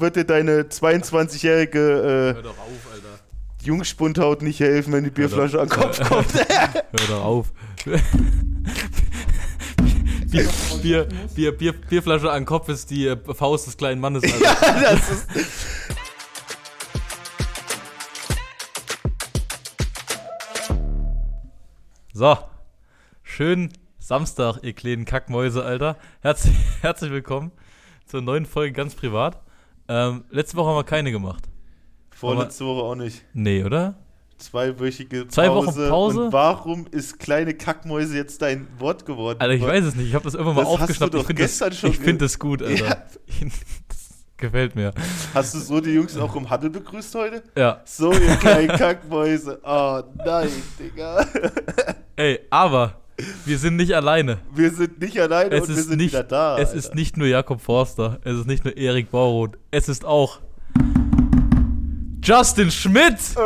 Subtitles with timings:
[0.00, 3.08] wird dir deine 22-jährige Hör doch auf, Alter.
[3.08, 6.34] äh, Jungspundhaut nicht helfen, wenn die Bierflasche an den Kopf kommt.
[6.48, 7.52] Hör doch auf.
[10.30, 10.48] Bier,
[10.82, 14.42] Bier, Bier, Bier, Bierflasche an den Kopf ist die äh, Faust des kleinen Mannes, Alter.
[14.82, 15.26] ja, das ist.
[22.12, 22.36] So,
[23.22, 25.96] schönen Samstag, ihr kleinen Kackmäuse, Alter.
[26.22, 27.52] Herzlich, herzlich willkommen
[28.06, 29.42] zur neuen Folge ganz privat.
[29.88, 31.44] Ähm, letzte Woche haben wir keine gemacht.
[32.10, 33.24] Vorletzte Woche auch nicht.
[33.34, 33.94] Nee, oder?
[34.38, 35.28] Zweiwöchige Pause.
[35.28, 36.24] Zwei Wochen Pause?
[36.24, 39.40] Und warum ist kleine Kackmäuse jetzt dein Wort geworden?
[39.40, 40.08] Alter, ich weiß es nicht.
[40.08, 41.14] Ich habe das irgendwann mal Das aufgeschnappt.
[41.14, 42.84] doch Ich finde gestern das, schon ich find das gut, Alter.
[43.88, 44.92] das gefällt mir.
[45.32, 47.42] Hast du so die Jungs auch im Huddle begrüßt heute?
[47.56, 47.80] Ja.
[47.84, 49.60] So, ihr kleinen Kackmäuse.
[49.64, 51.26] Oh nein, Digga.
[52.16, 53.00] Ey, aber
[53.44, 54.38] wir sind nicht alleine.
[54.54, 56.58] Wir sind nicht alleine Es und wir ist sind nicht, wieder da.
[56.58, 56.78] es Alter.
[56.78, 60.40] ist nicht nur Jakob Forster, es ist nicht nur Erik Bauroth, es ist auch
[62.22, 63.14] Justin Schmidt.
[63.36, 63.38] Äh,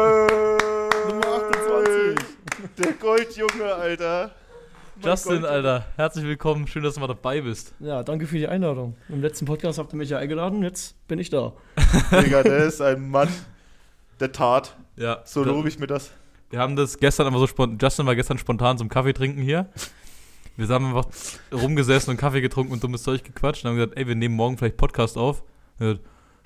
[1.08, 2.26] Nummer 28.
[2.78, 4.30] Der Goldjunge, Alter.
[5.02, 5.48] Mein Justin, Goldjunge.
[5.54, 7.74] Alter, herzlich willkommen, schön, dass du mal dabei bist.
[7.80, 8.96] Ja, danke für die Einladung.
[9.08, 11.52] Im letzten Podcast habt ihr mich ja eingeladen, jetzt bin ich da.
[12.10, 13.28] Digga, der ist ein Mann
[14.18, 14.76] der Tat.
[14.96, 16.10] Ja, So wir, lobe ich mir das.
[16.50, 19.68] Wir haben das gestern aber so spontan, Justin war gestern spontan zum Kaffee trinken hier.
[20.56, 21.06] Wir haben einfach
[21.52, 24.58] rumgesessen und Kaffee getrunken und dummes Zeug gequatscht und haben gesagt, ey, wir nehmen morgen
[24.58, 25.42] vielleicht Podcast auf.
[25.78, 26.00] Gesagt,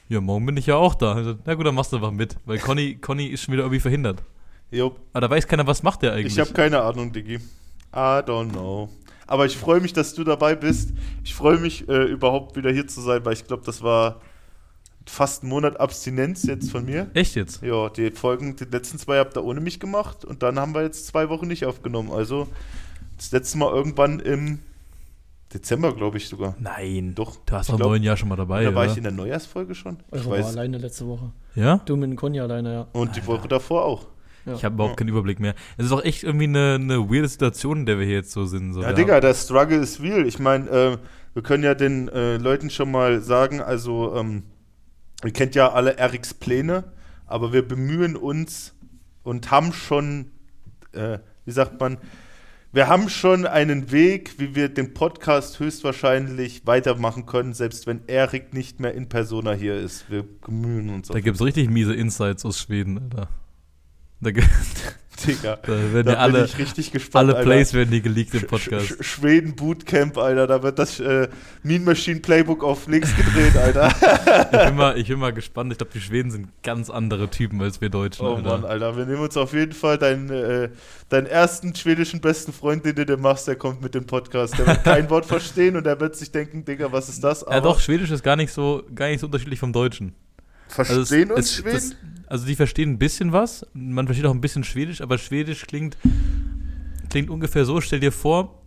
[0.09, 1.15] ja, morgen bin ich ja auch da.
[1.15, 3.81] Gesagt, Na gut, dann machst du einfach mit, weil Conny, Conny ist schon wieder irgendwie
[3.81, 4.23] verhindert.
[4.71, 6.35] Jo, Aber da weiß keiner, was macht der eigentlich.
[6.35, 7.37] ich habe keine Ahnung, Diggi.
[7.37, 7.41] I
[7.93, 8.89] don't know.
[9.27, 10.93] Aber ich freue mich, dass du dabei bist.
[11.25, 14.21] Ich freue mich, äh, überhaupt wieder hier zu sein, weil ich glaube, das war
[15.07, 17.11] fast ein Monat Abstinenz jetzt von mir.
[17.15, 17.63] Echt jetzt?
[17.63, 20.83] Ja, die Folgen, die letzten zwei habt ihr ohne mich gemacht und dann haben wir
[20.83, 22.11] jetzt zwei Wochen nicht aufgenommen.
[22.11, 22.49] Also
[23.17, 24.59] das letzte Mal irgendwann im
[25.53, 26.57] Dezember, glaube ich sogar.
[26.59, 27.15] Nein.
[27.15, 28.91] Doch, Du warst ich doch im glaub, neuen Jahr schon mal dabei, Da war oder?
[28.93, 29.99] ich in der Neujahrsfolge schon.
[30.09, 30.47] Ich Eure war weiß.
[30.47, 31.31] alleine letzte Woche.
[31.55, 31.81] ja?
[31.85, 32.87] Du mit dem Conny alleine, ja.
[32.93, 34.07] Und die Woche davor auch.
[34.47, 34.55] ja.
[34.55, 35.55] Ich habe überhaupt keinen Überblick mehr.
[35.77, 38.47] Es ist auch echt irgendwie eine, eine weirde Situation, in der wir hier jetzt so
[38.47, 38.73] sind.
[38.73, 40.27] So, Ja, wir Digga, der Struggle ist real.
[40.27, 40.97] Ich meine, äh,
[41.35, 44.43] wir können ja den äh, Leuten schon mal sagen, also, ähm,
[45.27, 46.85] ihr kennt ja alle Erics Pläne,
[47.27, 48.75] aber wir bemühen uns
[49.23, 50.31] und haben schon,
[50.93, 51.99] äh, wie sagt man,
[52.73, 58.53] wir haben schon einen Weg, wie wir den Podcast höchstwahrscheinlich weitermachen können, selbst wenn Erik
[58.53, 60.11] nicht mehr in Persona hier ist.
[60.11, 61.07] Wir bemühen uns.
[61.09, 63.29] Da gibt es richtig miese Insights aus Schweden, Alter.
[64.21, 64.43] Da, ge-
[65.27, 67.29] Digga, da werden da alle, bin ich richtig gespannt.
[67.29, 67.49] alle Alter.
[67.51, 68.87] Plays werden hier geleakt im Sch- Podcast.
[68.87, 70.47] Sch Schweden Bootcamp, Alter.
[70.47, 71.29] Da wird das äh,
[71.63, 73.93] Mean Machine Playbook auf links gedreht, Alter.
[74.53, 75.73] Ich bin mal, ich bin mal gespannt.
[75.73, 78.49] Ich glaube, die Schweden sind ganz andere Typen als wir Deutschen, oh Alter.
[78.49, 78.97] Mann, Alter.
[78.97, 80.71] Wir nehmen uns auf jeden Fall deinen, äh,
[81.09, 84.59] deinen ersten schwedischen besten Freund, den du dir machst, der kommt mit dem Podcast.
[84.59, 87.45] Der wird kein Wort verstehen und der wird sich denken, Digga, was ist das?
[87.49, 90.15] ja, doch, Schwedisch ist gar nicht so, gar nicht so unterschiedlich vom Deutschen.
[90.69, 91.73] Verstehen es- uns es- Schweden?
[91.75, 95.67] das- also die verstehen ein bisschen was, man versteht auch ein bisschen Schwedisch, aber Schwedisch
[95.67, 95.97] klingt,
[97.11, 98.63] klingt ungefähr so, stell dir vor,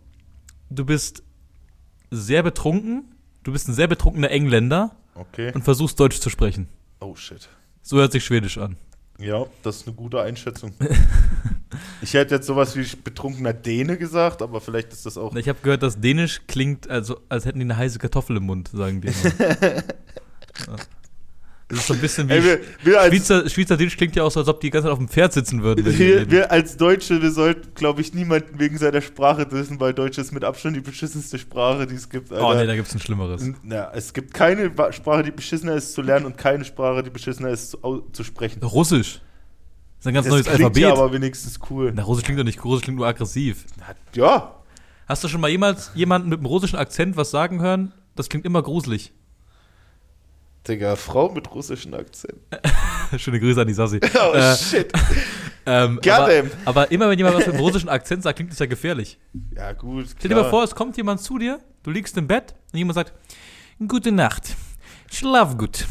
[0.70, 1.22] du bist
[2.10, 3.04] sehr betrunken,
[3.42, 5.52] du bist ein sehr betrunkener Engländer okay.
[5.54, 6.68] und versuchst Deutsch zu sprechen.
[7.00, 7.48] Oh shit.
[7.82, 8.76] So hört sich Schwedisch an.
[9.18, 10.72] Ja, das ist eine gute Einschätzung.
[12.00, 15.34] ich hätte jetzt sowas wie betrunkener Däne gesagt, aber vielleicht ist das auch.
[15.34, 18.68] Ich habe gehört, dass Dänisch klingt, also als hätten die eine heiße Kartoffel im Mund,
[18.72, 19.08] sagen die.
[19.08, 19.82] immer.
[21.68, 24.30] Das ist so ein bisschen wie Ey, wir, wir als Schweizer, Schweizerdeutsch klingt ja auch
[24.30, 25.84] so, als ob die ganze Zeit auf dem Pferd sitzen würden.
[25.98, 30.16] Wir, wir als Deutsche, wir sollten, glaube ich, niemanden wegen seiner Sprache dissen, weil Deutsch
[30.16, 32.32] ist mit Abstand die beschissenste Sprache, die es gibt.
[32.32, 32.60] oh Alter.
[32.62, 33.42] nee, da gibt's ein Schlimmeres.
[33.42, 37.10] N- ja, es gibt keine Sprache, die beschissener ist zu lernen und keine Sprache, die
[37.10, 38.62] beschissener ist zu, zu sprechen.
[38.62, 39.20] Russisch.
[39.98, 40.82] Das ist ein ganz das neues klingt Alphabet.
[40.82, 41.92] ja aber wenigstens cool.
[41.94, 43.66] Na, Russisch klingt doch nicht, Russisch klingt nur aggressiv.
[44.14, 44.54] Ja,
[45.06, 47.92] Hast du schon mal jemals jemanden mit einem russischen Akzent was sagen hören?
[48.14, 49.12] Das klingt immer gruselig.
[50.68, 52.38] Digga, Frau mit russischem Akzent.
[53.16, 54.00] Schöne Grüße an die Sassi.
[54.14, 54.92] Oh Äh, shit.
[55.66, 56.30] ähm, aber,
[56.64, 59.18] aber immer wenn jemand was mit einem russischen Akzent sagt, klingt das ja gefährlich.
[59.56, 60.06] Ja, gut.
[60.18, 62.94] Stell dir mal vor, es kommt jemand zu dir, du liegst im Bett und jemand
[62.94, 63.12] sagt,
[63.86, 64.56] Gute Nacht,
[65.08, 65.86] schlaf gut,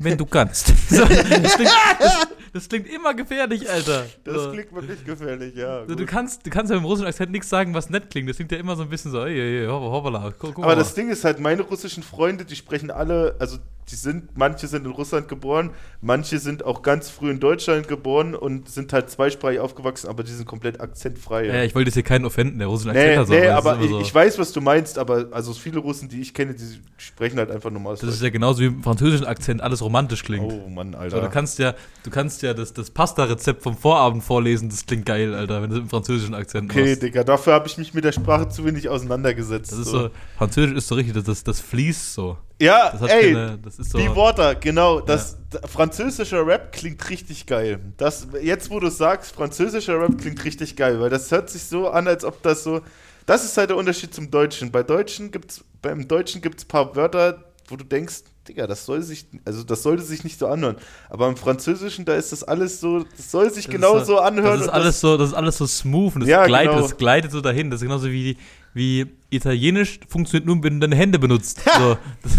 [0.00, 0.72] wenn du kannst.
[0.90, 1.70] So, das, klingt,
[2.00, 4.06] das, das klingt immer gefährlich, Alter.
[4.24, 4.50] Das so.
[4.52, 5.86] klingt wirklich gefährlich, ja.
[5.86, 8.28] So, du, kannst, du kannst ja im russischen Akzent nichts sagen, was nett klingt.
[8.28, 10.74] Das klingt ja immer so ein bisschen so, ey, ey, ey, hoppala, guck, guck Aber
[10.74, 10.76] mal.
[10.76, 13.58] das Ding ist halt, meine russischen Freunde, die sprechen alle, also
[13.90, 15.70] die sind, manche sind in Russland geboren,
[16.00, 20.30] manche sind auch ganz früh in Deutschland geboren und sind halt zweisprachig aufgewachsen, aber die
[20.32, 21.46] sind komplett akzentfrei.
[21.46, 23.28] ja, ich wollte jetzt hier keinen offenden, der russischen Akzent Nee, hat.
[23.28, 24.00] nee, aber immer ich, so.
[24.00, 26.64] ich weiß, was du meinst, aber also viele Russen, die ich kenne, die
[26.96, 27.96] sprechen halt einfach normal.
[28.00, 30.50] Das ist ja genauso wie im französischen Akzent alles romantisch klingt.
[30.52, 31.20] oh Mann, So, Alter.
[31.22, 31.74] du kannst ja,
[32.04, 35.76] du kannst ja das, das Pasta-Rezept vom Vorabend vorlesen, das klingt geil, Alter, wenn du
[35.76, 37.02] es im französischen Akzent okay, machst.
[37.02, 39.72] Digga, dafür habe ich mich mit der Sprache zu wenig auseinandergesetzt.
[39.72, 42.38] Das ist so, Französisch ist so richtig, das, das fließt so.
[42.60, 43.98] Ja, Das ey, keine- das ist so.
[43.98, 45.00] Be Water, genau.
[45.00, 47.80] Das d- französischer Rap klingt richtig geil.
[47.96, 51.88] Das, jetzt, wo du sagst, französischer Rap klingt richtig geil, weil das hört sich so
[51.88, 52.80] an, als ob das so.
[53.26, 54.70] Das ist halt der Unterschied zum Deutschen.
[54.70, 58.84] Bei Deutschen gibt's, beim Deutschen gibt es ein paar Wörter, wo du denkst, Digga, das
[58.86, 60.74] soll sich, also das sollte sich nicht so anhören.
[61.08, 64.18] Aber im Französischen, da ist das alles so, das soll sich Das genau ist, so
[64.18, 64.58] anhören.
[64.58, 66.82] Das ist alles so, das ist alles so smooth und das, Ja, gleitet, genau.
[66.82, 67.70] das gleitet so dahin.
[67.70, 68.36] Das ist genauso wie,
[68.74, 71.62] wie Italienisch funktioniert nur, wenn du deine Hände benutzt.
[71.78, 72.32] So, das,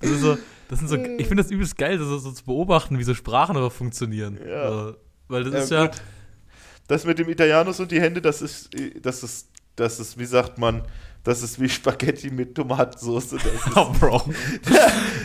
[0.20, 0.38] so,
[0.68, 3.14] das sind so, ich finde das übelst geil, das so, so zu beobachten, wie so
[3.14, 4.38] Sprachen aber funktionieren.
[4.46, 4.70] Ja.
[4.70, 4.96] So,
[5.28, 6.02] weil das Ja, ist ja, gut.
[6.88, 8.70] Das mit dem Italianus und die Hände, das ist,
[9.02, 10.82] das ist, das ist, wie sagt man,
[11.26, 13.30] das ist wie Spaghetti mit Tomatensauce.
[13.30, 14.22] Das ist, oh, Bro.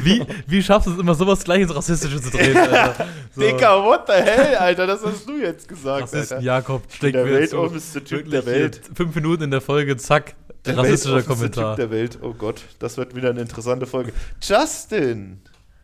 [0.02, 3.06] wie, wie schaffst du es immer, sowas gleich ins Rassistische zu drehen, Alter?
[3.36, 6.46] So, Digga, what the hell, Alter, das hast du jetzt gesagt, Rassisten Alter.
[6.46, 8.82] Jakob steckt Der mir weltoffenste Typ der Welt.
[8.96, 10.34] Fünf Minuten in der Folge, zack,
[10.66, 11.76] Der rassistischer Kommentar.
[11.76, 12.18] Typ der Welt.
[12.24, 14.12] Oh Gott, das wird wieder eine interessante Folge.
[14.42, 15.40] Justin,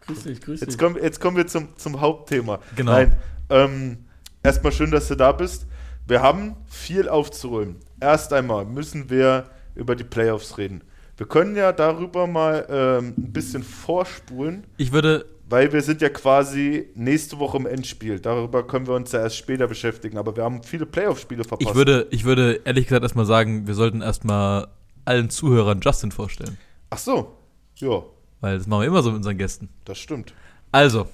[0.08, 0.68] Grüß dich, grüß dich.
[0.68, 2.58] jetzt kommen, jetzt kommen wir zum, zum Hauptthema.
[2.76, 2.94] Genau.
[2.94, 3.16] Nein,
[3.52, 3.98] ähm,
[4.42, 5.68] erstmal schön, dass du da bist.
[6.08, 7.76] Wir haben viel aufzuräumen.
[8.00, 9.46] Erst einmal müssen wir
[9.78, 10.82] über die Playoffs reden.
[11.18, 16.10] Wir können ja darüber mal ähm, ein bisschen vorspulen, Ich würde weil wir sind ja
[16.10, 18.20] quasi nächste Woche im Endspiel.
[18.20, 20.18] Darüber können wir uns ja erst später beschäftigen.
[20.18, 21.70] Aber wir haben viele Playoff-Spiele verpasst.
[21.70, 24.68] Ich würde, ich würde ehrlich gesagt erstmal sagen, wir sollten erstmal
[25.06, 26.58] allen Zuhörern Justin vorstellen.
[26.90, 27.38] Ach so,
[27.78, 28.04] ja,
[28.42, 29.70] Weil das machen wir immer so mit unseren Gästen.
[29.86, 30.34] das stimmt.
[30.74, 31.08] Also,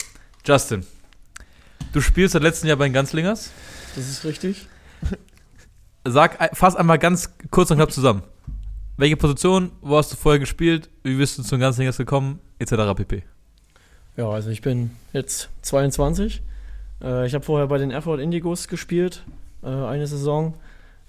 [0.43, 0.83] Justin,
[1.91, 3.51] du spielst seit letztem Jahr bei den Ganzlingers.
[3.95, 4.67] Das ist richtig.
[6.05, 8.23] Sag, ein- fass einmal ganz kurz und knapp zusammen.
[8.95, 12.73] Welche Position, wo hast du vorher gespielt, wie bist du zu den Ganzlingers gekommen, etc.
[12.95, 13.23] pp.
[14.17, 16.43] Ja, also ich bin jetzt 22.
[17.01, 19.23] Äh, ich habe vorher bei den Erfurt Indigos gespielt,
[19.63, 20.53] äh, eine Saison.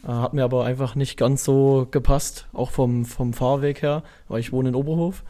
[0.03, 4.41] Äh, hat mir aber einfach nicht ganz so gepasst, auch vom, vom Fahrweg her, weil
[4.41, 5.23] ich wohne in Oberhof.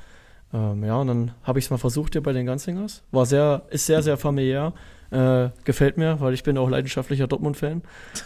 [0.52, 3.02] Ähm, ja, und dann habe ich es mal versucht hier bei den Ganzlingers.
[3.10, 4.72] War sehr, ist sehr, sehr familiär.
[5.14, 7.82] Äh, gefällt mir, weil ich bin auch leidenschaftlicher Dortmund-Fan.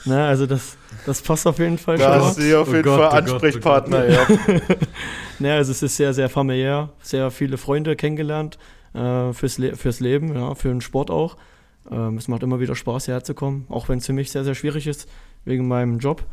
[0.07, 2.73] Ne, also das, das passt auf jeden Fall Da schon hast du hier auf Oh
[2.73, 4.27] jeden Gott, Fall oh Gott, oh Ansprechpartner, ja.
[5.39, 8.59] Ne, also es ist sehr, sehr familiär, sehr viele Freunde kennengelernt
[8.95, 11.37] äh, fürs, Le fürs Leben, ja, für den Sport auch.
[11.91, 14.45] Ähm, es macht immer wieder Spaß, hierher zu kommen, auch wenn es für mich sehr,
[14.45, 15.11] sehr schwierig ist,
[15.45, 16.25] wegen meinem Job.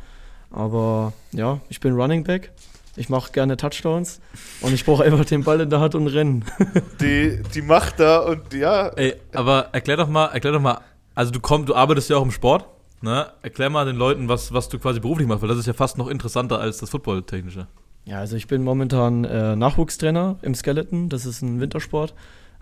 [0.52, 2.52] Aber ja, ich bin Running Back,
[2.96, 4.22] ich mache gerne Touchdowns
[4.62, 6.46] und ich brauche einfach den Ball in der Hand und rennen.
[7.02, 10.80] Die, die macht da und ja, Ey, aber erklär doch mal, erklär doch mal,
[11.14, 12.66] also du kommst, du arbeitest ja auch im Sport,
[13.02, 13.28] ne?
[13.42, 15.98] Erklär mal den Leuten, was, was du quasi beruflich machst, weil das ist ja fast
[15.98, 17.68] noch interessanter als das Football-Technische.
[18.06, 22.14] Ja, also ich bin momentan äh, Nachwuchstrainer im Skeleton, das ist ein Wintersport,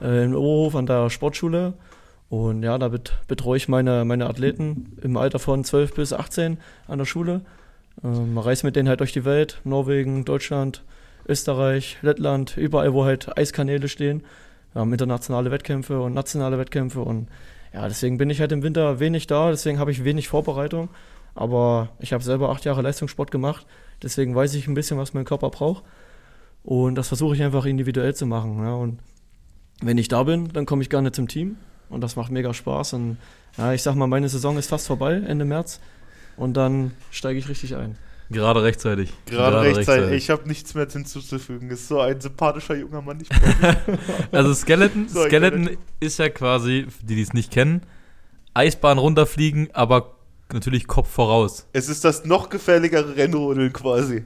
[0.01, 1.73] äh, in Oberhof an der Sportschule.
[2.29, 6.57] Und ja, da bet betreue ich meine, meine Athleten im Alter von 12 bis 18
[6.87, 7.41] an der Schule.
[8.03, 10.83] Ähm, reise mit denen halt durch die Welt, Norwegen, Deutschland,
[11.27, 14.23] Österreich, Lettland, überall, wo halt Eiskanäle stehen.
[14.73, 17.27] Wir haben internationale Wettkämpfe und nationale Wettkämpfe und
[17.73, 20.89] ja, deswegen bin ich halt im Winter wenig da, deswegen habe ich wenig Vorbereitung.
[21.35, 23.65] Aber ich habe selber acht Jahre Leistungssport gemacht,
[24.03, 25.83] deswegen weiß ich ein bisschen, was mein Körper braucht.
[26.63, 28.59] Und das versuche ich einfach individuell zu machen.
[28.59, 28.75] Ja.
[28.75, 28.99] Und
[29.81, 31.57] wenn ich da bin, dann komme ich gerne zum Team
[31.89, 32.93] und das macht mega Spaß.
[32.93, 33.17] Und
[33.57, 35.79] ja, ich sag mal, meine Saison ist fast vorbei, Ende März.
[36.37, 37.97] Und dann steige ich richtig ein.
[38.29, 39.13] Gerade rechtzeitig.
[39.25, 40.11] gerade rechtzeitig.
[40.13, 41.69] Ich habe nichts mehr hinzuzufügen.
[41.69, 43.19] Ist so ein sympathischer junger Mann.
[43.21, 43.29] Ich
[44.31, 47.81] Also Skeleton, So, Skeleton ist ja quasi, für die, die es nicht kennen,
[48.55, 50.15] Eisbahn runterfliegen, aber
[50.51, 51.67] natürlich Kopf voraus.
[51.73, 54.23] es ist das noch gefährlichere Rennrodeln quasi.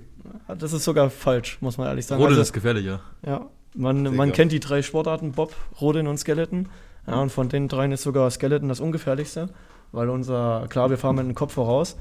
[0.58, 2.22] Das ist sogar falsch, muss man ehrlich sagen.
[2.22, 3.02] Rodeln Also, ist gefährlicher.
[3.26, 6.70] Ja, man, man kennt die drei Sportarten, Bob, Rodeln und Skeleton.
[7.08, 9.50] Ja, und von den dreien ist sogar Skeleton das ungefährlichste,
[9.92, 11.98] weil unser, klar, wir fahren mit dem Kopf voraus.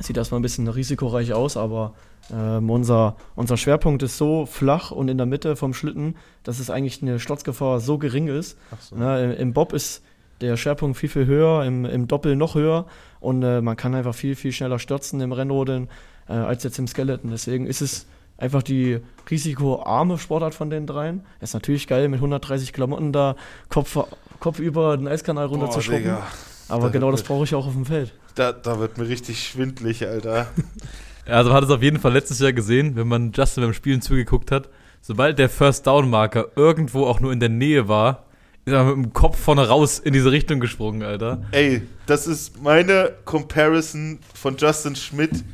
[0.00, 1.94] Sieht erstmal ein bisschen risikoreich aus, aber
[2.32, 6.70] ähm, unser, unser Schwerpunkt ist so flach und in der Mitte vom Schlitten, dass es
[6.70, 8.58] eigentlich eine Sturzgefahr so gering ist.
[8.80, 8.96] So.
[8.96, 10.02] Ne, im, Bob ist
[10.40, 12.86] der Schwerpunkt viel, viel höher, im, im Doppel noch höher
[13.20, 15.88] und äh, man kann einfach viel, viel schneller stürzen im Rennrodeln
[16.28, 17.30] äh, als jetzt im Skeleton.
[17.30, 18.06] Deswegen ist es
[18.38, 18.98] einfach die
[19.30, 21.24] risikoarme Sportart von den dreien.
[21.40, 23.36] Ist natürlich geil, mit 130 Klamotten da
[23.68, 23.98] Kopf,
[24.40, 26.02] Kopf über den Eiskanal runter zu schrubben.
[26.04, 26.26] Digga.
[26.72, 28.14] Aber Da genau das brauche ich auch auf dem Feld.
[28.34, 30.48] Da, da wird mir richtig schwindlig, Alter.
[31.24, 34.02] Also man hat es auf jeden Fall letztes Jahr gesehen, wenn man Justin beim Spielen
[34.02, 34.68] zugeguckt hat.
[35.00, 38.24] Sobald der First Down Marker irgendwo auch nur in der Nähe war,
[38.64, 41.44] ist er mit dem Kopf vorne raus in diese Richtung gesprungen, Alter.
[41.52, 45.44] Ey, das ist meine Comparison von Justin Schmidt.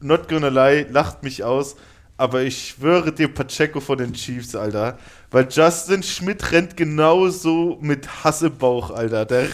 [0.00, 1.76] Not gonna lie, lacht mich aus.
[2.16, 4.96] Aber ich schwöre dir Pacheco von den Chiefs, Alter.
[5.30, 9.26] Weil Justin Schmidt rennt genauso mit Hassebauch, Alter.
[9.26, 9.46] Der,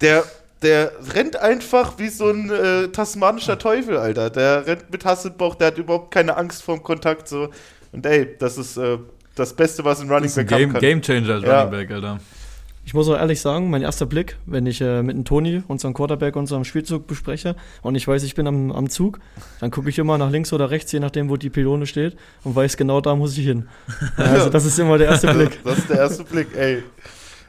[0.00, 0.24] der,
[0.62, 4.30] der rennt einfach wie so ein äh, tasmanischer Teufel, Alter.
[4.30, 7.28] Der rennt mit Hassebauch, der hat überhaupt keine Angst vorm Kontakt.
[7.28, 7.48] So.
[7.92, 8.98] Und ey, das ist äh,
[9.34, 10.80] das Beste, was ein Running Das ist ein Back haben Game, kann.
[10.80, 11.62] Game Changer als Ja.
[11.62, 12.20] Running Back, Alter.
[12.84, 15.92] Ich muss auch ehrlich sagen, mein erster Blick, wenn ich äh, mit dem Toni, unserem
[15.92, 19.20] Quarterback, unserem Spielzug bespreche und ich weiß, ich bin am, am Zug,
[19.60, 22.56] dann gucke ich immer nach links oder rechts, je nachdem, wo die Pylone steht und
[22.56, 23.68] weiß genau, da muss ich hin.
[24.16, 25.62] Also das ist immer der erste Blick.
[25.64, 26.82] Das ist der erste Blick, ey.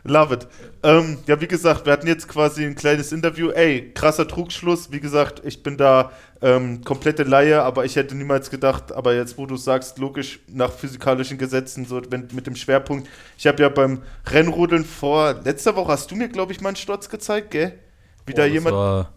[0.05, 0.47] Love it.
[0.81, 3.49] Ähm, ja, wie gesagt, wir hatten jetzt quasi ein kleines Interview.
[3.49, 4.91] Ey, krasser Trugschluss.
[4.91, 9.37] Wie gesagt, ich bin da ähm, komplette Laie, aber ich hätte niemals gedacht, aber jetzt,
[9.37, 13.09] wo du sagst, logisch nach physikalischen Gesetzen, so wenn, mit dem Schwerpunkt.
[13.37, 14.01] Ich habe ja beim
[14.31, 17.73] Rennrodeln vor letzter Woche, hast du mir, glaube ich, mal einen Sturz gezeigt, gell?
[18.25, 18.75] Wie da Boah, das jemand.
[18.75, 19.13] war-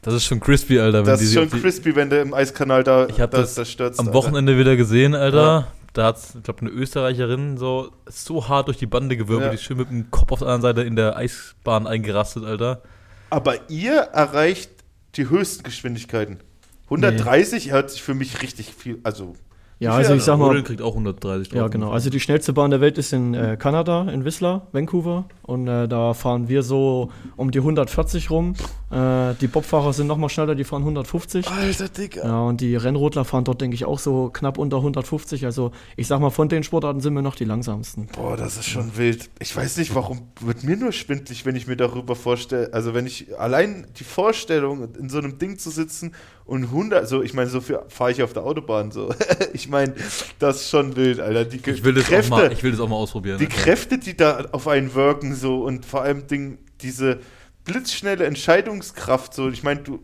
[0.00, 1.02] Das ist schon crispy, Alter.
[1.02, 3.64] Das ist schon die- crispy, wenn der im Eiskanal da, Ich hab da, das da
[3.66, 4.00] stürzt.
[4.00, 4.16] am Alter.
[4.16, 5.68] Wochenende wieder gesehen, Alter.
[5.92, 9.50] Da hat, ich glaube, eine Österreicherin so, so hart durch die Bande gewirbelt, Ja.
[9.50, 12.82] die ist schön mit dem Kopf auf der anderen Seite in der Eisbahn eingerastet, Alter.
[13.30, 14.70] Aber ihr erreicht
[15.16, 16.38] die höchsten Geschwindigkeiten.
[16.84, 19.34] 130 hört sich für mich richtig viel, also
[19.82, 21.56] Ja, also ich sag mal, Rodeln kriegt auch 130 drauf.
[21.56, 21.90] Ja, genau.
[21.90, 25.24] Also die schnellste Bahn der Welt ist in äh, Kanada, in Whistler, Vancouver.
[25.42, 28.54] Und äh, da fahren wir so um die 140 rum.
[28.90, 31.48] Äh, die Bobfahrer sind noch mal schneller, die fahren 150.
[31.48, 32.24] Alter Digga.
[32.24, 35.44] Ja, und die Rennrodler fahren dort, denke ich, auch so knapp unter 150.
[35.46, 38.06] Also ich sag mal, von den Sportarten sind wir noch die langsamsten.
[38.14, 39.30] Boah, das ist schon wild.
[39.40, 42.72] Ich weiß nicht, warum wird mir nur schwindlig, wenn ich mir darüber vorstelle.
[42.72, 46.12] Also, wenn ich allein die Vorstellung, in so einem Ding zu sitzen
[46.44, 49.14] und 100, so, ich meine, so viel fahre ich auf der Autobahn, so.
[49.52, 49.94] ich meine,
[50.38, 51.44] das ist schon wild, Alter.
[51.44, 53.38] Die Ich will, das Kräfte, auch mal, ich will das auch mal ausprobieren.
[53.38, 53.56] die Alter.
[53.56, 57.20] Kräfte, die da auf einen wirken, so und vor allem Ding, diese
[57.64, 59.48] blitzschnelle Entscheidungskraft, so.
[59.48, 60.00] Ich meine, du,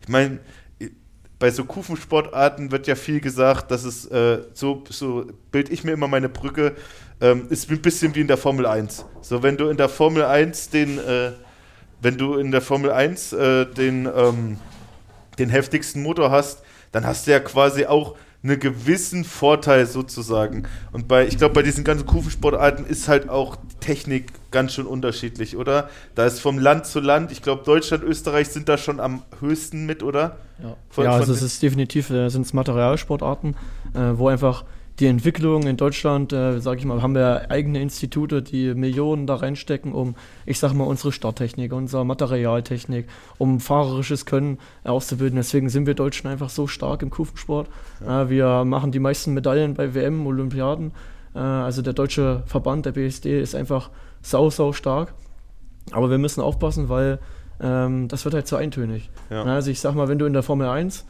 [0.00, 0.40] ich meine,
[1.38, 5.92] bei so Kufensportarten wird ja viel gesagt, dass es äh, so, so bild ich mir
[5.92, 6.74] immer meine Brücke,
[7.20, 9.04] ähm, ist ein bisschen wie in der Formel 1.
[9.20, 11.32] So, wenn du in der Formel 1 den, äh,
[12.00, 14.58] wenn du in der Formel 1 äh, den, ähm,
[15.38, 16.62] den heftigsten Motor hast,
[16.92, 20.64] dann hast du ja quasi auch einen gewissen Vorteil sozusagen.
[20.92, 24.86] Und bei, ich glaube, bei diesen ganzen Kufensportarten ist halt auch die Technik ganz schön
[24.86, 25.88] unterschiedlich, oder?
[26.14, 29.84] Da ist vom Land zu Land, ich glaube, Deutschland, Österreich sind da schon am höchsten
[29.86, 30.36] mit, oder?
[30.62, 33.56] Ja, Von- ja von also es ist definitiv, äh, sind es Materialsportarten,
[33.94, 34.64] äh, wo einfach
[34.98, 39.36] die Entwicklung in Deutschland, äh, sage ich mal, haben wir eigene Institute, die Millionen da
[39.36, 40.14] reinstecken, um,
[40.46, 45.36] ich sag mal, unsere Starttechnik, unsere Materialtechnik, um fahrerisches Können äh, auszubilden.
[45.36, 47.68] Deswegen sind wir Deutschen einfach so stark im Kufensport.
[48.06, 50.92] Äh, wir machen die meisten Medaillen bei WM, Olympiaden.
[51.34, 53.90] Äh, also der deutsche Verband, der BSD, ist einfach
[54.22, 55.12] sau, sau stark.
[55.92, 57.18] Aber wir müssen aufpassen, weil
[57.60, 59.10] ähm, das wird halt zu eintönig.
[59.30, 59.44] Ja.
[59.44, 61.04] Also ich sag mal, wenn du in der Formel 1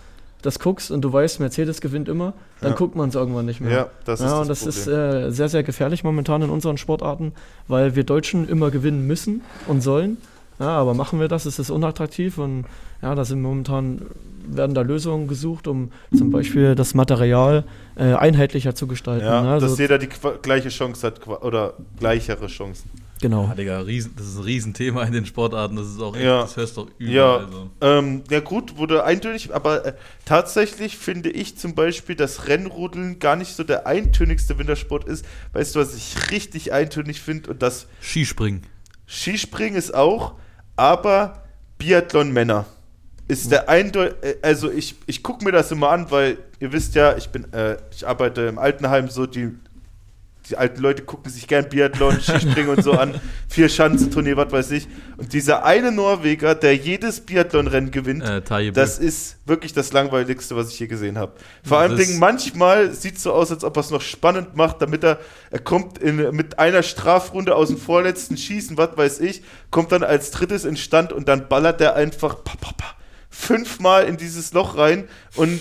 [0.46, 2.76] das guckst und du weißt, Mercedes gewinnt immer, dann Ja.
[2.76, 3.72] guckt man es irgendwann nicht mehr.
[3.72, 4.80] Ja, das ist ja, das und das Problem.
[4.80, 7.32] ist äh, sehr, sehr gefährlich momentan in unseren Sportarten,
[7.68, 10.16] weil wir Deutschen immer gewinnen müssen und sollen.
[10.58, 12.64] Ja, aber machen wir das, ist es unattraktiv und
[13.02, 14.00] ja, da sind momentan,
[14.48, 17.64] werden da Lösungen gesucht, um zum Beispiel das Material
[17.96, 19.26] äh, einheitlicher zu gestalten.
[19.26, 19.42] Ja?
[19.52, 20.08] Also, dass jeder die
[20.40, 22.88] gleiche Chance hat oder gleichere Chancen.
[23.20, 23.44] Genau.
[23.48, 25.76] Ja, Digga, riesen, das ist ein Riesenthema in den Sportarten.
[25.76, 26.42] Das ist auch echt, Ja.
[26.42, 27.14] das hörst du doch überall.
[27.14, 27.70] Ja, Also.
[27.80, 29.92] ähm, ja gut, wurde eintönig, aber äh,
[30.24, 35.24] tatsächlich finde ich zum Beispiel, dass Rennrodeln gar nicht so der eintönigste Wintersport ist.
[35.52, 37.50] Weißt du, was ich richtig eintönig finde?
[37.50, 38.62] Und das Skispringen.
[39.06, 40.34] Skispringen ist auch,
[40.76, 41.42] aber
[41.78, 42.66] Biathlon Männer
[43.28, 47.16] ist der eindeutig, also ich, ich gucke mir das immer an, weil ihr wisst ja,
[47.16, 49.50] ich bin, äh, ich arbeite im Altenheim, so die,
[50.48, 54.70] die alten Leute gucken sich gern Biathlon, Skispringen und so an, vier Schanzenturnier, was weiß
[54.72, 54.88] ich.
[55.16, 60.70] Und dieser eine Norweger, der jedes Biathlonrennen gewinnt, Äh, das ist wirklich das langweiligste, was
[60.72, 61.32] ich je gesehen habe.
[61.64, 64.56] Vor allem Das- Dingen, manchmal sieht es so aus, als ob er es noch spannend
[64.56, 65.18] macht, damit er,
[65.50, 70.02] er kommt in, mit einer Strafrunde aus dem vorletzten Schießen, was weiß ich, kommt dann
[70.02, 72.94] als drittes in Stand und dann ballert er einfach pa, pa, pa,
[73.30, 75.60] fünfmal in dieses Loch rein und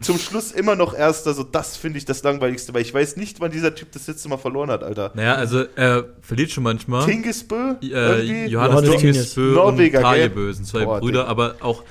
[0.00, 1.34] zum Schluss immer noch Erster.
[1.34, 4.28] So, das finde ich das langweiligste, weil ich weiß nicht, wann dieser Typ das letzte
[4.28, 5.12] Mal verloren hat, Alter.
[5.14, 7.04] Naja, also er verliert schon manchmal.
[7.04, 7.74] Tingesbö?
[7.82, 8.46] Äh?
[8.46, 10.02] Johannes Johannes Tingesbö und Norweger, gell?
[10.02, 11.30] Tajebö sind zwei Boah, Brüder, Digga.
[11.30, 11.82] aber auch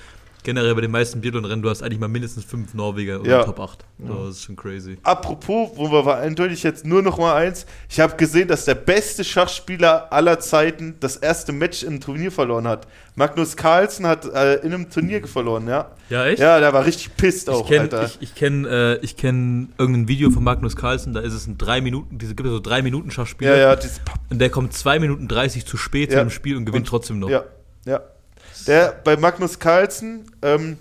[0.45, 3.43] generell bei den meisten Biathlon-Rennen, du hast eigentlich mal mindestens fünf Norweger oder Ja.
[3.43, 3.83] Top 8.
[4.07, 4.97] So, das ist schon crazy.
[5.03, 7.65] Apropos, wo wir war eindeutig jetzt nur noch mal eins.
[7.89, 12.67] Ich habe gesehen, dass der beste Schachspieler aller Zeiten das erste Match im Turnier verloren
[12.67, 12.87] hat.
[13.15, 15.91] Magnus Carlsen hat äh, in einem Turnier verloren, ja.
[16.09, 16.39] Ja, echt?
[16.39, 18.05] Ja, der war richtig pisst Ich auch, kenne Alter.
[18.05, 21.57] ich, ich kenn, äh, ich kenn irgendein Video von Magnus Carlsen, da ist es ein
[21.57, 23.47] 3 Minuten, diese gibt es so 3 Minuten Schachspiel.
[23.47, 23.77] ja, ja,
[24.29, 26.17] Und der kommt 2 Minuten 30 zu spät Ja.
[26.19, 27.29] zu dem Spiel und gewinnt Und- trotzdem noch.
[27.29, 27.43] ja,
[27.85, 28.01] ja.
[28.67, 30.77] Der bei Magnus Carlsen, ähm,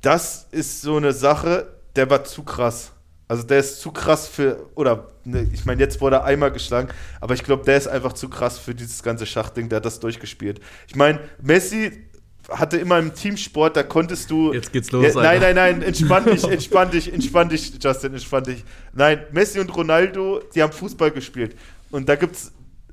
[0.00, 1.66] das ist so eine Sache,
[1.96, 2.92] der war zu krass.
[3.28, 6.88] Also der ist zu krass für, oder ne, ich meine, jetzt wurde er einmal geschlagen,
[7.20, 10.00] aber ich glaube, der ist einfach zu krass für dieses ganze Schachding, der hat das
[10.00, 10.60] durchgespielt.
[10.88, 12.08] Ich meine, Messi
[12.48, 14.52] hatte immer im Teamsport, da konntest du.
[14.52, 18.44] Jetzt geht's los, Ja, nein, nein, nein, entspann dich, entspann dich, entspann dich, Justin, entspann
[18.44, 18.64] dich.
[18.92, 21.56] Nein, Messi und Ronaldo, die haben Fußball gespielt.
[21.90, 22.52] Und da gibt's.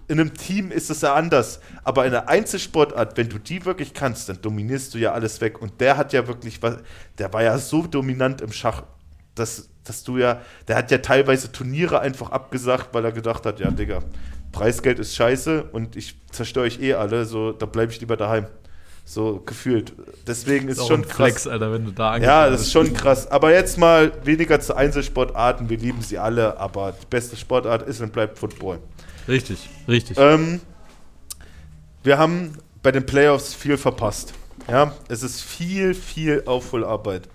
[0.10, 1.60] In einem Team ist es ja anders.
[1.84, 5.62] Aber in einer Einzelsportart, wenn du die wirklich kannst, dann dominierst du ja alles weg.
[5.62, 6.78] Und der hat ja wirklich was.
[7.18, 8.84] Der war ja so dominant im Schach,
[9.36, 10.42] dass, dass du ja.
[10.68, 14.00] Der hat ja teilweise Turniere einfach abgesagt, weil er gedacht hat: Ja, Digga,
[14.54, 17.26] Preisgeld ist scheiße und ich zerstöre euch eh alle.
[17.26, 18.48] So, da bleibe ich lieber daheim.
[19.04, 19.94] So gefühlt.
[20.26, 21.16] Deswegen ist Ist schon krass.
[21.16, 23.26] Flex, Alter, wenn du da Ja, das ist schon krass.
[23.32, 25.70] Aber jetzt mal weniger zu Einzelsportarten.
[25.70, 28.80] Wir lieben sie alle, aber die beste Sportart ist und bleibt Football.
[29.28, 30.18] Richtig, richtig.
[30.20, 30.62] Ähm,
[32.04, 34.34] wir haben bei den Playoffs viel verpasst.
[34.68, 37.28] Ja, es ist viel, viel Aufholarbeit.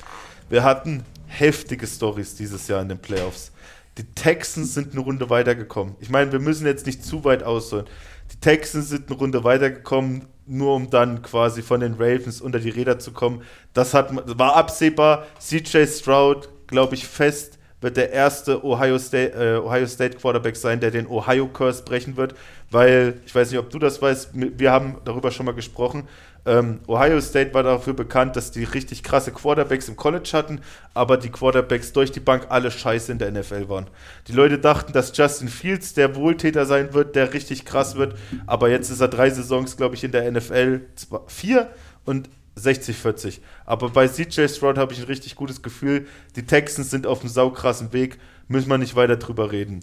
[0.49, 3.53] Wir hatten heftige Stories dieses Jahr in den Playoffs.
[3.99, 5.97] Die Texans sind eine Runde weitergekommen.
[6.01, 7.87] Ich meine, wir müssen jetzt nicht zu weit ausholen.
[8.33, 12.71] Die Texans sind eine Runde weitergekommen, nur um dann quasi von den Ravens unter die
[12.71, 13.43] Räder zu kommen.
[13.75, 15.27] Das hat, war absehbar.
[15.39, 20.81] CJ Stroud, glaube ich, fest wird der erste Ohio State, äh, Ohio State Quarterback sein,
[20.81, 22.35] der den Ohio Curse brechen wird,
[22.71, 26.09] weil, ich weiß nicht, ob du das weißt, wir haben darüber schon mal gesprochen.
[26.45, 30.61] Ähm, Ohio State war dafür bekannt, dass die richtig krasse Quarterbacks im College hatten,
[30.95, 33.87] aber die Quarterbacks durch die Bank alle scheiße in der NFL waren.
[34.27, 38.71] Die Leute dachten, dass Justin Fields der Wohltäter sein wird, der richtig krass wird, aber
[38.71, 40.81] jetzt ist er drei Saisons, glaube ich, in der NFL,
[41.29, 41.71] vier
[42.05, 43.41] und 60-40.
[43.65, 46.07] Aber bei CJ Stroud habe ich ein richtig gutes Gefühl.
[46.37, 48.19] Die Texans sind auf einem saukrassen Weg.
[48.49, 49.81] Müssen wir nicht weiter drüber reden.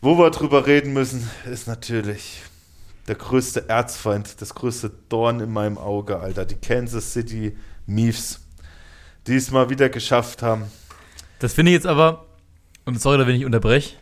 [0.00, 2.42] Wo wir drüber reden müssen, ist natürlich
[3.08, 6.44] der größte Erzfeind, das größte Dorn in meinem Auge, Alter.
[6.44, 8.40] Die Kansas City Miefs,
[9.26, 10.64] die es mal wieder geschafft haben.
[11.38, 12.26] Das finde ich jetzt aber,
[12.84, 13.96] und sorry, wenn ich unterbreche,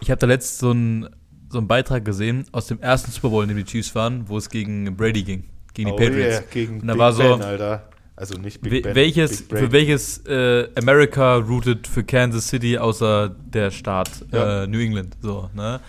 [0.00, 1.08] ich habe da letzt so einen
[1.48, 4.36] so einen Beitrag gesehen aus dem ersten Super Bowl, in dem die Chiefs waren, wo
[4.36, 5.44] es gegen Brady ging,
[5.76, 6.34] gegen die Oh Patriots.
[6.36, 7.88] yeah, gegen Und da Big war so- Ben, Alter.
[8.18, 8.94] Also nicht Big Ben.
[8.94, 14.62] welches, Big für welches äh, America rooted für Kansas City außer der Staat Ja.
[14.62, 15.80] äh, New England, so, ne?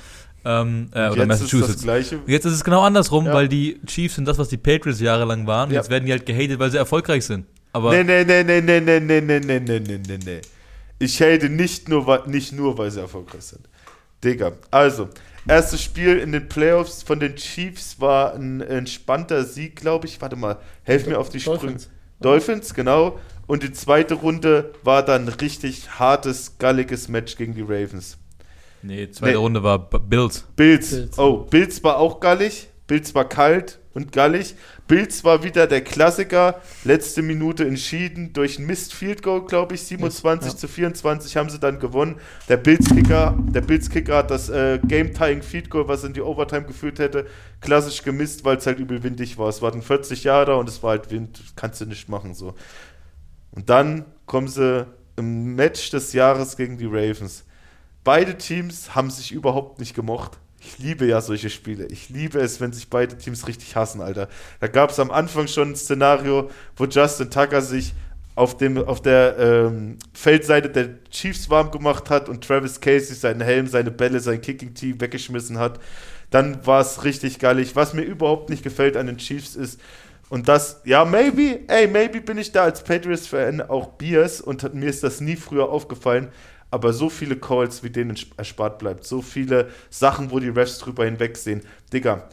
[0.44, 1.86] Ähm, äh, oder ist Massachusetts.
[2.28, 3.34] Jetzt ist es genau andersrum, Ja.
[3.34, 5.70] weil die Chiefs sind das, was die Patriots jahrelang waren.
[5.72, 5.78] Ja.
[5.78, 7.46] Jetzt werden die halt gehatet, weil sie erfolgreich sind.
[7.74, 10.42] Aber Nee, nee, nee, nee, nee, nee, nee, nee, nee, nee, nee, nee.
[11.00, 13.62] Ich hate nicht nur, nicht nur, weil sie erfolgreich sind.
[14.24, 15.10] Digga, also,
[15.48, 20.22] erstes Spiel in den Playoffs von den Chiefs war ein entspannter Sieg, glaube ich.
[20.22, 21.60] Warte mal, helf mir auf die Sprünge.
[21.60, 21.90] Dolphins.
[22.20, 23.20] Dolphins, genau.
[23.46, 28.18] Und die zweite Runde war dann ein richtig hartes, galliges Match gegen die Ravens.
[28.82, 29.38] nee, zweite Nee.
[29.38, 30.44] Runde war B- Bills.
[30.56, 30.90] Bills.
[30.92, 31.18] Bills.
[31.20, 32.68] Oh, Bills war auch gallig.
[32.88, 34.54] Bills war kalt und gallig.
[34.88, 36.62] Bills war wieder der Klassiker.
[36.84, 39.82] Letzte Minute entschieden durch ein Mist Field Goal, glaube ich.
[39.82, 40.58] 27 Ja.
[40.58, 42.20] zu 24 haben sie dann gewonnen.
[42.48, 46.14] Der Bills Kicker, der Bills Kicker hat das äh, Game Tying Field Goal, was in
[46.14, 47.26] die Overtime geführt hätte,
[47.60, 49.50] klassisch gemisst, weil es halt übel windig war.
[49.50, 51.42] Es waren 40 Jahre und es war halt Wind.
[51.56, 52.54] Kannst du nicht machen so.
[53.50, 57.46] Und dann kommen sie im Match des Jahres gegen die Ravens.
[58.04, 60.38] Beide Teams haben sich überhaupt nicht gemocht.
[60.68, 61.86] Ich liebe ja solche Spiele.
[61.86, 64.28] Ich liebe es, wenn sich beide Teams richtig hassen, Alter.
[64.60, 67.94] Da gab es am Anfang schon ein Szenario, wo Justin Tucker sich
[68.36, 73.40] auf, dem, auf der ähm, Feldseite der Chiefs warm gemacht hat und Travis Casey seinen
[73.42, 75.80] Helm, seine Bälle, sein Kicking-Tee weggeschmissen hat.
[76.32, 77.78] Dann war es richtig geilig.
[77.78, 79.80] Was mir überhaupt nicht gefällt an den Chiefs ist,
[80.30, 84.74] und das, ja, maybe, ey, maybe bin ich da als Patriots-Fan auch Bias und hat-
[84.74, 86.28] mir ist das nie früher aufgefallen,
[86.72, 91.06] aber so viele Calls, wie denen erspart bleibt, so viele Sachen, wo die Refs drüber
[91.06, 91.62] hinwegsehen.
[91.94, 92.28] Digga,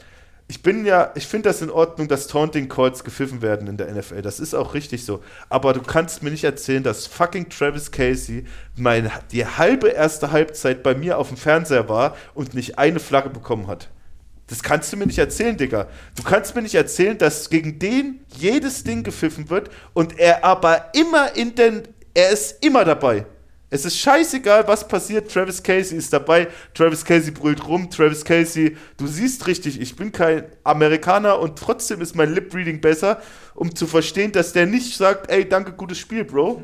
[0.46, 3.90] ich bin ja, ich finde das in Ordnung, dass Taunting Calls gepfiffen werden in der
[3.92, 4.20] NFL.
[4.20, 5.22] Das ist auch richtig so.
[5.48, 8.44] Aber du kannst mir nicht erzählen, dass fucking Travis Casey
[8.76, 13.30] mein, die halbe erste Halbzeit bei mir auf dem Fernseher war und nicht eine Flagge
[13.30, 13.88] bekommen hat.
[14.48, 15.86] Das kannst du mir nicht erzählen, Digga.
[16.14, 20.90] Du kannst mir nicht erzählen, dass gegen den jedes Ding gepfiffen wird und er aber
[20.92, 21.88] immer in den.
[22.12, 23.24] Er ist immer dabei.
[23.70, 25.32] Es ist scheißegal, was passiert.
[25.32, 26.48] Travis Casey ist dabei.
[26.74, 27.90] Travis Casey brüllt rum.
[27.90, 33.20] Travis Casey, du siehst richtig, ich bin kein Amerikaner und trotzdem ist mein Lip-Reading besser,
[33.54, 36.62] um zu verstehen, dass der nicht sagt, ey, danke, gutes Spiel, Bro.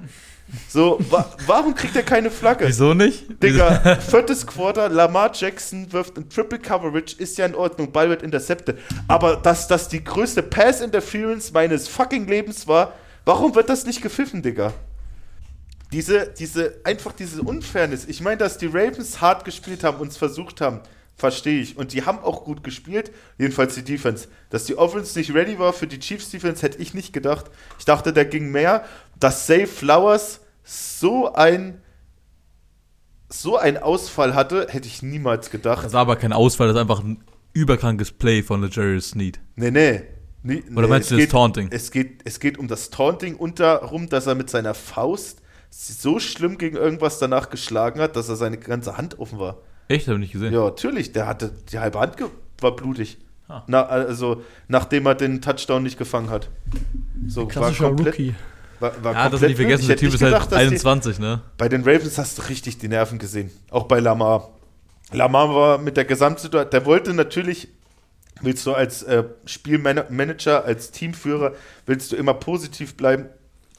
[0.69, 2.67] So, wa warum kriegt er keine Flagge?
[2.67, 3.43] Wieso nicht?
[3.43, 8.23] Digga, viertes Quarter, Lamar Jackson wirft ein Triple Coverage, ist ja in Ordnung, Ball wird
[8.23, 8.79] intercepted.
[9.09, 14.43] Aber dass das die größte Pass-Interference meines fucking Lebens war, warum wird das nicht gepfiffen,
[14.43, 14.73] Digga?
[15.93, 18.07] Diese, diese, einfach diese Unfairness.
[18.07, 20.81] Ich meine, dass die Ravens hart gespielt haben und es versucht haben,
[21.17, 21.77] verstehe ich.
[21.77, 24.29] Und die haben auch gut gespielt, jedenfalls die Defense.
[24.51, 27.47] Dass die Offense nicht ready war für die Chiefs Defense, hätte ich nicht gedacht.
[27.79, 28.85] Ich dachte, da ging mehr.
[29.19, 31.83] Dass Safe Flowers so ein
[33.33, 35.85] so ein Ausfall hatte, hätte ich niemals gedacht.
[35.85, 37.23] Das war aber kein Ausfall, das ist einfach ein
[37.53, 39.41] überkrankes Play von Legarius Sneed.
[39.55, 40.03] Nee, nee.
[40.43, 41.69] Nee, Oder meinst du das geht, Taunting?
[41.71, 46.19] Es geht, es geht um das Taunting und darum, dass er mit seiner Faust so
[46.19, 49.59] schlimm gegen irgendwas danach geschlagen hat, dass er seine ganze Hand offen war.
[49.89, 50.07] Echt?
[50.09, 50.53] Habe ich nicht gesehen.
[50.53, 52.29] Ja, natürlich, der hatte die halbe Hand ge-
[52.61, 53.19] war blutig.
[53.49, 53.63] Ah.
[53.67, 56.49] Na, also, nachdem er den Touchdown nicht gefangen hat.
[57.27, 58.35] So, Klassischer Rookie.
[58.79, 60.57] War, war Ja, das komplett nicht vergessen, der Ich Typ ist nicht halt gedacht, die-
[60.57, 61.43] 21, ne?
[61.59, 63.51] Bei den Ravens hast du richtig die Nerven gesehen.
[63.71, 64.51] Auch bei Lamar.
[65.13, 67.69] Lamar war mit der Gesamtsituation, der wollte natürlich,
[68.41, 71.53] willst du als äh, Spielmanager, als Teamführer,
[71.87, 73.27] willst du immer positiv bleiben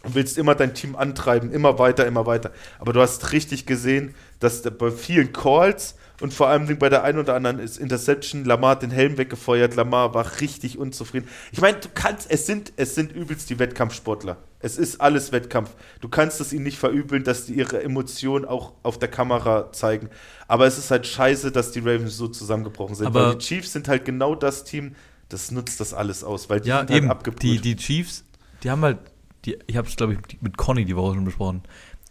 [0.04, 2.52] und willst immer dein Team antreiben, immer weiter, immer weiter.
[2.80, 7.18] Aber du hast richtig gesehen, dass bei vielen Calls und vor allem bei der einen
[7.20, 11.28] oder anderen ist Interception, Lamar hat den Helm weggefeuert, Lamar war richtig unzufrieden.
[11.52, 14.38] Ich meine, du kannst, es sind, es sind übelst die Wettkampfsportler.
[14.60, 15.72] Es ist alles Wettkampf.
[16.02, 20.10] Du kannst es ihnen nicht verübeln, dass die ihre Emotionen auch auf der Kamera zeigen.
[20.48, 23.08] Aber es ist halt scheiße, dass die Ravens so zusammengebrochen sind.
[23.08, 24.96] Aber- weil die Chiefs sind halt genau das Team,
[25.30, 27.08] das nutzt das alles aus, weil die Ja, sind eben.
[27.08, 27.42] halt abgebrüht.
[27.42, 28.24] Die, die Chiefs,
[28.64, 29.00] die haben halt,
[29.46, 31.62] die, ich habe es, glaube ich, mit Conny die Woche schon besprochen.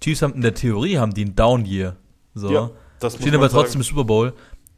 [0.00, 1.96] Chiefs haben in der Theorie haben die einen Down-Year.
[2.34, 2.50] So.
[2.50, 3.90] Ja, das Stehen aber trotzdem sagen.
[3.90, 4.32] im Super Bowl,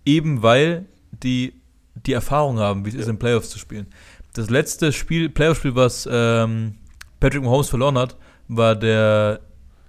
[0.05, 0.87] eben weil
[1.23, 1.55] die
[2.07, 3.87] die Erfahrung haben, wie es ist, in Playoffs zu spielen.
[4.35, 6.75] Das letzte Spiel, Playoff-Spiel, was ähm,
[7.21, 8.17] Patrick Mahomes verloren hat,
[8.49, 9.41] war der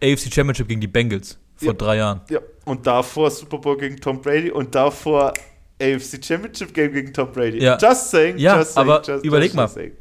[0.04, 1.74] AFC Championship gegen die Bengals vor Ja.
[1.74, 2.22] drei Jahren.
[2.30, 5.34] Ja, und davor Super Bowl gegen Tom Brady und davor
[5.82, 7.64] AFC Championship Game gegen Tom Brady.
[7.64, 7.78] Ja.
[7.82, 9.64] Just saying, Ja, just saying, aber just, überleg just, mal.
[9.64, 9.94] just saying.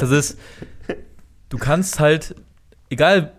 [0.00, 0.38] Das ist,
[1.56, 2.34] du kannst halt,
[2.90, 3.32] egal,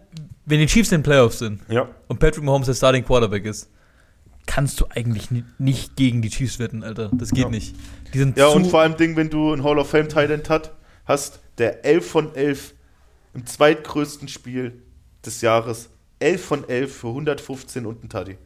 [0.45, 3.69] wenn die Chiefs in den Playoffs sind Ja, und Patrick Mahomes der Starting Quarterback ist,
[4.45, 7.10] kannst du eigentlich ni- nicht gegen die Chiefs wetten, Alter.
[7.13, 7.49] Das geht Ja.
[7.49, 7.75] nicht.
[8.13, 10.71] Die sind ja und vor allem Ding, wenn du einen Hall of Fame Talent hat,
[11.06, 12.73] hast, der 11 von 11
[13.34, 14.82] im zweitgrößten Spiel
[15.25, 18.38] des Jahres, 11 von 11 für 115 und ein Taddy.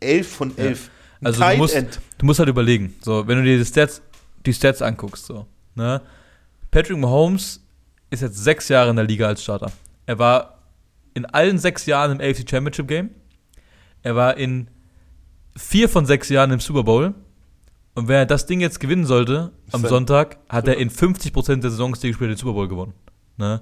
[0.00, 0.64] 11 von Ja.
[0.64, 0.90] 11.
[1.20, 1.76] Ein Also du musst,
[2.18, 4.00] du musst halt überlegen, so, wenn du dir die Stats,
[4.46, 6.00] die Stats anguckst, so, ne?
[6.70, 7.60] Patrick Mahomes
[8.10, 9.70] ist jetzt sechs Jahre in der Liga als Starter.
[10.06, 10.58] Er war
[11.14, 13.10] in allen sechs Jahren im AFC Championship Game.
[14.02, 14.68] Er war in
[15.56, 17.14] vier von sechs Jahren im Super Bowl.
[17.94, 21.70] Und wenn er das Ding jetzt gewinnen sollte, am Sonntag, hat er in 50% der
[21.70, 22.94] Saisons, die gespielt den Super Bowl gewonnen.
[23.36, 23.60] Ne?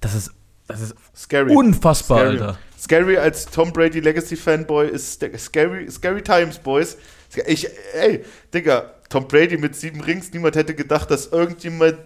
[0.00, 0.30] Das ist,
[0.68, 1.54] das ist Scary.
[1.54, 2.32] unfassbar, Scary.
[2.40, 2.58] Alter.
[2.78, 6.98] Scary als Tom Brady Legacy Fanboy ist st- scary, scary Times, Boys.
[7.46, 11.96] Ich, ey, Digga, Tom Brady mit sieben Rings, niemand hätte gedacht, dass irgendjemand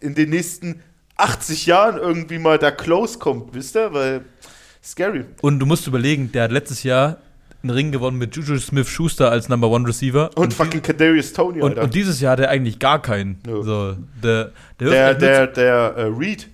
[0.00, 0.82] in den nächsten
[1.16, 3.92] 80 Jahren irgendwie mal da close kommt, wisst ihr?
[3.92, 4.22] Weil,
[4.82, 5.24] scary.
[5.40, 7.18] Und du musst überlegen, der hat letztes Jahr
[7.62, 10.30] einen Ring gewonnen mit Juju Smith-Schuster als Number One Receiver.
[10.34, 13.38] Und, fucking Kadarius Tony, und, und dieses Jahr hat er eigentlich gar keinen.
[13.46, 13.62] Nö.
[13.62, 14.50] So, der,
[14.80, 16.48] der, der, der, der, äh, Reed,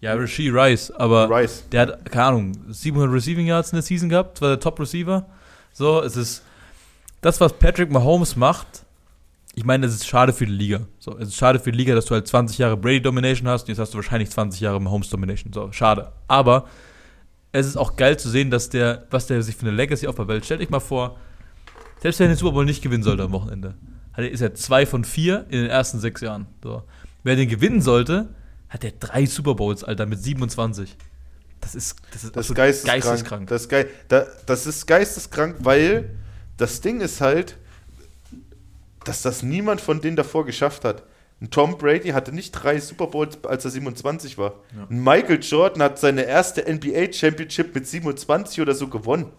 [0.00, 1.64] ja, Rasheed Rice, aber Rice.
[1.72, 5.26] der hat, keine Ahnung, 700 Receiving Yards in der Season gehabt, war der Top-Receiver.
[5.72, 6.42] So, es ist
[7.20, 8.83] das, was Patrick Mahomes macht.
[9.56, 10.80] Ich meine, es ist schade für die Liga.
[10.98, 13.68] So, es ist schade für die Liga, dass du halt 20 Jahre Brady-Domination hast und
[13.68, 15.52] jetzt hast du wahrscheinlich 20 Jahre Mahomes-Domination.
[15.52, 16.12] So, schade.
[16.26, 16.66] Aber
[17.52, 20.26] es ist auch geil zu sehen, dass der, was der sich für eine Legacy aufbaut.
[20.26, 21.16] Weil stell dich mal vor,
[22.02, 23.74] selbst wenn er den Super Bowl nicht gewinnen sollte am Wochenende,
[24.16, 26.46] ist er zwei von vier in den ersten sechs Jahren.
[26.62, 26.82] So.
[27.22, 28.34] Wer den gewinnen sollte,
[28.68, 30.96] hat er drei Super Bowls, Alter, mit 27.
[31.60, 33.48] Das ist, das ist, Das geisteskrank.
[33.48, 33.48] geisteskrank.
[34.46, 36.10] Das ist geisteskrank, weil
[36.56, 37.56] das Ding ist halt,
[39.04, 41.04] dass das niemand von denen davor geschafft hat.
[41.40, 44.54] Ein Tom Brady hatte nicht drei Super Bowls, als er 27 war.
[44.76, 44.86] Ja.
[44.88, 49.30] Ein Michael Jordan hat seine erste NBA Championship mit 27 oder so gewonnen.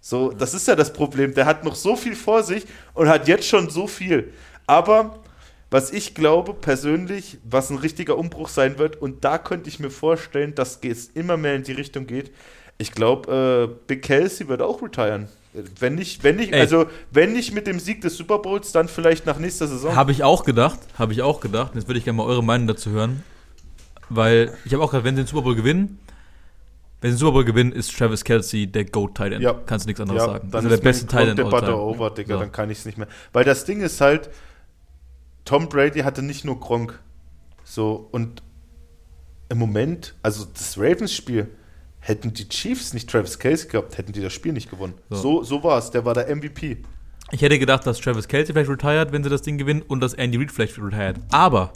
[0.00, 1.34] So, das ist ja das Problem.
[1.34, 4.32] Der hat noch so viel vor sich und hat jetzt schon so viel.
[4.66, 5.18] Aber
[5.70, 9.90] was ich glaube persönlich, was ein richtiger Umbruch sein wird, und da könnte ich mir
[9.90, 12.32] vorstellen, dass es immer mehr in die Richtung geht.
[12.78, 15.28] Ich glaube, äh, Big Kelsey wird auch retiren.
[15.78, 16.60] Wenn nicht, wenn nicht, Ey.
[16.60, 19.94] also wenn nicht mit dem Sieg des Super Bowls, dann vielleicht nach nächster Saison.
[19.94, 21.76] Habe ich auch gedacht, habe ich auch gedacht.
[21.76, 23.22] Jetzt würde ich gerne mal eure Meinung dazu hören.
[24.08, 26.00] Weil ich habe auch gedacht, wenn sie den Super Bowl gewinnen,
[27.00, 29.42] wenn sie den Super Bowl gewinnen, ist Travis Kelsey der GOAT Tight End.
[29.42, 29.54] Ja.
[29.66, 30.50] Kannst du nichts anderes ja, sagen.
[30.50, 31.78] dann ist er ist der beste Tight End all Debatte time.
[31.78, 32.40] over, Digga, So.
[32.40, 33.08] dann kann ich es nicht mehr.
[33.32, 34.30] Weil das Ding ist halt,
[35.44, 36.98] Tom Brady hatte nicht nur Gronk.
[37.62, 38.42] So, und
[39.48, 41.48] im Moment, also das Ravens-Spiel,
[42.06, 44.92] hätten die Chiefs nicht Travis Kelsey gehabt, hätten die das Spiel nicht gewonnen.
[45.08, 45.16] So.
[45.16, 46.76] So, so war es, der war der MVP.
[47.30, 50.12] Ich hätte gedacht, dass Travis Kelsey vielleicht retired, wenn sie das Ding gewinnen, und dass
[50.12, 51.16] Andy Reid vielleicht retired.
[51.30, 51.72] Aber,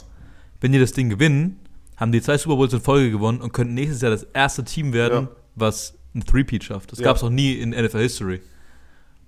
[0.61, 1.59] wenn die das Ding gewinnen,
[1.97, 4.93] haben die zwei Super Bowls in Folge gewonnen und könnten nächstes Jahr das erste Team
[4.93, 5.35] werden, Ja.
[5.55, 6.91] was ein Three-Peat schafft.
[6.91, 7.05] Das Ja.
[7.05, 8.39] gab es noch nie in NFL-History.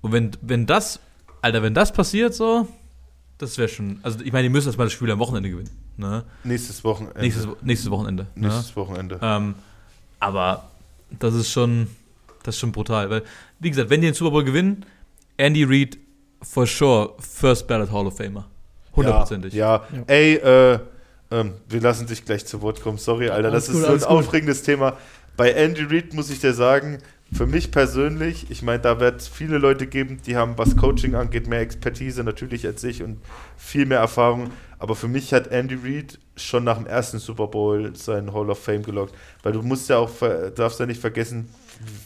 [0.02, 1.00] Und wenn, wenn das,
[1.42, 2.68] Alter, wenn das passiert so,
[3.40, 5.72] das wäre schon, also ich meine, die müssen erstmal das Spiel am Wochenende gewinnen.
[5.98, 6.24] Ne?
[6.44, 7.20] Nächstes Wochenende.
[7.20, 8.28] Nächstes, nächstes Wochenende.
[8.36, 8.48] Ne?
[8.48, 9.20] Nächstes Wochenende.
[9.22, 9.56] Ähm,
[10.20, 10.71] aber
[11.20, 11.88] das ist schon,
[12.44, 13.10] das ist schon brutal.
[13.10, 13.24] Weil,
[13.60, 14.86] wie gesagt, wenn die den Super Bowl gewinnen,
[15.38, 15.98] Andy Reid
[16.42, 18.48] for sure First Ballot Hall of Famer.
[18.96, 19.54] Hundertprozentig.
[19.54, 19.98] Ja, ja.
[19.98, 20.04] Ja.
[20.08, 20.80] ey, äh,
[21.32, 22.98] ähm, wir lassen dich gleich zu Wort kommen.
[22.98, 24.18] Sorry, Alter, Alles das gut, ist so ein alles gut.
[24.18, 24.98] aufregendes Thema.
[25.38, 26.98] Bei Andy Reid muss ich dir sagen,
[27.34, 31.16] für mich persönlich, ich meine, da wird es viele Leute geben, die haben, was Coaching
[31.16, 33.20] angeht, mehr Expertise natürlich als ich und
[33.56, 34.52] viel mehr Erfahrung.
[34.80, 38.60] Aber für mich hat Andy Reid schon nach dem ersten Super Bowl seinen Hall of
[38.64, 39.14] Fame gelockt.
[39.44, 40.10] Weil du musst ja auch,
[40.56, 41.50] darfst ja nicht vergessen,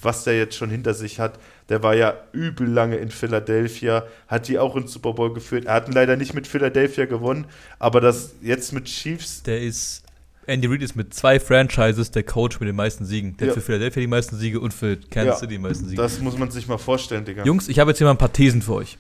[0.02, 1.38] was der jetzt schon hinter sich hat.
[1.70, 5.66] Der war ja übel lange in Philadelphia, hat die auch ins Super Bowl geführt.
[5.66, 7.46] Er hat leider nicht mit Philadelphia gewonnen,
[7.80, 10.04] aber das jetzt mit Chiefs, Der ist.
[10.48, 13.36] Andy Reid ist mit zwei Franchises der Coach mit den meisten Siegen.
[13.38, 13.52] Der Ja.
[13.52, 16.00] hat für Philadelphia die meisten Siege und für Kansas Ja, City die meisten Siege.
[16.00, 17.44] das muss man sich mal vorstellen, Digga.
[17.46, 19.00] Jungs, ich habe jetzt hier mal ein paar Thesen für euch.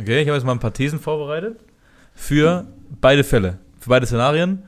[0.00, 1.58] Okay, ich habe jetzt mal ein paar Thesen vorbereitet.
[2.14, 2.66] Für
[3.00, 3.58] beide Fälle.
[3.86, 4.64] Für beide Szenarien.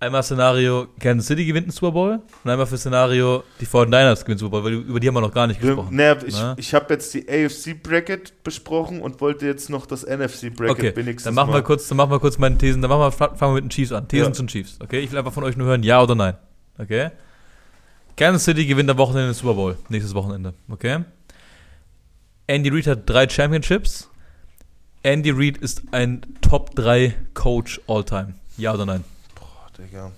[0.00, 2.20] Einmal Szenario, Kansas City gewinnt einen Super Bowl.
[2.44, 5.32] Und einmal für Szenario, die 49ers gewinnen Super Bowl, weil über die haben wir noch
[5.32, 5.96] gar nicht gesprochen.
[5.96, 10.92] Naja, ich, ich habe jetzt die AFC-Bracket besprochen und wollte jetzt noch das NFC-Bracket Okay,
[10.94, 11.56] wenigstens dann machen, mal.
[11.60, 12.82] wir kurz, dann machen wir kurz meine Thesen.
[12.82, 14.06] Dann machen wir, fangen wir mit den Chiefs an.
[14.06, 14.32] Thesen Ja.
[14.34, 14.78] zu den Chiefs.
[14.82, 16.34] Okay, ich will einfach von euch nur hören, ja oder nein.
[16.76, 17.08] Okay.
[18.18, 19.78] Kansas City gewinnt am Wochenende den Super Bowl.
[19.88, 20.52] Nächstes Wochenende.
[20.68, 21.02] Okay.
[22.46, 24.10] Andy Reid hat drei Championships.
[25.04, 28.34] Andy Reid ist ein Top 3 Coach all time.
[28.56, 29.04] Ja oder nein?
[29.34, 30.10] Boah, Digga.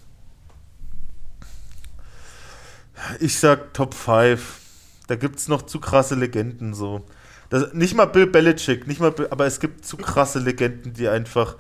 [3.19, 4.61] Ich sag Top 5.
[5.09, 7.05] Da gibt es noch zu krasse Legenden so.
[7.51, 11.09] Das, nicht mal Bill Belichick, nicht mal Bill, aber es gibt zu krasse Legenden, die
[11.09, 11.57] einfach.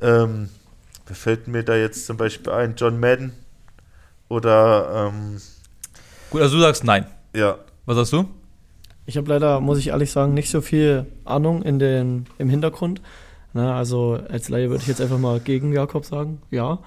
[0.00, 0.48] Ähm,
[1.06, 2.74] wer fällt mir da jetzt zum Beispiel ein?
[2.76, 3.32] John Madden
[4.28, 5.40] oder ähm,
[6.30, 7.06] Gut, also du sagst nein.
[7.34, 7.58] ja.
[7.86, 8.28] Was sagst du?
[9.08, 13.00] Ich habe leider, muss ich ehrlich sagen, nicht so viel Ahnung in den, im Hintergrund.
[13.54, 16.78] Na, also als Laie würde ich jetzt einfach mal gegen Jakob sagen, ja.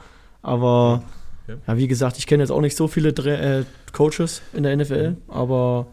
[0.44, 1.02] Aber
[1.48, 1.58] Okay.
[1.68, 4.76] ja, wie gesagt, ich kenne jetzt auch nicht so viele Dre äh, Coaches in der
[4.78, 5.88] NFL, aber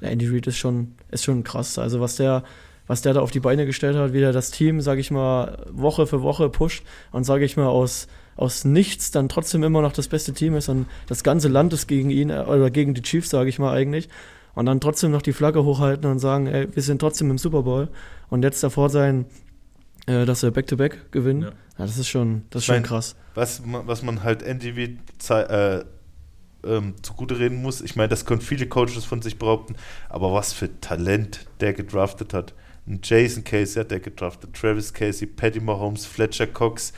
[0.00, 1.76] der Andy Reid ist schon, ist schon krass.
[1.80, 2.44] Also was der,
[2.86, 5.66] was der da auf die Beine gestellt hat, wie der das Team, sage ich mal,
[5.72, 9.92] Woche für Woche pusht und sage ich mal aus, aus nichts dann trotzdem immer noch
[9.92, 13.02] das beste Team ist und das ganze Land ist gegen ihn äh, oder gegen die
[13.02, 14.08] Chiefs, sage ich mal eigentlich.
[14.54, 17.62] Und dann trotzdem noch die Flagge hochhalten und sagen, ey, wir sind trotzdem im Super
[17.62, 17.88] Bowl
[18.28, 19.24] und jetzt davor sein,
[20.06, 21.42] äh, dass wir Back-to-Back gewinnen.
[21.42, 21.48] Ja.
[21.48, 21.54] Ja.
[21.86, 23.16] das ist schon, das ist schon mein, krass.
[23.34, 24.42] was, man- was man halt
[25.18, 25.84] zei- äh,
[26.64, 29.74] ähm, zugute reden muss, ich meine, das können viele Coaches von sich behaupten,
[30.08, 32.54] aber was für Talent der gedraftet hat.
[32.86, 36.92] Ein Jason Casey hat der gedraftet, Travis Casey, Patty Mahomes, Fletcher Cox,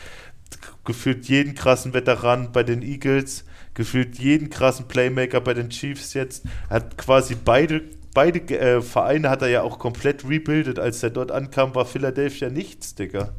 [0.85, 6.45] gefühlt jeden krassen Veteran bei den Eagles, gefühlt jeden krassen Playmaker bei den Chiefs jetzt,
[6.71, 7.83] hat quasi beide
[8.15, 10.79] Beide äh, Vereine hat er ja auch komplett rebuildet.
[10.79, 13.31] Als er dort ankam, war Philadelphia nichts, Digga.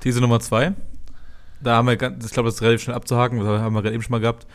[0.00, 0.72] These Nummer zwei.
[1.60, 3.94] Da haben wir, ganz- ich glaube, das ist relativ schnell abzuhaken, das haben wir gerade
[3.94, 4.46] eben schon mal gehabt.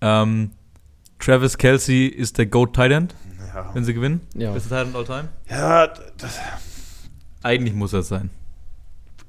[0.00, 0.50] Ähm,
[1.20, 3.14] Travis Kelsey ist der GOAT Tight End,
[3.54, 4.20] Ja, wenn sie gewinnen.
[4.34, 4.50] Ja.
[4.52, 5.28] Beste Tight End all time?
[5.48, 5.86] ja
[6.18, 6.40] das,
[7.44, 8.30] Eigentlich muss er es sein.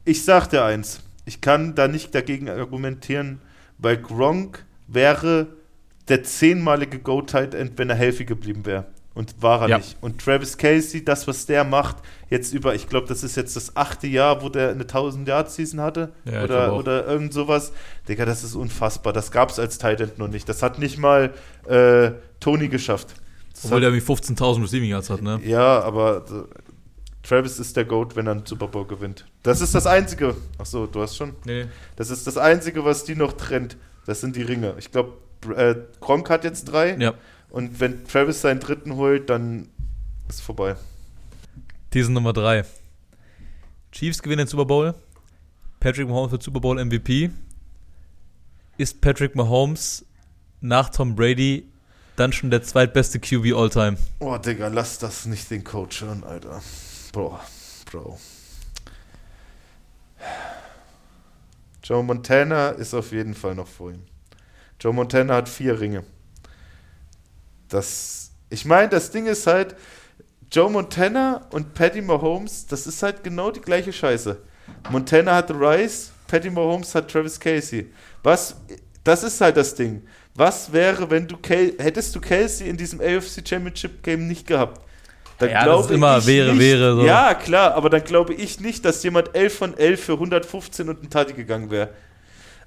[0.04, 3.40] Ich sag dir eins, ich kann da nicht dagegen argumentieren,
[3.78, 5.48] weil Gronk wäre
[6.08, 8.86] der zehnmalige Go-Tight End, wenn er healthy geblieben wäre.
[9.16, 9.78] Und war er Ja.
[9.78, 9.96] nicht.
[10.02, 11.98] Und Travis Casey, das, was der macht,
[12.30, 16.12] jetzt über, ich glaube, das ist jetzt das achte Jahr, wo der eine 1000-Yard-Season hatte.
[16.26, 17.74] Ja, oder, oder irgend sowas.
[18.08, 19.14] Digga, das ist unfassbar.
[19.14, 20.50] Das gab es als Tight End noch nicht.
[20.50, 21.32] Das hat nicht mal
[21.68, 23.14] äh, Tony geschafft.
[23.54, 25.40] Das Obwohl hat, der irgendwie 15.000 Receiving Yards hat, ne?
[25.46, 26.58] ja, aber äh,
[27.22, 29.26] Travis ist der Goat, wenn er einen Super Bowl gewinnt.
[29.44, 30.36] Das ist das Einzige.
[30.58, 31.36] Achso, du hast schon.
[31.46, 31.66] Nee.
[31.96, 33.78] Das ist das Einzige, was die noch trennt.
[34.06, 34.76] Das sind die Ringe.
[34.78, 35.18] Ich glaube,
[35.56, 36.96] äh, Gronk hat jetzt drei.
[36.98, 37.14] Ja.
[37.50, 39.70] Und wenn Travis seinen dritten holt, dann
[40.28, 40.76] ist vorbei.
[41.92, 42.66] These Nummer drei.
[43.92, 44.96] Chiefs gewinnen den Super Bowl.
[45.80, 47.30] Patrick Mahomes wird Super Bowl MVP.
[48.78, 50.06] Ist Patrick Mahomes
[50.62, 51.68] nach Tom Brady
[52.16, 53.98] dann schon der zweitbeste QB all time?
[54.20, 56.62] Oh, Digga, lass das nicht den Coach hören, Alter.
[57.12, 57.40] Bro,
[57.92, 58.18] Bro.
[61.84, 64.04] Joe Montana ist auf jeden Fall noch vor ihm.
[64.80, 66.04] Joe Montana hat vier Ringe.
[67.68, 69.76] Das, ich meine, das Ding ist halt,
[70.52, 74.42] Joe Montana und Patty Mahomes, das ist halt genau die gleiche Scheiße.
[74.92, 77.92] Montana hat Rice, Patty Mahomes hat Travis Casey.
[78.22, 78.56] Was,
[79.04, 80.04] das ist halt das Ding.
[80.36, 84.82] Was wäre, wenn du, Kel hättest du Casey in diesem AFC Championship Game nicht gehabt?
[85.44, 87.06] Dann Ja, das glaube ist immer wäre, nicht, wäre, so.
[87.06, 91.04] Ja, klar, aber dann glaube ich nicht, dass jemand 11 von 11 für 115 und
[91.04, 91.90] ein Tati gegangen wäre.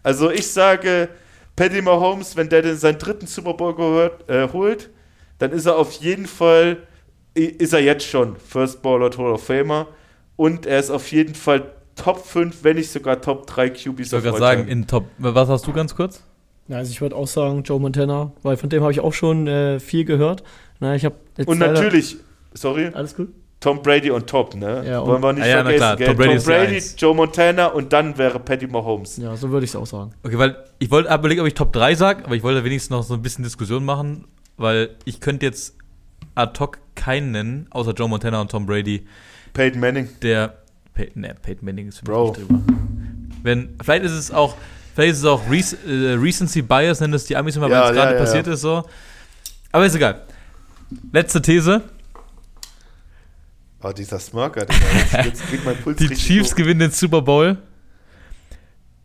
[0.03, 1.09] Also ich sage,
[1.57, 4.91] Patty Mahomes, wenn der denn seinen dritten Super Bowl gehört, äh, holt,
[5.39, 6.79] dann ist er auf jeden Fall,
[7.35, 9.89] ist er jetzt schon First Baller Hall of Famer
[10.37, 14.13] und er ist auf jeden Fall Top 5, wenn nicht sogar Top 3 QBs Ich
[14.13, 15.05] wollte gerade sagen, in Top.
[15.19, 16.23] Was hast du ganz kurz?
[16.69, 19.47] Ja, also ich würde auch sagen Joe Montana, weil von dem habe ich auch schon
[19.47, 20.43] äh, viel gehört.
[20.81, 22.19] Na, ich habe jetzt Und natürlich,
[22.55, 23.29] sorry, Alles gut?
[23.59, 24.85] Tom Brady on top, ne?
[24.87, 25.97] Ja, und- Wollen wir nicht Ah ja, na vergessen?
[25.99, 26.95] Tom Tom Brady Brady, die Eins.
[26.99, 29.17] Joe Montana und dann wäre Patty Mahomes.
[29.17, 30.13] Ja, so würde ich es auch sagen.
[30.23, 33.03] Okay, weil ich wollte überlegen, ob ich Top 3 sage, aber ich wollte wenigstens noch
[33.03, 34.25] so ein bisschen Diskussion machen,
[34.59, 35.75] weil ich könnte jetzt
[36.35, 39.07] ad hoc keinen nennen, außer Joe Montana und Tom Brady,
[39.55, 40.09] Peyton Manning.
[40.23, 40.59] der
[40.93, 42.27] Pey ne, Peyton Manning ist für mich Bro.
[42.29, 42.61] nicht drüber.
[43.43, 44.55] Wenn, vielleicht ist es auch,
[44.95, 47.91] vielleicht ist es auch Rec äh, Recency Bias, nennen es die Amis immer, Ja, weil
[47.91, 48.53] es gerade ja, ja, passiert ja.
[48.53, 48.83] ist so.
[49.73, 50.23] Aber ist egal.
[51.13, 51.83] Letzte These.
[53.83, 54.85] Oh, dieser Smirker, Digga.
[54.97, 56.57] Jetzt, jetzt geht mein Puls Die Chiefs hoch.
[56.57, 57.59] gewinnen den Super Bowl.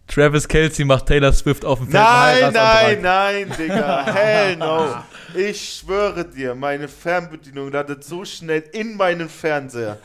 [0.08, 2.04] Travis Kelsey macht Taylor Swift auf dem Feld.
[2.04, 4.06] Nein, nein, nein, Digga.
[4.14, 4.96] Hell no.
[5.36, 9.98] Ich schwöre dir, meine Fernbedienung landet so schnell in meinen Fernseher.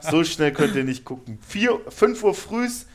[0.00, 1.38] So schnell könnt ihr nicht gucken.
[1.88, 2.86] 5 Uhr frühs,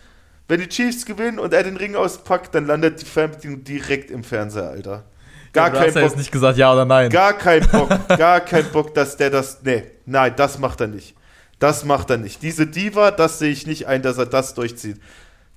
[0.47, 4.23] wenn die Chiefs gewinnen und er den Ring auspackt, dann landet die Fernbedienung direkt im
[4.23, 5.05] Fernseher, Alter.
[5.53, 6.03] Gar du kein ja Bock.
[6.03, 7.09] jetzt nicht gesagt ja oder nein.
[7.09, 9.59] Gar kein Bock, gar kein Bock, dass der das.
[9.63, 11.15] Nee, nein, das macht er nicht.
[11.59, 12.41] Das macht er nicht.
[12.41, 14.99] Diese Diva, das sehe ich nicht ein, dass er das durchzieht.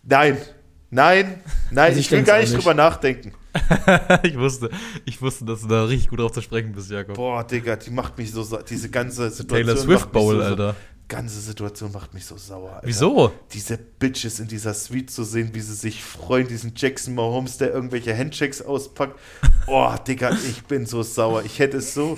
[0.03, 0.37] Nein,
[0.91, 2.61] nein, nein, Also ich, ich will gar nicht nicht.
[2.61, 3.33] drüber nachdenken.
[4.23, 4.71] ich wusste,
[5.05, 7.15] ich wusste, dass du da richtig gut drauf zu sprechen bist, Jakob.
[7.15, 8.43] Boah, Digga, die macht mich so.
[8.69, 9.67] Diese ganze Situation.
[9.67, 10.77] Taylor Swift macht mich Bowl, so, Alter.
[11.13, 12.77] Ganze Situation macht mich so sauer.
[12.77, 12.87] Alter.
[12.87, 13.33] Wieso?
[13.53, 17.71] Diese Bitches in dieser Suite zu sehen, wie sie sich freuen, diesen Jackson Mahomes, der
[17.71, 19.19] irgendwelche Handshakes auspackt.
[19.67, 21.43] Oh, Digga, ich bin so sauer.
[21.45, 22.17] Ich hätte es so.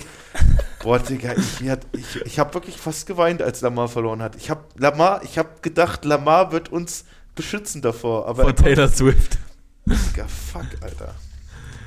[0.81, 4.37] Boah, Digga, ich, ich, ich habe wirklich fast geweint, als Lamar verloren hat.
[4.37, 7.03] Ich habe Lamar, ich habe gedacht, Lamar wird uns
[7.35, 8.27] beschützen davor.
[8.27, 9.37] Aber Von Taylor Swift.
[9.85, 11.15] Digga, fuck, Alter.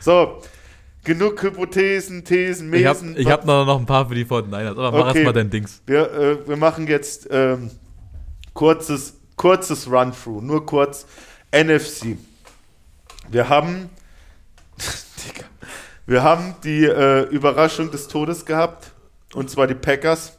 [0.00, 0.42] So,
[1.08, 3.16] genug Hypothesen, Thesen, Ich habe Mesen.
[3.18, 5.18] ich hab noch, noch ein paar für die 49ers, aber mach Okay.
[5.20, 5.80] erst mal dein Dings.
[5.86, 7.70] Wir, äh, wir machen jetzt ähm,
[8.52, 11.06] kurzes, kurzes Run-Through, nur kurz.
[11.50, 12.18] NFC.
[13.30, 13.88] Wir haben,
[16.06, 18.92] wir haben die äh, Überraschung des Todes gehabt,
[19.32, 20.34] und zwar die Packers,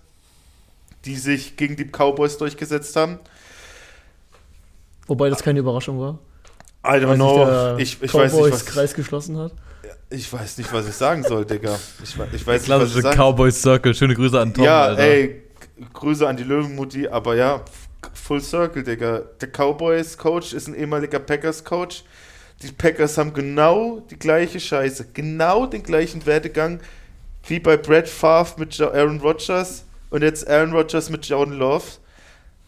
[1.05, 3.17] die sich gegen die Cowboys durchgesetzt haben.
[5.07, 6.19] Wobei das keine Überraschung war.
[6.85, 7.45] I don't know.
[7.45, 9.51] der Ich, ich, weiß nicht, Cowboys was, Kreis geschlossen hat.
[10.09, 11.77] Ich weiß nicht, was ich sagen soll, Digga.
[12.03, 13.93] Ich, ich weiß nicht, was ich sagen Cowboys Circle.
[13.93, 15.01] Schöne Grüße an Tom, ja, Alter.
[15.01, 15.43] ey,
[15.93, 17.61] Grüße an die Löwenmutti, aber ja,
[18.13, 19.23] Full Circle, Digga.
[19.39, 22.03] Der Cowboys-Coach ist ein ehemaliger Packers-Coach.
[22.61, 26.81] Die Packers haben genau die gleiche Scheiße, genau den gleichen Werdegang
[27.47, 31.85] wie bei Brett Favre mit Aaron Rodgers und jetzt Aaron Rodgers mit Jordan Love.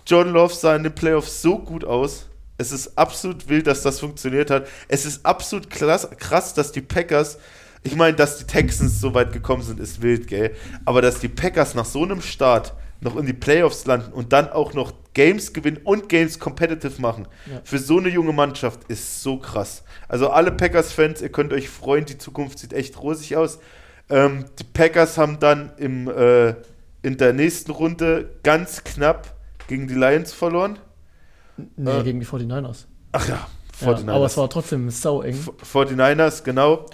[0.05, 2.27] Jordan Love sah in den Playoffs so gut aus.
[2.61, 4.67] Es ist absolut wild, dass das funktioniert hat.
[4.87, 7.37] Es ist absolut krass, krass dass die Packers,
[7.83, 10.55] ich meine, dass die Texans so weit gekommen sind, ist wild, gell?
[10.85, 14.49] Aber dass die Packers nach so einem Start noch in die Playoffs landen und dann
[14.49, 17.59] auch noch Games gewinnen und Games competitive machen, Ja.
[17.63, 19.83] für so eine junge Mannschaft ist so krass.
[20.07, 23.57] Also alle Packers-Fans, ihr könnt euch freuen, die Zukunft sieht echt rosig aus.
[24.09, 26.49] Ähm, die Packers haben dann im, äh,
[27.01, 29.33] in der nächsten Runde ganz knapp
[29.67, 30.77] gegen die Lions verloren.
[31.75, 32.85] Nee, Äh, gegen die 49ers.
[33.11, 33.47] Ach ja,
[33.81, 34.09] Ja, 49ers.
[34.09, 35.33] aber es war trotzdem sau eng.
[35.35, 36.85] F- 49ers, genau.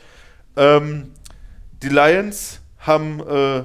[0.56, 1.12] Ähm,
[1.84, 3.64] die Lions haben, äh,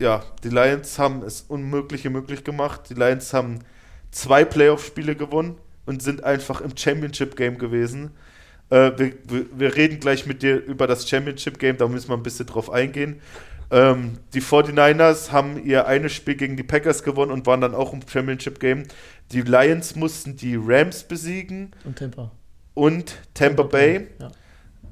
[0.00, 2.82] ja, die Lions haben es Unmögliche möglich gemacht.
[2.90, 3.60] Die Lions haben
[4.10, 5.56] zwei Playoff-Spiele gewonnen
[5.86, 8.10] und sind einfach im Championship-Game gewesen.
[8.70, 12.22] Äh, wir, wir, wir reden gleich mit dir über das Championship-Game, da müssen wir ein
[12.22, 13.20] bisschen drauf eingehen.
[13.70, 17.92] Ähm, die 49ers haben ihr eines Spiel gegen die Packers gewonnen und waren dann auch
[17.92, 18.84] im Championship-Game.
[19.32, 22.30] Die Lions mussten die Rams besiegen Und Tampa.
[22.74, 24.06] und Tampa Bay.
[24.18, 24.30] Ja.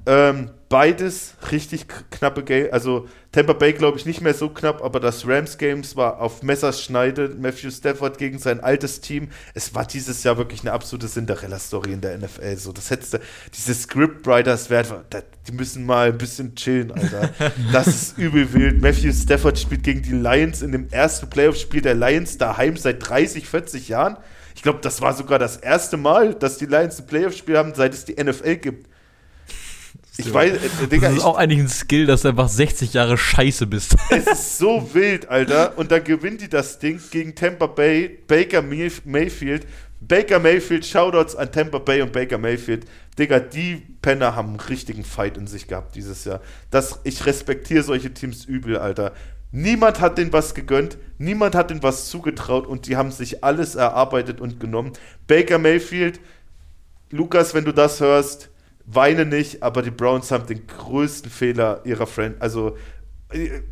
[0.06, 2.68] Ähm, beides richtig knappe Game.
[2.72, 6.42] Also Tampa Bay, glaube ich, nicht mehr so knapp, aber das Rams Games war auf
[6.42, 7.36] Messerschneide.
[7.38, 9.28] Matthew Stafford gegen sein altes Team.
[9.54, 12.56] Es war dieses Jahr wirklich eine absolute Cinderella-Story in der NFL.
[12.56, 13.18] So, das hättest du,
[13.54, 17.30] diese Scriptwriters, wer- da- die müssen mal ein bisschen chillen, Alter.
[17.72, 18.80] Das ist übel wild.
[18.82, 23.46] Matthew Stafford spielt gegen die Lions in dem ersten Playoff-Spiel der Lions daheim seit 30,
[23.48, 24.16] 40 Jahren.
[24.54, 27.94] Ich glaube, das war sogar das erste Mal, dass die Lions ein Playoff-Spiel haben, seit
[27.94, 28.88] es die NFL gibt.
[30.18, 33.18] Ich weiß, äh, Digga, das ist auch eigentlich ein Skill, dass du einfach 60 Jahre
[33.18, 33.96] scheiße bist.
[34.10, 35.76] es ist so wild, Alter.
[35.76, 39.66] Und dann gewinnt die das Ding gegen Tampa Bay, Baker Mayf- Mayfield.
[40.00, 42.86] Baker Mayfield, Shoutouts an Tampa Bay und Baker Mayfield.
[43.18, 46.40] Digga, die Penner haben einen richtigen Fight in sich gehabt dieses Jahr.
[46.70, 49.12] Das, ich respektiere solche Teams übel, Alter.
[49.52, 53.74] Niemand hat denen was gegönnt, niemand hat denen was zugetraut und die haben sich alles
[53.74, 54.92] erarbeitet und genommen.
[55.26, 56.20] Baker Mayfield,
[57.10, 58.50] Lukas, wenn du das hörst,
[58.86, 62.36] weine nicht, aber die Browns haben den größten Fehler ihrer Friend.
[62.40, 62.76] Also,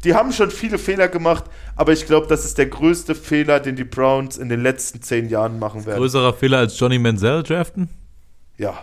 [0.05, 1.45] die haben schon viele Fehler gemacht,
[1.77, 5.29] aber ich glaube, das ist der größte Fehler, den die Browns in den letzten zehn
[5.29, 5.99] Jahren machen werden.
[5.99, 7.89] Größerer Fehler als Johnny Manziel draften?
[8.59, 8.75] Ja,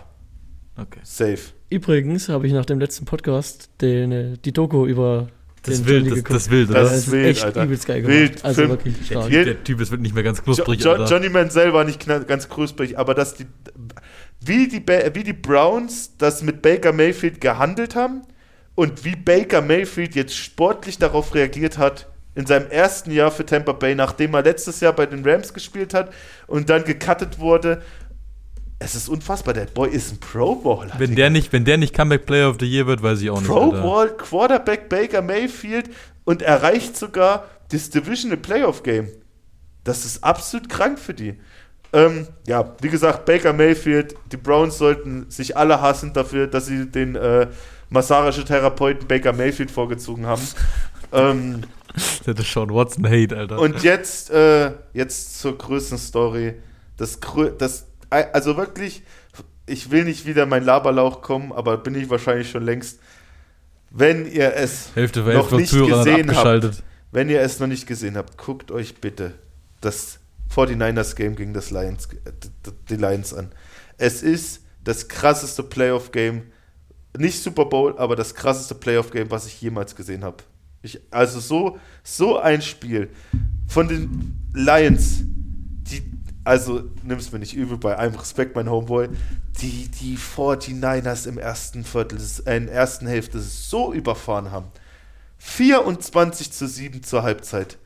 [0.77, 0.99] Okay.
[1.03, 1.39] safe.
[1.69, 5.27] Übrigens habe ich nach dem letzten Podcast den, äh, die Doku über
[5.63, 6.83] Das wild, das, das ist wild, Das oder?
[6.83, 7.63] Das ist ist wild, echt Alter.
[7.65, 8.17] übelst geil gemacht.
[8.17, 8.69] Wild, also Film.
[8.71, 9.27] wirklich stark.
[9.29, 11.05] Hier- Der Typ ist wirklich nicht mehr ganz knusprig, Jo Alter.
[11.05, 13.45] Johnny Manziel war nicht ganz knusprig, aber dass die,
[14.43, 18.23] wie die, Ba- wie die Browns das mit Baker Mayfield gehandelt haben
[18.75, 23.73] und wie Baker Mayfield jetzt sportlich darauf reagiert hat in seinem ersten Jahr für Tampa
[23.73, 26.13] Bay, nachdem er letztes Jahr bei den Rams gespielt hat
[26.47, 27.81] und dann gecuttet wurde.
[28.79, 30.93] Es ist unfassbar, der Boy ist ein Pro Bowler.
[30.97, 33.39] Wenn der nicht, wenn der nicht Comeback Player of the Year wird, weiß ich auch
[33.39, 33.47] nicht.
[33.47, 33.69] Pro.
[33.71, 35.89] Bowl Quarterback Baker Mayfield
[36.23, 39.09] und erreicht sogar das Divisional Playoff Game.
[39.83, 41.35] Das ist absolut krank für die.
[41.93, 46.89] Ähm, ja, wie gesagt, Baker Mayfield, die Browns sollten sich alle hassen dafür, dass sie
[46.89, 47.47] den äh,
[47.89, 50.41] massagischen Therapeuten Baker Mayfield vorgezogen haben.
[51.11, 51.61] ähm,
[52.25, 53.59] Das ist schon Watson Hate, Alter.
[53.59, 56.53] und jetzt, äh, jetzt zur größten Story.
[56.95, 57.19] Das,
[57.57, 59.03] das, also wirklich,
[59.65, 62.99] ich will nicht wieder mein Laberlauch kommen, aber bin ich wahrscheinlich schon längst.
[63.89, 68.15] Wenn ihr es Hälfte noch nicht hat gesehen habt, wenn ihr es noch nicht gesehen
[68.15, 69.33] habt, guckt euch bitte
[69.81, 70.20] das
[70.53, 72.31] 49ers Game gegen das Lions, äh,
[72.89, 73.51] die Lions an.
[73.97, 76.51] Es ist das krasseste Playoff Game,
[77.17, 80.43] nicht Super Bowl, aber das krasseste Playoff Game, was ich jemals gesehen habe.
[81.11, 83.09] Also so, so ein Spiel
[83.67, 86.03] von den Lions, die,
[86.43, 89.09] also nimm's mir nicht übel, bei allem Respekt, mein Homeboy,
[89.61, 94.67] die die 49ers im ersten Viertel, äh, in der ersten Hälfte so überfahren haben.
[95.37, 97.77] 24 zu 7 zur Halbzeit.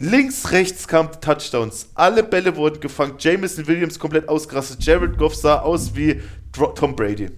[0.00, 1.90] Links, rechts kamen Touchdowns.
[1.94, 3.16] Alle Bälle wurden gefangen.
[3.18, 4.82] Jameson Williams komplett ausgerastet.
[4.82, 6.22] Jared Goff sah aus wie
[6.52, 7.28] Tom Brady.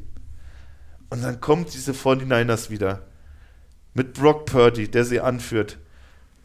[1.11, 3.03] Und dann kommt diese 49ers wieder.
[3.95, 5.79] Mit Brock Purdy, der sie anführt.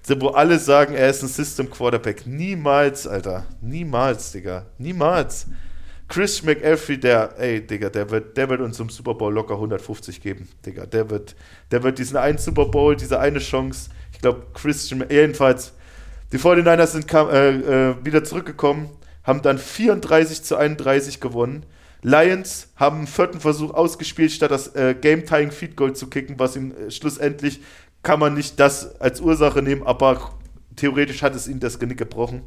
[0.07, 2.25] Wo alle sagen, er ist ein System Quarterback.
[2.25, 3.45] Niemals, Alter.
[3.61, 4.65] Niemals, Digga.
[4.79, 5.45] Niemals.
[6.07, 10.21] Chris McAfee, der, ey, Digga, der wird, der wird uns im Super Bowl locker 150
[10.21, 10.85] geben, Digga.
[10.85, 11.35] Der wird,
[11.69, 15.73] der wird diesen einen Super Bowl, diese eine Chance, ich glaube, Christian, jedenfalls,
[16.31, 17.49] die 49ers sind kam, äh,
[17.89, 18.89] äh, wieder zurückgekommen,
[19.23, 21.65] haben dann 34 zu 31 gewonnen.
[22.01, 26.55] Lions haben einen vierten Versuch ausgespielt, statt das äh, Game-Tying Feed Goal zu kicken, was
[26.55, 27.61] ihm äh, schlussendlich
[28.03, 30.31] kann man nicht das als Ursache nehmen, aber
[30.75, 32.43] theoretisch hat es ihnen das Genick gebrochen.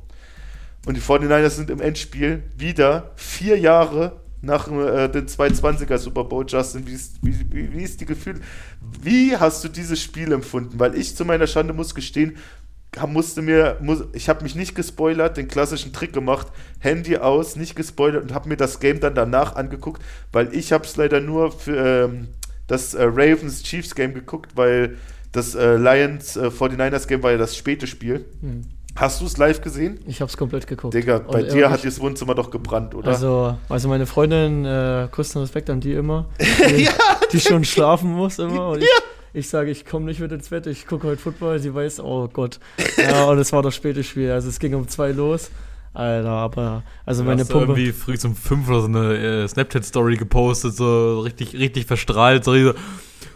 [0.86, 6.46] Und die 49ers sind im Endspiel wieder vier Jahre nach äh, dem 220er Super Bowl,
[6.48, 6.86] Justin.
[6.86, 8.40] Wie ist, wie, wie, wie ist die Gefühl?
[9.02, 10.78] Wie hast du dieses Spiel empfunden?
[10.78, 12.36] Weil ich zu meiner Schande muss gestehen,
[13.06, 16.48] musste mir, muss, ich habe mich nicht gespoilert, den klassischen Trick gemacht,
[16.80, 20.84] Handy aus, nicht gespoilert und habe mir das Game dann danach angeguckt, weil ich habe
[20.84, 22.28] es leider nur für ähm,
[22.66, 24.96] das äh, Ravens Chiefs Game geguckt, weil
[25.32, 28.24] das äh, Lions äh, 49ers Game war ja das späte Spiel.
[28.40, 28.62] Hm.
[28.96, 30.00] Hast du es live gesehen?
[30.06, 30.92] Ich hab's komplett geguckt.
[30.94, 33.08] Digga, Und bei dir hat das Wohnzimmer doch gebrannt, oder?
[33.08, 36.88] Also, also meine Freundin, äh, größten Respekt an die immer, die,
[37.32, 38.70] die schon schlafen muss immer.
[38.70, 38.88] Und ich,
[39.32, 41.58] ich sage, ich komme nicht mit ins Bett, ich gucke heute Football.
[41.58, 42.58] Sie weiß, oh Gott.
[42.96, 44.30] Ja, und es war das späte Spiel.
[44.30, 45.50] Also es ging um zwei los.
[45.92, 47.72] Alter, aber also meine Pumpe.
[47.72, 52.54] irgendwie früh zum 5 oder so eine äh, Snapchat-Story gepostet, so richtig, richtig verstrahlt, so,
[52.54, 52.74] so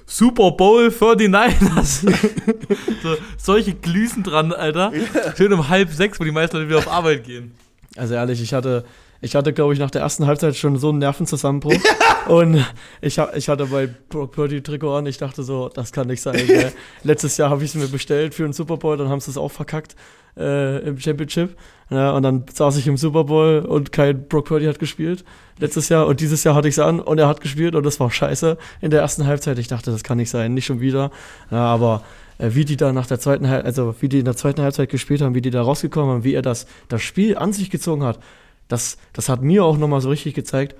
[0.06, 2.08] Super Bowl 49ers.
[3.02, 4.92] so, solche Glüsen dran, Alter.
[5.36, 7.52] Schön um halb sechs, wo die meisten Leute wieder auf Arbeit gehen.
[7.96, 8.84] Also ehrlich, ich hatte,
[9.24, 11.74] ich hatte, glaube ich, nach der ersten Halbzeit schon so einen Nervenzusammenbruch.
[12.28, 12.64] Und
[13.00, 16.46] ich, ich hatte bei Brock Purdy Trikot an, ich dachte so, das kann nicht sein.
[16.46, 16.72] Gell.
[17.02, 19.36] Letztes Jahr habe ich es mir bestellt für einen Super Bowl, dann haben sie es
[19.36, 19.96] auch verkackt
[20.36, 21.56] äh, im Championship.
[21.90, 25.24] Ja, und dann saß ich im Super Bowl und kein Brock Purdy hat gespielt
[25.58, 26.06] letztes Jahr.
[26.06, 28.56] Und dieses Jahr hatte ich es an und er hat gespielt und das war scheiße
[28.80, 29.58] in der ersten Halbzeit.
[29.58, 31.10] Ich dachte, das kann nicht sein, nicht schon wieder.
[31.50, 32.02] Ja, aber
[32.38, 34.88] äh, wie die da nach der zweiten Halbzeit, also wie die in der zweiten Halbzeit
[34.88, 38.02] gespielt haben, wie die da rausgekommen haben, wie er das, das Spiel an sich gezogen
[38.02, 38.18] hat,
[38.68, 40.74] das, das hat mir auch nochmal so richtig gezeigt,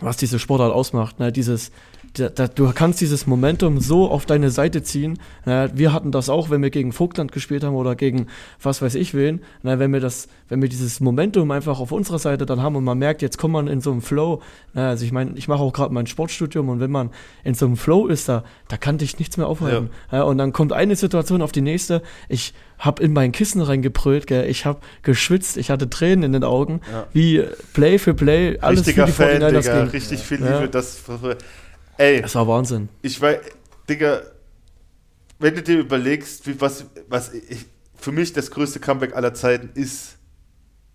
[0.00, 1.18] was diese Sportart ausmacht.
[1.20, 1.32] Ne?
[1.32, 1.70] Dieses,
[2.14, 5.18] da, da, du kannst dieses Momentum so auf deine Seite ziehen.
[5.46, 5.70] Ne?
[5.74, 8.26] Wir hatten das auch, wenn wir gegen Vogtland gespielt haben oder gegen
[8.60, 9.40] was weiß ich wen.
[9.62, 9.78] Ne?
[9.78, 12.98] Wenn wir das, wenn wir dieses Momentum einfach auf unserer Seite dann haben und man
[12.98, 14.42] merkt, jetzt kommt man in so einem Flow.
[14.74, 14.88] Ne?
[14.88, 17.10] Also ich meine, ich mache auch gerade mein Sportstudium und wenn man
[17.44, 19.90] in so einem Flow ist, da, da kann dich nichts mehr aufhalten.
[20.10, 20.22] Ja.
[20.22, 22.02] und dann kommt eine Situation auf die nächste.
[22.28, 22.54] Ich
[22.84, 24.48] habe in mein Kissen reingebrüllt, gell?
[24.48, 27.06] ich habe geschwitzt, ich hatte Tränen in den Augen, Ja.
[27.12, 29.82] wie Play für Play alles Richtiger für die Fan, 49ers Digga.
[29.84, 30.58] Richtig viel Ja.
[30.58, 30.68] Liebe.
[30.68, 30.98] Das,
[31.98, 32.88] ey, Das war Wahnsinn.
[33.02, 33.38] ich weiß,
[33.88, 34.22] Digga,
[35.38, 37.64] wenn du dir überlegst, wie, was, was ich,
[37.96, 40.16] für mich das größte Comeback aller Zeiten ist,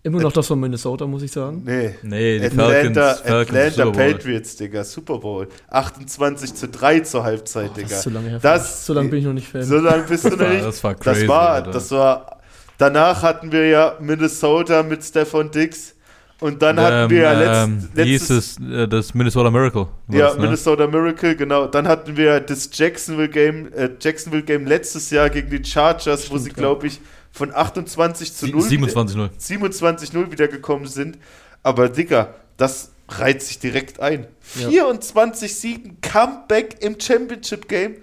[0.04, 1.62] Immer noch das von Minnesota, muss ich sagen.
[1.64, 3.98] nee, Nee, die Atlanta, Falcons, Falcons Atlanta.
[3.98, 5.48] Patriots, Digga, Super Bowl.
[5.70, 7.88] 28 zu 3 zur Halbzeit, Digga.
[7.88, 8.38] Das ist zu lange her.
[8.40, 9.62] Das- so lange bin ich noch nicht Fan.
[9.64, 10.64] So lange bist du noch nicht.
[10.64, 11.70] das war crazy, Das war, Alter.
[11.72, 12.38] das war.
[12.78, 15.94] Danach hatten wir ja Minnesota mit Stefan Dix
[16.40, 19.88] Und dann hatten wir ja letzt, ähm, wie hieß letztes es, äh, das Minnesota Miracle.
[20.12, 20.42] Ja, das, ne?
[20.42, 21.66] Minnesota Miracle, genau.
[21.66, 26.36] Dann hatten wir das Jacksonville Game, äh, Jacksonville Game letztes Jahr gegen die Chargers, wo
[26.38, 26.54] Stimmt, sie, ja.
[26.54, 27.00] glaube ich,
[27.38, 29.30] von 28 zu Sie- 0 27-0.
[29.38, 31.18] 27-0 wiedergekommen sind.
[31.62, 34.26] Aber Digga, das reiht sich direkt ein.
[34.56, 34.68] Ja.
[34.68, 37.96] 24 Siegen, Comeback im Championship Game.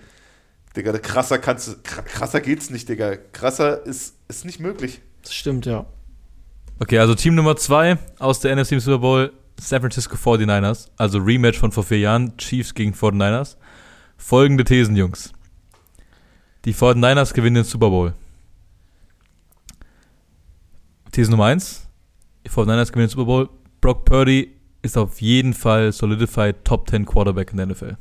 [0.76, 3.16] Digga, krasser kannst du, kr- krasser geht's nicht, Digga.
[3.34, 5.02] Krasser ist, ist nicht möglich.
[5.24, 5.86] Das stimmt, ja.
[6.80, 10.88] Okay, also Team Nummer 2 aus der NFC Super Bowl, San Francisco 49ers.
[10.98, 13.56] Also Rematch von vor vier Jahren, Chiefs gegen 49ers.
[14.18, 15.32] Folgende Thesen, Jungs.
[16.66, 18.14] Die 49ers gewinnen den Super Bowl.
[21.16, 21.88] These Nummer 1.
[22.46, 23.50] Die 49ers gewinnen den Super Bowl.
[23.80, 27.96] Brock Purdy ist auf jeden Fall solidified Top 10 Quarterback in der NFL.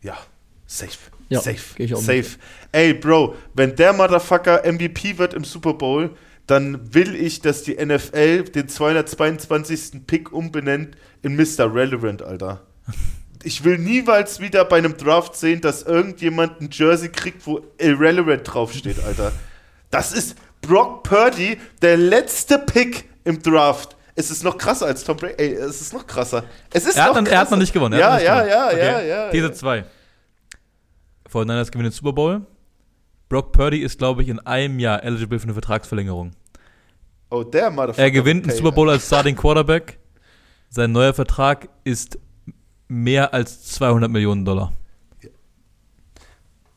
[0.00, 0.16] Ja,
[0.64, 0.96] safe.
[1.28, 1.74] Ja, safe.
[1.76, 2.16] geh ich auch safe.
[2.16, 2.38] mit.
[2.72, 6.16] Ey, Bro, wenn der Motherfucker MVP wird im Super Bowl,
[6.46, 10.06] dann will ich, dass die NFL den 222.
[10.06, 11.74] Pick umbenennt in Mr.
[11.74, 12.62] Relevant, Alter.
[13.42, 18.40] Ich will niemals wieder bei einem Draft sehen, dass irgendjemand ein Jersey kriegt, wo Irrelevant
[18.44, 19.30] draufsteht, Alter.
[19.90, 20.36] Das ist
[20.66, 23.96] Brock Purdy, der letzte Pick im Draft.
[24.16, 25.34] Es ist noch krasser als Tom Brady.
[25.38, 26.44] Ey, es ist noch krasser.
[26.72, 27.98] Es ist Er hat, noch noch, er hat noch nicht gewonnen.
[27.98, 28.50] Ja, nicht ja, gewonnen.
[28.50, 29.40] ja, ja, Okay.
[29.40, 29.44] ja.
[29.48, 29.52] Ja.
[29.52, 29.84] 2.
[31.32, 32.42] 49ers gewinnen den Super Bowl.
[33.28, 36.30] Brock Purdy ist, glaube ich, in einem Jahr eligible für eine Vertragsverlängerung.
[37.30, 37.98] Oh, der Motherfucker.
[38.02, 39.98] Er gewinnt den Super Bowl als Starting Quarterback.
[40.70, 42.18] Sein neuer Vertrag ist
[42.86, 44.72] mehr als 200 Millionen Dollar.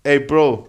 [0.03, 0.67] Ey, Bro,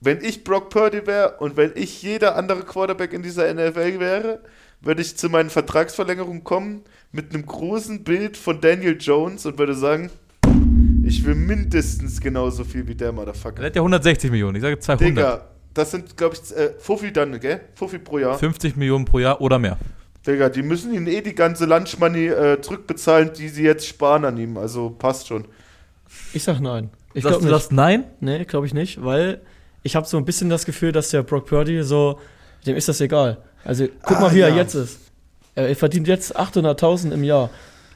[0.00, 4.40] wenn ich Brock Purdy wäre und wenn ich jeder andere Quarterback in dieser NFL wäre,
[4.80, 6.82] würde ich zu meinen Vertragsverlängerungen kommen
[7.12, 10.10] mit einem großen Bild von Daniel Jones und würde sagen,
[11.04, 13.62] ich will mindestens genauso viel wie der Er Motherfucker.
[13.62, 14.56] hat ja 160 Millionen.
[14.56, 15.08] Ich sage 200.
[15.08, 17.60] Digga, das sind, glaube ich, äh, Fuffi dann, gell?
[17.74, 18.38] Fuffi pro Jahr.
[18.38, 19.78] 50 Millionen pro Jahr oder mehr.
[20.26, 24.24] Digga, die müssen ihnen eh die ganze Lunch Money äh, zurückbezahlen, die sie jetzt sparen
[24.24, 24.56] an ihm.
[24.56, 25.44] Also passt schon.
[26.32, 26.90] Ich sag nein.
[27.14, 27.64] Ich Sagst glaube du nicht.
[27.64, 28.04] das nein?
[28.20, 29.40] Nee, glaube ich nicht, weil
[29.86, 32.18] ich habe so ein bisschen das Gefühl, dass der Brock Purdy so,
[32.66, 33.38] dem ist das egal.
[33.64, 34.56] Also guck Ah, mal, wie er ja.
[34.56, 34.98] jetzt ist.
[35.54, 37.48] Er verdient jetzt 800.000 im Jahr.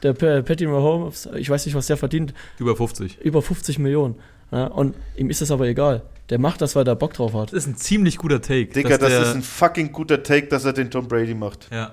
[0.03, 3.19] Der Patty Mahomes, ich weiß nicht, was der verdient, Über 50.
[3.21, 4.15] über 50 Millionen.
[4.51, 6.01] Ja, und ihm ist das aber egal.
[6.31, 7.49] Der macht das, weil er Bock drauf hat.
[7.53, 8.67] Das ist ein ziemlich guter Take.
[8.73, 11.67] Digga, das der- ist ein fucking guter Take, dass er den Tom Brady macht.
[11.71, 11.91] Ja.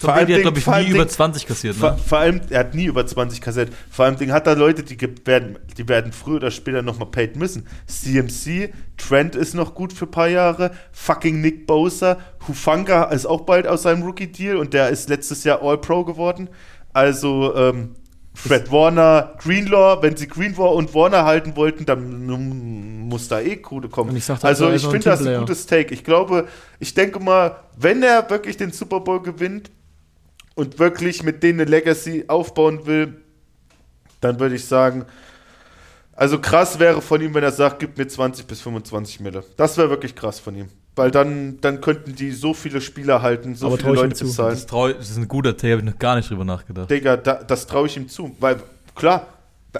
[0.00, 1.76] Vor allem hat, glaube ich, vor nie über Ding- 20 kassiert.
[1.76, 1.98] Vor, Ne?
[1.98, 3.70] vor allem, er hat nie über 20 kassiert.
[3.90, 7.36] Vor allem Ding hat da Leute, die werden, die werden früher oder später nochmal paid
[7.36, 7.66] müssen.
[7.86, 10.70] CMC, Trent ist noch gut für ein paar Jahre.
[10.92, 12.16] Fucking Nick Bosa,
[12.48, 16.48] Hufanga ist auch bald aus seinem Rookie-Deal und der ist letztes Jahr All-Pro geworden.
[16.94, 17.94] Also, ähm,
[18.32, 22.26] Fred Warner, Greenlaw, wenn sie Greenlaw und Warner halten wollten, dann
[23.06, 24.16] muss da eh Kohle kommen.
[24.16, 25.92] Ich also ist ich finde das ein gutes Take.
[25.92, 26.46] Ich glaube,
[26.78, 29.70] ich denke mal, wenn er wirklich den Super Bowl gewinnt
[30.54, 33.22] und wirklich mit denen eine Legacy aufbauen will,
[34.20, 35.06] dann würde ich sagen,
[36.14, 39.42] also krass wäre von ihm, wenn er sagt, gib mir 20 bis 25 Mille.
[39.56, 40.68] Das wäre wirklich krass von ihm.
[40.96, 44.26] Weil dann, dann könnten die so viele Spieler halten, so Aber viele Leute zu.
[44.26, 44.50] bezahlen.
[44.50, 46.90] Das, trau, das ist ein guter Take, habe ich noch gar nicht drüber nachgedacht.
[46.90, 48.36] Digga, da, das traue ich ihm zu.
[48.38, 48.56] Weil,
[48.94, 49.28] klar,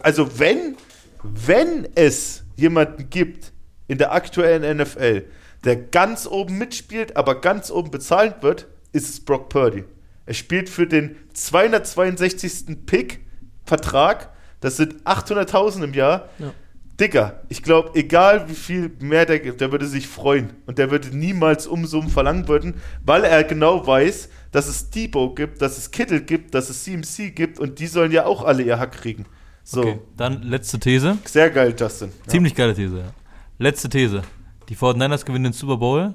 [0.03, 0.77] also wenn,
[1.23, 3.53] wenn es jemanden gibt
[3.89, 5.25] in der aktuellen NFL,
[5.64, 9.85] der ganz oben mitspielt, aber ganz oben bezahlt wird, ist es Brock Purdy.
[10.31, 12.87] Er spielt für den 262.
[12.87, 14.31] Pick-Vertrag.
[14.61, 16.28] Das sind 800.000 im Jahr.
[16.39, 16.53] Ja.
[17.01, 20.53] Digga, ich glaube, egal wie viel mehr der gibt, der würde sich freuen.
[20.66, 22.74] Und der würde niemals Umsummen verlangen würden,
[23.05, 27.35] weil er genau weiß, dass es Debo gibt, dass es Kittel gibt, dass es CMC
[27.35, 29.26] gibt und die sollen ja auch alle ihr Hack kriegen.
[29.64, 31.18] So, Okay, dann letzte These.
[31.24, 32.11] sehr geil, Justin.
[32.26, 32.31] Ja.
[32.31, 33.12] Ziemlich geile These, ja.
[33.59, 34.22] Letzte These.
[34.68, 36.14] Die 49ers gewinnen den Super Bowl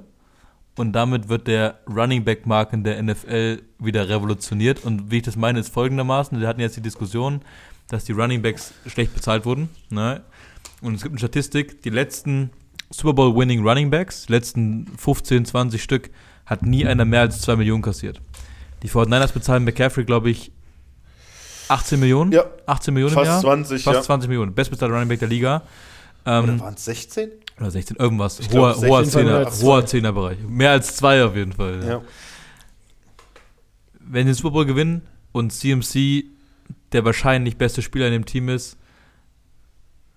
[0.78, 4.84] und damit wird der Running Back Markt in der NFL wieder revolutioniert.
[4.84, 7.42] Und wie ich das meine, ist folgendermaßen: Wir hatten jetzt die Diskussion,
[7.88, 9.70] dass die Running Backs schlecht bezahlt wurden.
[9.90, 10.22] Ne?
[10.82, 12.52] Und es gibt eine Statistik: die letzten
[12.90, 16.10] Super Bowl Winning Running Backs, die letzten 15, 20 Stück,
[16.46, 18.22] hat nie einer mehr als 2 Millionen kassiert.
[18.84, 20.52] Die 49ers bezahlen McCaffrey, glaube ich,
[21.70, 22.32] 18 Millionen.
[22.32, 22.46] Ja.
[22.66, 23.42] 18 Millionen im Fast Jahr.
[23.42, 24.04] 20, Fast ja.
[24.04, 24.54] 20 Millionen.
[24.54, 25.64] Bestbezahlter Running Back der Liga.
[26.26, 27.32] Ähm, Oder waren es 16?
[27.60, 28.40] Oder 16, irgendwas.
[28.40, 29.86] Ich Hoher, glaub, hoher, 16 mehr Zehner, als hoher.
[29.86, 30.38] Zehnerbereich.
[30.48, 31.82] Mehr als zwei auf jeden Fall.
[31.82, 31.90] Ja.
[31.90, 32.02] Ja.
[34.00, 35.02] Wenn sie den Super Bowl gewinnen
[35.32, 36.26] und CMC
[36.92, 38.78] der wahrscheinlich beste Spieler in dem Team ist,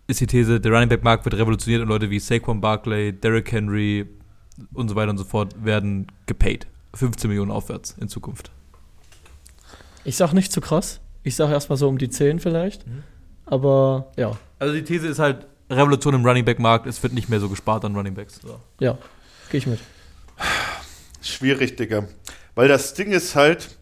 [0.07, 3.51] ist die These, der Running Back Markt wird revolutioniert und Leute wie Saquon Barkley, Derrick
[3.53, 4.07] Henry
[4.73, 6.67] und so weiter und so fort werden gepaid.
[6.95, 8.51] 15 Millionen aufwärts in Zukunft.
[10.05, 11.01] Ich sag nicht zu krass.
[11.23, 12.87] Ich sag erstmal so um die 10 vielleicht.
[12.87, 13.03] Mhm.
[13.45, 16.87] Aber ja, Also die These ist halt Revolution im Running Back Markt.
[16.87, 18.41] Es wird nicht mehr so gespart an Running Backs.
[18.43, 18.61] So.
[18.81, 18.97] ja,
[19.51, 19.81] gehe ich mit.
[21.21, 22.07] Schwierig, Digga.
[22.55, 23.79] Weil das Ding ist halt,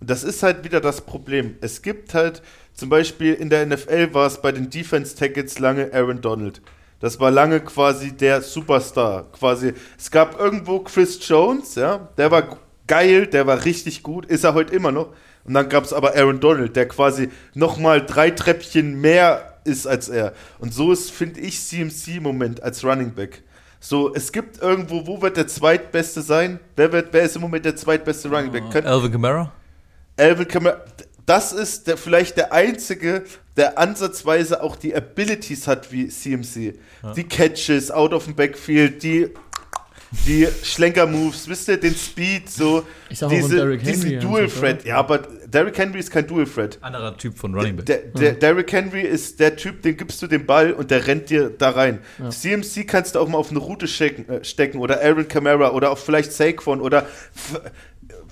[0.00, 1.56] Und das ist halt wieder das Problem.
[1.60, 2.42] Es gibt halt,
[2.74, 6.60] zum Beispiel in der NFL war es bei den Defense Tackles lange Aaron Donald.
[7.00, 9.30] Das war lange quasi der Superstar.
[9.32, 14.44] Quasi, es gab irgendwo Chris Jones, ja, der war geil, der war richtig gut, ist
[14.44, 15.08] er heute immer noch.
[15.44, 20.08] Und dann gab es aber Aaron Donald, der quasi nochmal drei Treppchen mehr ist als
[20.08, 20.32] er.
[20.58, 23.42] Und so ist, finde ich, CMC im Moment als Running Back.
[23.80, 26.58] So, es gibt irgendwo, wo wird der zweitbeste sein?
[26.74, 28.70] Wer, wird, wer ist im Moment der zweitbeste Running Back?
[28.70, 29.52] Könnt, Alvin Kamara?
[30.16, 30.80] Alvin Kamara,
[31.26, 33.24] das ist der, vielleicht der einzige,
[33.56, 36.78] der ansatzweise auch die Abilities hat wie CMC.
[37.16, 39.28] Die Catches out of dem Backfield, die,
[40.26, 44.20] die Schlenker-Moves, wisst ihr, den Speed, so Ich sag auch diese, von Derrick Henry diesen
[44.20, 44.84] Dual Threat.
[44.84, 46.78] Ja, aber Derrick Henry ist kein Dual Threat.
[46.80, 47.86] Anderer Typ von Running Back.
[47.86, 51.30] Der, der, Derrick Henry ist der Typ, den gibst du den Ball und der rennt
[51.30, 52.00] dir da rein.
[52.18, 52.30] Ja.
[52.30, 55.90] CMC kannst du auch mal auf eine Route stecken, äh, stecken oder Aaron Kamara oder
[55.90, 57.06] auch vielleicht Saquon oder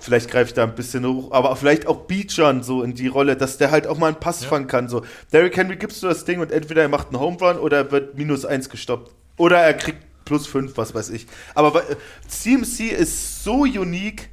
[0.01, 3.37] vielleicht greife ich da ein bisschen hoch, aber vielleicht auch Beecher so in die Rolle,
[3.37, 4.89] dass der halt auch mal einen Pass fangen kann.
[4.89, 5.03] So.
[5.33, 7.93] Derrick Henry gibst du das Ding und entweder er macht einen Home Run oder er
[7.93, 9.12] wird minus eins gestoppt.
[9.37, 11.27] Oder er kriegt plus fünf, was weiß ich.
[11.55, 11.83] Aber
[12.29, 14.31] CMC ist so unique,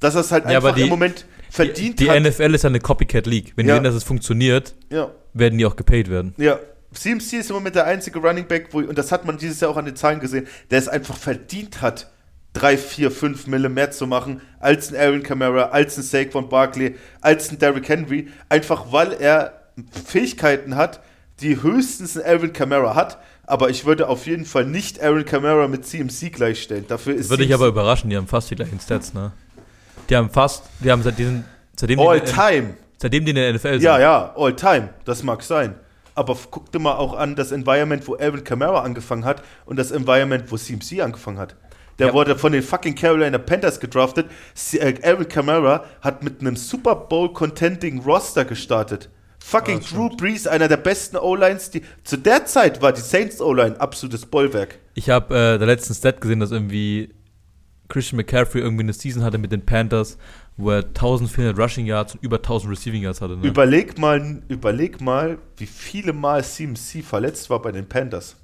[0.00, 2.20] dass er es halt Ja, aber einfach die- im Moment verdient die, die hat.
[2.22, 3.52] NFL ist ja eine Copycat League.
[3.56, 3.74] Wenn Ja.
[3.74, 5.10] die sehen, dass es funktioniert, ja.
[5.34, 6.34] werden die auch gepaid werden.
[6.36, 6.58] Ja,
[6.92, 9.70] CMC ist im Moment der einzige Running Back, wo, und das hat man dieses Jahr
[9.70, 12.10] auch an den Zahlen gesehen, der es einfach verdient hat,
[12.54, 16.96] 3, 4, 5 Mille mehr zu machen als ein Aaron Kamara, als ein Saquon Barkley,
[17.20, 19.52] als ein Derrick Henry, einfach weil er
[20.06, 21.00] Fähigkeiten hat,
[21.40, 25.68] die höchstens ein Aaron Kamara hat, aber ich würde auf jeden Fall nicht Aaron Kamara
[25.68, 26.84] mit CMC gleichstellen.
[26.88, 29.32] Dafür ist Das würde ich CMC aber überraschen, die haben fast die gleichen Stats, ne?
[30.08, 31.44] Die haben fast, die haben seit diesen,
[31.76, 32.74] seitdem, die all in der- time.
[33.00, 33.82] seitdem die in der NFL sind.
[33.82, 34.90] Ja, ja, all time.
[35.04, 35.74] Das mag sein.
[36.14, 39.90] Aber guck dir mal auch an das Environment, wo Alvin Kamara angefangen hat und das
[39.92, 41.54] Environment, wo CMC angefangen hat.
[42.00, 42.12] Der Ja.
[42.14, 44.26] wurde von den fucking Carolina Panthers gedraftet.
[44.72, 49.10] Äh, Alvin Kamara hat mit einem Super Bowl Contending Roster gestartet.
[49.40, 53.40] Fucking Ja, Drew Brees, einer der besten O-Lines, die zu der Zeit war die Saints
[53.40, 54.78] O-Line absolutes Bollwerk.
[54.94, 57.14] Ich habe äh, der letzten Stat gesehen, dass irgendwie
[57.88, 60.18] Christian McCaffrey irgendwie eine Season hatte mit den Panthers,
[60.56, 63.36] wo er 1400 Rushing Yards und über 1000 Receiving Yards hatte.
[63.36, 63.46] Ne?
[63.46, 68.36] Überleg mal, überleg mal, wie viele Mal CMC verletzt war bei den Panthers.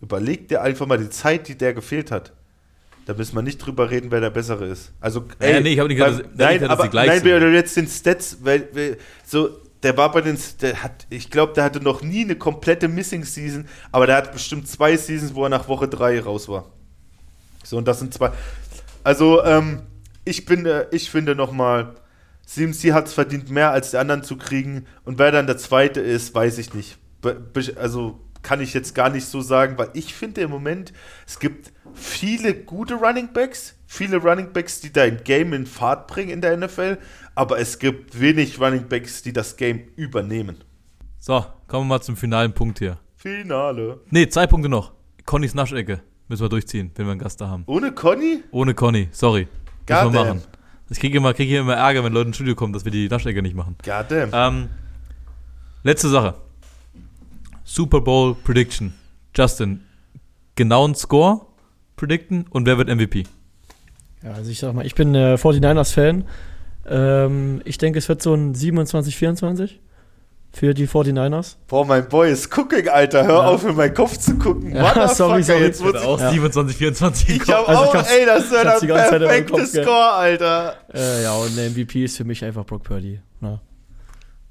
[0.00, 2.32] Überleg dir einfach mal die Zeit, die der gefehlt hat.
[3.06, 4.92] Da müssen wir nicht drüber reden, wer der bessere ist.
[5.00, 7.88] Also, Ja, nee, ich hab nicht gesagt, dass- nein, aber gleich nein, du jetzt den
[7.88, 9.50] Stats, weil, weil so,
[9.82, 13.24] der war bei den, der hat, ich glaube, der hatte noch nie eine komplette Missing
[13.24, 16.70] Season, aber der hat bestimmt zwei Seasons, wo er nach Woche drei raus war.
[17.62, 18.32] So, und das sind zwei.
[19.04, 19.82] Also, ähm,
[20.24, 21.94] ich finde, ich finde nochmal,
[22.46, 24.86] CMC hat es verdient, mehr als die anderen zu kriegen.
[25.04, 26.98] Und wer dann der Zweite ist, weiß ich nicht.
[27.20, 27.40] Be
[27.76, 30.92] also kann ich jetzt gar nicht so sagen, weil ich finde im Moment,
[31.26, 36.30] es gibt viele gute Running Backs, viele Running Backs, die dein Game in Fahrt bringen
[36.30, 36.98] in der NFL,
[37.34, 40.64] aber es gibt wenig Running Backs, die das Game übernehmen.
[41.20, 42.98] So, kommen wir mal zum finalen Punkt hier.
[43.16, 44.00] Finale.
[44.10, 44.92] Nee, zwei Punkte noch.
[45.24, 46.02] Connys Naschecke.
[46.32, 47.64] Müssen wir durchziehen, wenn wir einen Gast da haben.
[47.66, 48.42] Ohne Conny?
[48.52, 49.48] Ohne Conny, sorry.
[49.86, 50.42] Müssen wir machen.
[50.88, 53.06] Ich kriege immer, krieg hier immer Ärger, wenn Leute ins Studio kommen, dass wir die
[53.06, 53.76] Naschecke nicht machen.
[53.84, 54.30] Goddamn.
[54.32, 54.68] Ähm,
[55.82, 56.36] letzte Sache.
[57.64, 58.94] Super Bowl Prediction.
[59.36, 59.82] Justin,
[60.54, 61.42] genauen Score
[61.96, 63.24] predikten und wer wird MVP?
[64.22, 66.24] Ja, also ich sag mal, ich bin äh, 49ers-Fan.
[66.86, 69.72] Ähm, ich denke, es wird so ein 27-24
[70.54, 71.56] für die 49ers.
[71.66, 73.24] Boah, mein Boy ist cooking, Alter.
[73.24, 73.40] Hör Ja.
[73.48, 74.74] auf, in meinen Kopf zu gucken.
[74.74, 75.62] Ja, sorry, sorry.
[75.62, 76.30] Jetzt muss ich, auch Ja.
[76.30, 79.66] 27, 24 ich hab Also auch, ey, das ich hab's der perfekte.
[79.66, 80.76] Score, Alter.
[80.92, 83.20] Äh, ja, und der MVP ist für mich einfach Brock Purdy.
[83.40, 83.60] Na.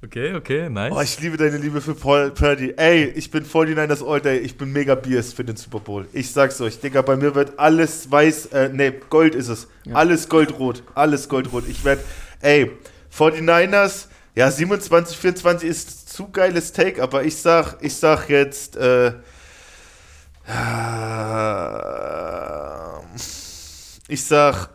[0.04, 0.92] Okay, okay, nice.
[0.96, 2.74] Oh, ich liebe deine Liebe für Paul Purdy.
[2.76, 4.40] Ey, ich bin 49ers All Day.
[4.40, 6.08] Ich bin mega biased für den Super Bowl.
[6.12, 9.68] Ich sag's euch, Digga, bei mir wird alles weiß, äh, nee, Gold ist es.
[9.86, 9.94] Ja.
[9.98, 10.82] Alles goldrot.
[10.96, 11.66] Alles goldrot.
[11.70, 12.00] Ich werd,
[12.42, 12.72] ey,
[13.16, 19.14] 49ers, ja, 27, 24 ist zu geiles Take, aber ich sag, ich sag jetzt, äh,
[24.08, 24.70] ich sag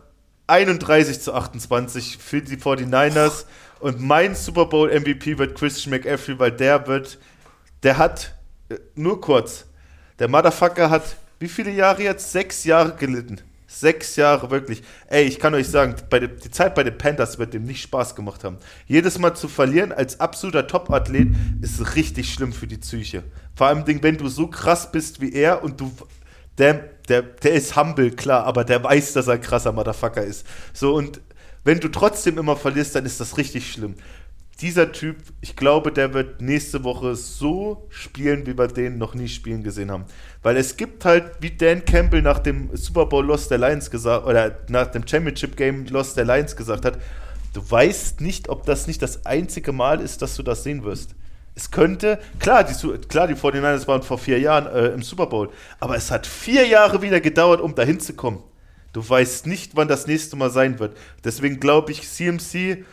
[0.47, 3.45] 31 zu 28 für die 49ers
[3.79, 7.19] und mein Super Bowl MVP wird Christian McCaffrey, weil der wird,
[7.83, 8.35] der hat,
[8.69, 9.65] äh, nur kurz,
[10.19, 12.31] der Motherfucker hat wie viele Jahre jetzt?
[12.31, 13.39] Sechs Jahre gelitten.
[13.69, 14.81] Sechs Jahre wirklich.
[15.07, 17.81] Ey, ich kann euch sagen, bei der, die Zeit bei den Panthers wird dem nicht
[17.81, 18.57] Spaß gemacht haben.
[18.85, 21.27] Jedes Mal zu verlieren als absoluter Top-Athlet
[21.61, 23.23] ist richtig schlimm für die Psyche.
[23.55, 25.91] Vor allem, wenn du so krass bist wie er und du
[26.57, 26.73] der,
[27.07, 30.45] der, der ist humble, klar, aber der weiß, dass er ein krasser Motherfucker ist.
[30.73, 31.21] So, und
[31.63, 33.95] wenn du trotzdem immer verlierst, dann ist das richtig schlimm.
[34.61, 39.27] Dieser Typ, ich glaube, der wird nächste Woche so spielen, wie wir den noch nie
[39.27, 40.05] spielen gesehen haben.
[40.41, 44.25] Weil es gibt halt, wie Dan Campbell nach dem Super Bowl Loss der Lions gesagt,
[44.25, 46.97] oder nach dem Championship Game Loss der Lions gesagt hat,
[47.57, 51.15] Du weißt nicht, ob das nicht das einzige Mal ist, dass du das sehen wirst.
[51.55, 52.73] Es könnte, klar, die,
[53.07, 55.49] klar, die 49ers waren vor vier Jahren äh, im Super Bowl,
[55.79, 58.43] aber es hat vier Jahre wieder gedauert, um dahin zu kommen.
[58.93, 60.95] Du weißt nicht, wann das nächste Mal sein wird.
[61.23, 62.85] Deswegen glaube ich, CMC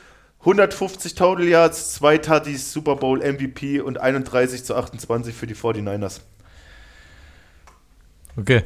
[0.44, 6.20] 150 Total Yards, zwei Tutties, Super Bowl MVP und 31 zu 28 für die 49ers.
[8.36, 8.64] Okay.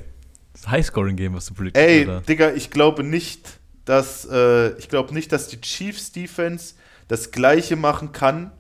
[0.53, 1.87] Das High-Scoring-Game, was du predictest.
[1.87, 2.21] Ey, Alter.
[2.23, 6.75] Digga, ich glaube nicht, dass äh, ich glaube nicht, dass die Chiefs Defense
[7.07, 8.51] das gleiche machen kann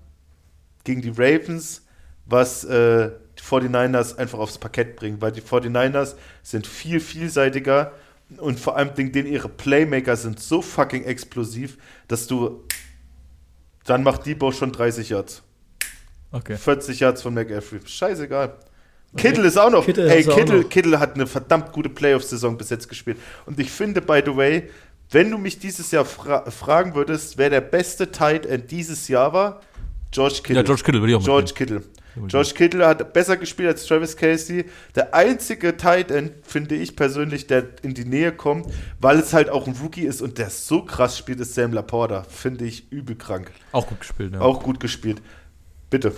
[0.84, 1.82] gegen die Ravens,
[2.24, 6.14] was äh, die 49ers einfach aufs Parkett bringen, weil die 49ers
[6.44, 7.92] sind viel vielseitiger
[8.36, 12.64] und vor allem denen ihre Playmaker sind so fucking explosiv, dass du
[13.88, 15.42] dann macht Debo schon 30 Yards.
[16.30, 16.56] Okay.
[16.56, 17.80] 40 Yards von McAfee.
[17.84, 18.54] Scheißegal.
[19.16, 19.86] Kittle ist auch noch.
[19.86, 20.68] Kittle ey, Kittle, noch.
[20.68, 23.16] Kittle hat eine verdammt gute Playoff-Saison bis jetzt gespielt.
[23.46, 24.68] Und ich finde, by the way,
[25.10, 29.32] wenn du mich dieses Jahr fra fragen würdest, wer der beste Tight End dieses Jahr
[29.32, 29.60] war,
[30.10, 30.56] George Kittle.
[30.56, 31.82] Ja, George Kittle würde ich auch George mitnehmen.
[31.82, 31.97] Kittle.
[32.26, 34.64] George Kittle hat besser gespielt als Travis Casey.
[34.96, 38.66] Der einzige Tight End, finde ich persönlich, der in die Nähe kommt,
[39.00, 42.24] weil es halt auch ein Rookie ist und der so krass spielt, ist Sam Laporta.
[42.24, 43.50] Finde ich übel krank.
[43.72, 44.40] Auch gut gespielt, ja.
[44.40, 45.22] Auch gut gespielt.
[45.90, 46.12] Bitte.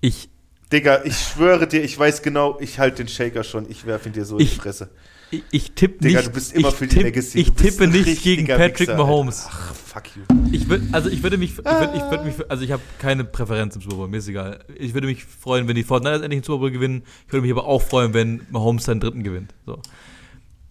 [0.00, 0.28] Ich,
[0.72, 3.68] Digga, ich schwöre dir, ich weiß genau, ich halte den Shaker schon.
[3.70, 4.88] Ich werfe ihn dir so in Ich- die Fresse.
[5.30, 6.28] Ich, ich tippe Digga, nicht.
[6.28, 7.38] du bist immer ich für die tipp, Legacy.
[7.38, 9.46] Ich tippe nicht gegen Patrick Wichser, Mahomes.
[9.48, 10.22] Ach, fuck you.
[10.52, 13.24] Ich würd, also ich würde mich, ich würde, ich würde mich, also ich habe keine
[13.24, 14.64] Präferenz im Super Bowl, mir ist egal.
[14.78, 17.02] Ich würde mich freuen, wenn die Fortnite endlich den Super Bowl gewinnen.
[17.26, 19.52] Ich würde mich aber auch freuen, wenn Mahomes seinen dritten gewinnt.
[19.66, 19.80] So.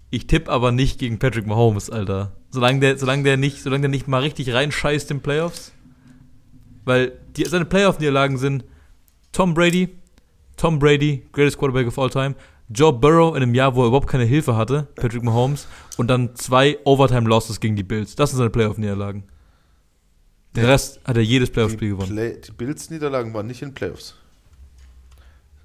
[0.09, 2.37] Ich tippe aber nicht gegen Patrick Mahomes, Alter.
[2.49, 5.73] Solange der, solange der nicht, solange der nicht mal richtig reinscheißt in Playoffs.
[6.85, 8.63] Weil die, seine Playoff-Niederlagen sind
[9.33, 9.89] Tom Brady,
[10.55, 12.35] Tom Brady, greatest quarterback of all time,
[12.69, 16.35] Joe Burrow in einem Jahr, wo er überhaupt keine Hilfe hatte, Patrick Mahomes, und dann
[16.35, 18.15] zwei Overtime-Losses gegen die Bills.
[18.15, 19.23] Das sind seine Playoff-Niederlagen.
[20.55, 22.11] Den Rest hat er jedes Playoff-Spiel gewonnen.
[22.11, 24.15] Play, die Bills-Niederlagen waren nicht in Playoffs.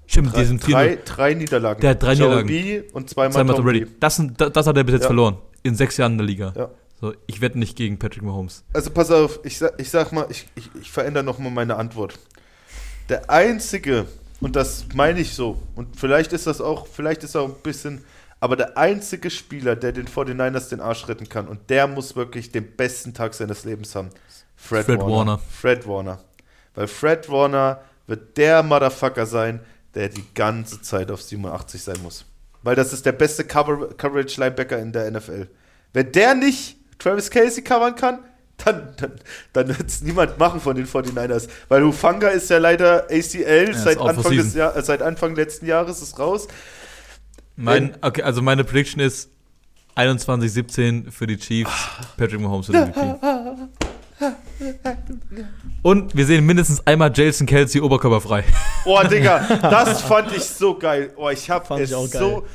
[0.05, 1.79] Stimmt, Drei, die sind drei, vier drei Niederlagen.
[1.81, 2.47] Der hat drei Joey Niederlagen.
[2.47, 3.87] B und zweimal, zweimal Tom Brady.
[3.99, 5.07] Das, sind, das, das hat er bis jetzt Ja.
[5.07, 5.37] verloren.
[5.63, 6.53] In sechs Jahren in der Liga.
[6.55, 6.69] Ja.
[6.99, 8.63] So, ich wette nicht gegen Patrick Mahomes.
[8.73, 12.19] Also pass auf, ich sag, ich sag mal, ich, ich, ich verändere nochmal meine Antwort.
[13.09, 14.05] Der einzige,
[14.41, 18.03] und das meine ich so, und vielleicht ist das auch, vielleicht ist auch ein bisschen,
[18.39, 22.51] aber der einzige Spieler, der den 49ers den Arsch retten kann, und der muss wirklich
[22.51, 24.09] den besten Tag seines Lebens haben.
[24.55, 25.15] Fred, Fred Warner.
[25.15, 25.37] Warner.
[25.37, 26.19] Fred Warner.
[26.75, 29.61] Weil Fred Warner wird der Motherfucker sein,
[29.93, 32.25] der die ganze Zeit auf 87 sein muss.
[32.63, 35.47] Weil das ist der beste Cover Coverage Linebacker in der NFL.
[35.93, 38.19] Wenn der nicht Travis Casey covern kann,
[38.65, 39.11] dann, dann,
[39.53, 41.47] dann wird es niemand machen von den 49ers.
[41.69, 44.53] Weil Hufanga ist ja leider ACL ist seit, Anfang des.
[44.53, 46.47] Jahr, äh, seit Anfang letzten Jahres ist raus.
[47.55, 49.29] Mein, okay, also meine Prediction ist
[49.95, 51.71] 21-17 für die Chiefs.
[52.17, 53.17] Patrick Mahomes wird MVP.
[55.81, 58.43] Und wir sehen mindestens einmal Jason Kelsey oberkörperfrei.
[58.85, 61.11] Oh, Digga, das fand ich so geil.
[61.15, 62.21] Oh, ich hab Fand es ich auch geil.
[62.21, 62.45] so,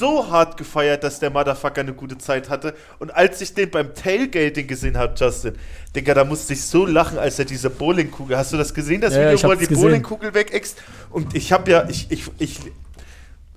[0.00, 2.74] so hart gefeiert, dass der Motherfucker eine gute Zeit hatte.
[2.98, 5.54] Und als ich den beim Tailgating gesehen habe, Justin,
[5.94, 8.36] Digga, da musste ich so lachen, als er diese Bowlingkugel.
[8.36, 9.82] Hast du das gesehen, das Ja, Video, ich wo er die gesehen.
[9.82, 10.78] Bowlingkugel wegext?
[11.10, 12.58] Und ich habe ja, ich, ich, ich,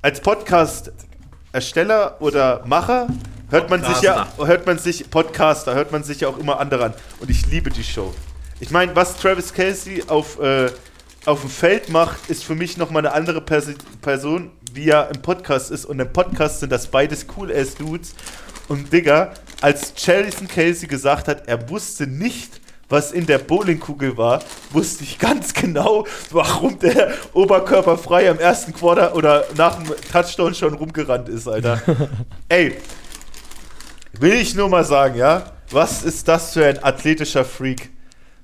[0.04, 3.08] als Podcast-Ersteller oder Macher
[3.50, 6.86] hört man sich ja, hört man sich, Podcaster, hört man sich ja auch immer andere
[6.86, 6.94] an.
[7.20, 8.14] Und ich liebe die Show.
[8.60, 10.70] Ich meine, was Travis Casey auf, äh,
[11.26, 15.22] auf dem Feld macht, ist für mich nochmal eine andere Persi Person, wie er im
[15.22, 15.86] Podcast ist.
[15.86, 18.16] Und im Podcast sind das beides cool-ass Dudes.
[18.68, 24.44] Und Digga, als Jason Casey gesagt hat, er wusste nicht, was in der Bowlingkugel war,
[24.72, 30.74] wusste ich ganz genau, warum der oberkörperfrei am ersten Quarter oder nach dem Touchdown schon
[30.74, 31.82] rumgerannt ist, Alter.
[32.50, 32.78] Ey,
[34.20, 35.54] will ich nur mal sagen, ja?
[35.72, 37.90] Was ist das für ein athletischer Freak?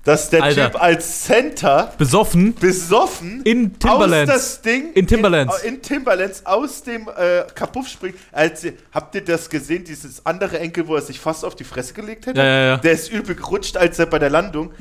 [0.10, 0.72] Dass der Alter.
[0.72, 4.34] Typ als Center Besoffen besoffen in aus Timberlands.
[4.34, 5.62] das Ding In Timberlands.
[5.64, 8.16] in, in Timberlands aus dem äh, Kapuff springt.
[8.32, 11.94] Als, habt ihr das gesehen, dieses andere Enkel, wo er sich fast auf die Fresse
[11.94, 12.40] gelegt hätte?
[12.40, 12.78] Ja, ja, ja.
[12.78, 14.72] Der ist übel gerutscht, als er bei der Landung.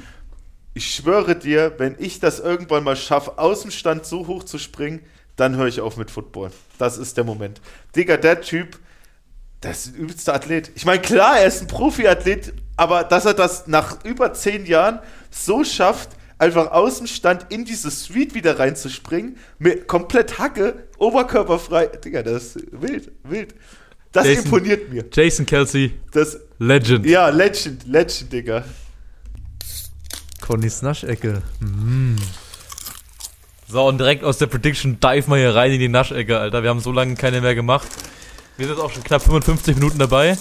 [0.75, 4.59] Ich schwöre dir, wenn ich das irgendwann mal schaffe, aus dem Stand so hoch zu
[4.59, 5.01] springen,
[5.37, 6.51] dann höre ich auf mit Football.
[6.79, 7.61] Das ist der Moment.
[7.95, 8.79] Digga, der Typ,
[9.61, 10.71] das ist ein übelster Athlet.
[10.75, 15.01] Ich meine, klar, er ist ein Profiathlet, aber dass er das nach über zehn Jahren
[15.31, 21.87] so schafft, einfach aus dem Stand in diese Suite wieder reinzuspringen, mit komplett Hacke, oberkörperfrei.
[21.89, 23.55] Digga, das ist wild, wild.
[24.13, 25.05] Das Jason- imponiert mir.
[25.13, 27.05] Jason Kelsey, Das, Legend.
[27.05, 28.65] ja, Legend, Legend, Digga.
[30.41, 31.43] Connys Naschecke.
[33.67, 36.63] So, und direkt aus der Prediction dive mal hier rein in die Naschecke, Alter.
[36.63, 37.89] Wir haben so lange keine mehr gemacht.
[38.57, 40.39] Wir sind auch schon knapp 55 Minuten dabei.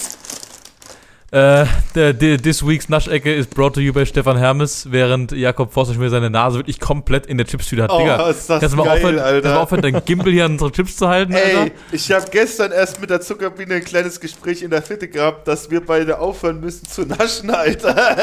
[1.30, 5.74] Äh, der, der, this week's Naschecke ist brought to you by Stefan Hermes, während Jakob
[5.74, 7.92] Forster mir seine Nase wirklich komplett in der Chipstüte hat.
[7.92, 9.32] Oh, Digga, ist das kannst du mal geil, aufhören, Alter.
[9.34, 11.64] kannst du mal aufhören, dein Gimbal hier an unsere Chips zu halten, Alter?
[11.64, 15.50] Ey, ich habe gestern erst mit der Zuckerbiene ein kleines Gespräch in der Fitte gehabt,
[15.50, 17.94] dass wir beide aufhören müssen zu naschen, Alter.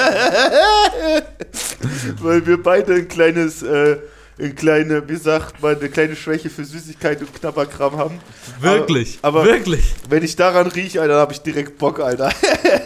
[2.22, 3.98] Weil wir beide ein kleines, äh,
[4.38, 8.18] ein kleine, wie sagt man, eine kleine Schwäche für Süßigkeit und Knabberkram haben.
[8.60, 9.94] Wirklich, Aber- aber- wirklich.
[10.08, 12.30] Wenn ich daran rieche, Alter, dann habe ich direkt Bock, Alter.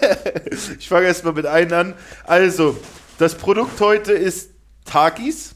[0.78, 1.94] ich fange erstmal mit einem an.
[2.24, 2.76] Also,
[3.18, 4.50] das Produkt heute ist
[4.84, 5.54] Takis.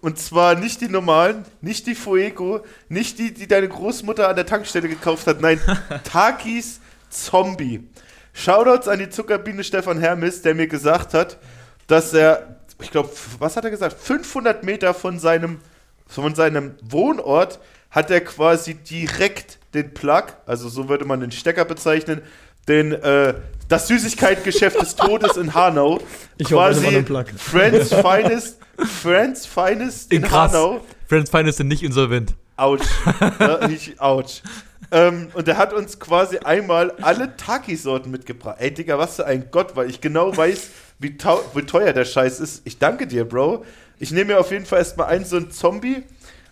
[0.00, 4.46] Und zwar nicht die normalen, nicht die Fuego, nicht die, die deine Großmutter an der
[4.46, 5.40] Tankstelle gekauft hat.
[5.40, 5.60] Nein,
[6.04, 6.80] Takis
[7.10, 7.88] Zombie.
[8.32, 11.38] Shoutouts an die Zuckerbiene Stefan Hermes, der mir gesagt hat,
[11.86, 13.96] dass er, ich glaube, was hat er gesagt?
[13.98, 15.60] 500 Meter von seinem,
[16.06, 17.60] von seinem Wohnort
[17.90, 22.22] hat er quasi direkt den Plug, also so würde man den Stecker bezeichnen,
[22.68, 23.34] den, äh,
[23.68, 26.00] das Süßigkeitengeschäft des Todes in Hanau.
[26.36, 27.04] Ich quasi.
[27.36, 28.58] Friends Finest,
[29.02, 30.30] Friends Finest in, In.
[30.30, 30.80] Hanau.
[31.08, 32.34] Friends Finest sind nicht insolvent.
[32.56, 32.86] Autsch.
[33.38, 34.42] ja, nicht Autsch.
[34.90, 38.56] Ähm, und er hat uns quasi einmal alle Taki-Sorten mitgebracht.
[38.60, 40.68] Ey, Digga, was für ein Gott, weil ich genau weiß,
[40.98, 41.16] wie,
[41.54, 42.62] wie teuer der Scheiß ist.
[42.64, 43.64] Ich danke dir, Bro.
[43.98, 46.02] Ich nehme mir auf jeden Fall erstmal einen so einen Zombie.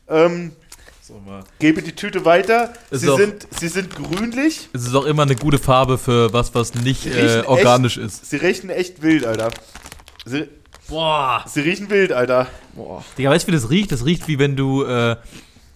[0.09, 0.53] Ähm,
[1.01, 1.45] So, mal.
[1.59, 2.73] gebe die Tüte weiter.
[2.91, 4.69] Ist Sie sind, sie sind grünlich.
[4.73, 8.29] Es ist auch immer eine gute Farbe für was, was nicht äh, echt- organisch ist.
[8.29, 9.51] Sie riechen echt wild, Alter.
[10.25, 10.49] Sie,
[10.89, 11.45] Boah.
[11.47, 12.47] sie riechen wild, Alter.
[12.75, 13.05] Boah.
[13.17, 13.93] Digga, weißt du, wie das riecht?
[13.93, 15.17] Das riecht wie wenn du, äh,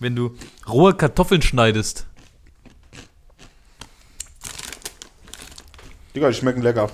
[0.01, 0.35] wenn du
[0.69, 2.07] rohe Kartoffeln schneidest.
[6.19, 6.91] Digga, die schmecken lecker.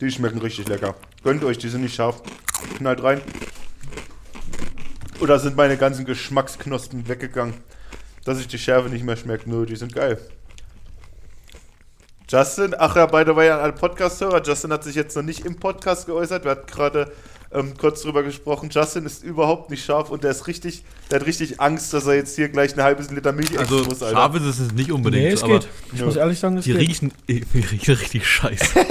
[0.00, 0.94] Die schmecken richtig lecker.
[1.24, 2.22] Gönnt euch, die sind nicht scharf.
[2.76, 3.20] Knallt rein.
[5.20, 7.54] Oder sind meine ganzen Geschmacksknospen weggegangen,
[8.24, 9.48] dass ich die Schärfe nicht mehr schmeckt?
[9.48, 10.20] Nö, die sind geil.
[12.28, 14.40] Justin, ach ja, by the way, an alle Podcast-Hörer.
[14.44, 16.44] Justin hat sich jetzt noch nicht im Podcast geäußert.
[16.44, 17.10] Wir hatten gerade
[17.52, 18.68] ähm, kurz drüber gesprochen.
[18.70, 22.14] Justin ist überhaupt nicht scharf und der ist richtig, der hat richtig Angst, dass er
[22.14, 25.24] jetzt hier gleich ein halbes Liter Milch essen Also muss, scharf ist es nicht unbedingt,
[25.24, 25.68] Nee, es aber geht.
[25.92, 26.06] Ich Ja.
[26.06, 26.80] muss ehrlich sagen, es die geht.
[26.80, 28.86] riechen, die riechen richtig scheiße.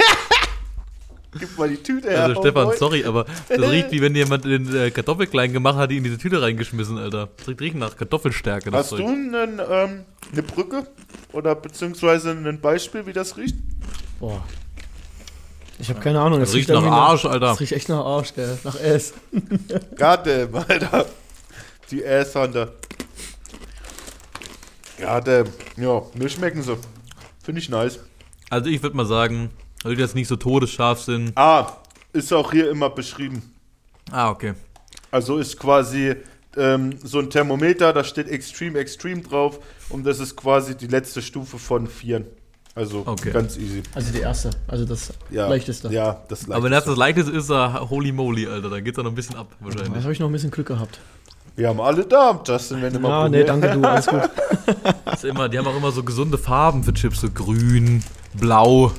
[1.38, 2.24] Gib mal die Tüte her.
[2.24, 5.98] Also Stefan, sorry, aber das riecht wie wenn jemand den äh, Kartoffelklein gemacht hat, die
[5.98, 7.28] in diese Tüte reingeschmissen, Alter.
[7.36, 8.72] Das riecht, riecht nach Kartoffelstärke.
[8.72, 10.88] Das Hast du einen, ähm, eine Brücke
[11.32, 13.54] oder beziehungsweise ein Beispiel, wie das riecht?
[14.18, 14.44] Boah.
[15.80, 16.40] Ich habe keine Ahnung.
[16.40, 17.46] Das es riecht nach irgendwie Arsch, Alter.
[17.46, 18.58] Das riecht echt nach Arsch, gell.
[18.64, 19.14] Nach S.
[19.96, 21.06] Goddamn, Alter.
[21.90, 22.72] Die Asshunter.
[25.00, 25.48] Goddamn.
[25.76, 26.76] Ja, mir schmecken sie.
[27.42, 27.98] Finde ich nice.
[28.50, 29.50] Also ich würde mal sagen,
[29.82, 31.32] weil die jetzt nicht so todesscharf sind.
[31.36, 31.78] Ah,
[32.12, 33.54] ist auch hier immer beschrieben.
[34.10, 34.54] Ah, okay.
[35.10, 36.14] Also ist quasi
[36.56, 41.22] ähm, so ein Thermometer, da steht Extreme Extreme drauf und das ist quasi die letzte
[41.22, 42.26] Stufe von Vieren.
[42.80, 43.30] Also Okay.
[43.30, 43.82] ganz easy.
[43.94, 44.50] Also die erste.
[44.66, 45.92] Also das Ja, leichteste.
[45.92, 46.54] Ja, das leichteste.
[46.54, 49.14] Aber wenn das das leichteste ist, äh, holy moly, Alter, da geht's doch noch ein
[49.14, 49.92] bisschen ab, wahrscheinlich.
[49.94, 50.98] Jetzt habe ich noch ein bisschen Glück gehabt.
[51.56, 54.22] Wir haben alle da, Justin, wenn du mal Ah, nee, danke du, alles gut.
[55.04, 58.02] Das ist immer, die haben auch immer so gesunde Farben für Chips, so grün,
[58.32, 58.92] blau,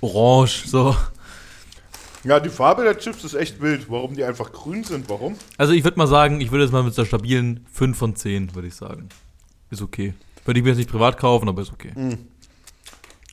[0.00, 0.96] orange, so.
[2.22, 3.90] Ja, die Farbe der Chips ist echt wild.
[3.90, 5.36] Warum die einfach grün sind, warum?
[5.58, 8.54] Also ich würde mal sagen, ich würde jetzt mal mit so stabilen 5 von 10,
[8.54, 9.10] würde ich sagen.
[9.68, 10.14] Ist okay.
[10.46, 11.92] Würde ich mir jetzt nicht privat kaufen, aber ist okay.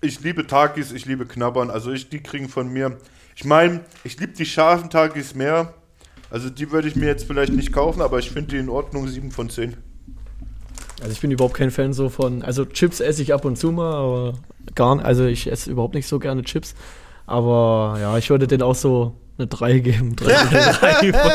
[0.03, 1.69] Ich liebe Takis, ich liebe Knabbern.
[1.69, 2.97] Also ich, die kriegen von mir.
[3.35, 5.75] Ich meine, ich liebe die scharfen Takis mehr.
[6.31, 9.07] Also die würde ich mir jetzt vielleicht nicht kaufen, aber ich finde die in Ordnung
[9.07, 9.77] 7 von 10.
[11.01, 13.71] Also ich bin überhaupt kein Fan so von, also Chips esse ich ab und zu
[13.71, 14.39] mal, aber
[14.73, 16.73] gar nicht, also ich esse überhaupt nicht so gerne Chips.
[17.27, 20.15] Aber ja, ich würde denen auch so eine 3 geben.
[20.15, 21.31] 3 3 von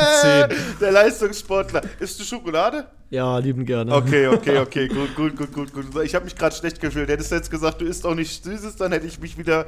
[0.48, 0.78] 10.
[0.80, 1.82] Der Leistungssportler.
[2.00, 2.86] Isst du Schokolade?
[3.11, 3.94] Ja, lieben gerne.
[3.94, 6.04] Okay, okay, okay, gut, gut, gut, gut, gut.
[6.04, 7.09] Ich habe mich gerade schlecht gefühlt.
[7.09, 9.66] Hättest du jetzt gesagt, du isst auch nicht Süßes, dann hätte ich mich wieder,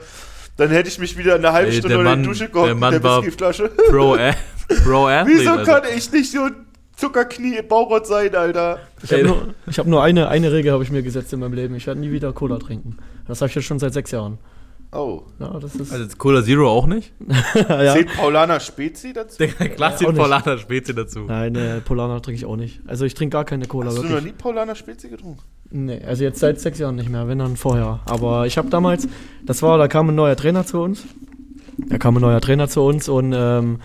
[0.56, 2.66] dann hätte ich mich wieder eine halbe Ey, Stunde der unter Mann- die Dusche gehockt
[2.66, 3.68] der mit Mann der war- Whiskyflasche.
[3.90, 4.32] Pro, A
[4.84, 5.38] Pro Athlete.
[5.40, 5.80] Wieso Alter.
[5.80, 6.56] kann ich nicht so ein
[6.96, 8.80] Zuckerknie im Baurat sein, Alter?
[9.04, 11.52] Ich habe nur, ich hab nur eine, eine Regel habe ich mir gesetzt in meinem
[11.54, 11.76] Leben.
[11.76, 12.96] Ich werde nie wieder Cola trinken.
[13.28, 14.38] Das habe ich jetzt schon seit sechs Jahren.
[14.90, 15.22] Oh.
[15.38, 15.92] Ja, das ist.
[15.92, 17.12] Also jetzt Cola Zero auch nicht?
[17.54, 17.92] ja.
[17.92, 19.42] Zählt Paulaner Spezi dazu?
[19.42, 20.16] Auch nicht.
[20.16, 21.20] Paulaner Spezi dazu.
[21.20, 22.80] Nein, äh, Polana trinke ich auch nicht.
[22.86, 23.88] Also ich trinke gar keine Cola.
[23.88, 24.16] Hast du wirklich.
[24.16, 25.42] noch nie Paulaner Spezi getrunken?
[25.70, 28.00] Nee, also jetzt seit sechs Jahren nicht mehr, wenn dann vorher.
[28.06, 29.06] Aber ich habe damals,
[29.44, 31.04] das war, da kam ein neuer Trainer zu uns.
[31.76, 33.80] Da kam ein neuer Trainer zu uns und ähm,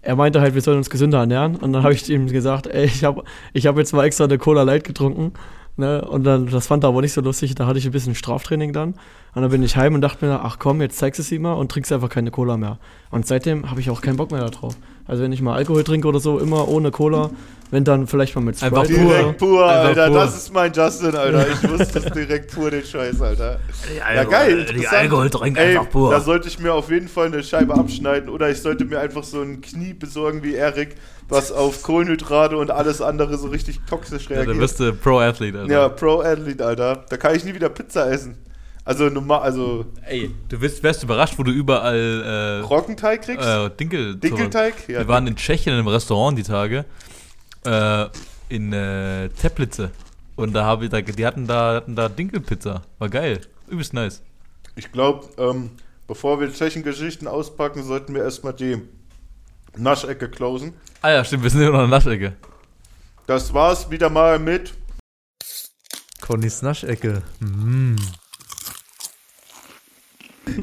[0.00, 1.56] er meinte halt, wir sollen uns gesünder ernähren.
[1.56, 4.38] Und dann habe ich ihm gesagt, ey, ich habe ich hab jetzt mal extra eine
[4.38, 5.34] Cola Light getrunken.
[5.78, 6.02] Ne?
[6.02, 7.54] Und dann, das fand er aber nicht so lustig.
[7.54, 8.94] Da hatte ich ein bisschen Straftraining dann.
[9.34, 11.42] Und dann bin ich heim und dachte mir, ach komm, jetzt zeigst du es ihm
[11.42, 12.78] mal und trinkst einfach keine Cola mehr.
[13.10, 14.76] Und seitdem habe ich auch keinen Bock mehr darauf.
[15.08, 17.30] Also wenn ich mal Alkohol trinke oder so, immer ohne Cola.
[17.70, 19.00] Wenn dann vielleicht mal mit Einfach Sprite.
[19.02, 19.12] pur.
[19.14, 20.06] Direkt pur, Einfach Alter.
[20.08, 20.16] pur.
[20.20, 21.46] Das ist mein Justin, Alter.
[21.50, 23.60] Ich wusste es direkt pur, den Scheiß, Alter.
[24.14, 24.64] Ja, geil.
[24.64, 24.94] Die interessant.
[25.02, 26.10] Alkoholtrink Ey, einfach pur.
[26.10, 29.22] Da sollte ich mir auf jeden Fall eine Scheibe abschneiden oder ich sollte mir einfach
[29.22, 30.94] so ein Knie besorgen wie Erik,
[31.28, 34.60] was auf Kohlenhydrate und alles andere so richtig toxisch Ja, dann reagiert.
[34.60, 35.70] bist du Pro-Athlete, Alter.
[35.72, 37.04] Ja, Pro-Athlete, Alter.
[37.10, 38.38] Da kann ich nie wieder Pizza essen.
[38.88, 43.46] Also normal, also Ey, du wirst, wärst überrascht, wo du überall Roggenteig kriegst?
[43.46, 44.16] äh, äh, Dinkel.
[44.16, 44.88] Dinkelteig?
[44.88, 46.86] Ja, Wir waren in Tschechien in einem Restaurant die Tage.
[47.66, 48.06] Äh,
[48.48, 49.90] in äh, Teplice.
[50.36, 52.80] Und da habe ich, da, die hatten da, hatten da Dinkelpizza.
[52.98, 53.42] War geil.
[53.68, 54.22] Übelst nice.
[54.74, 55.68] Ich glaube, ähm,
[56.06, 58.80] bevor wir Tschechengeschichten auspacken, sollten wir erstmal die
[59.76, 60.72] Naschecke closen.
[61.02, 62.36] Ah ja, stimmt, wir sind immer noch in der Naschecke.
[63.26, 64.72] Das war's wieder mal mit.
[66.22, 67.20] Connys Naschecke.
[67.40, 67.96] Mm.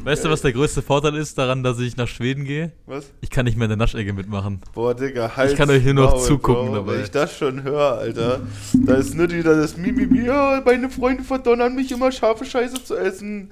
[0.04, 2.72] Weißt du, was der größte Vorteil ist daran, dass ich nach Schweden gehe?
[2.86, 3.06] Was?
[3.20, 4.60] Ich kann nicht mehr in der Naschecke mitmachen.
[4.74, 5.56] Boah, Digga, halt.
[5.56, 6.94] kann euch nur noch zugucken dabei.
[6.94, 8.40] Wenn ich das schon höre, Alter.
[8.74, 12.96] Da ist nicht wieder das Mimimi, ja, meine Freunde verdonnern mich immer scharfe Scheiße zu
[12.96, 13.50] essen.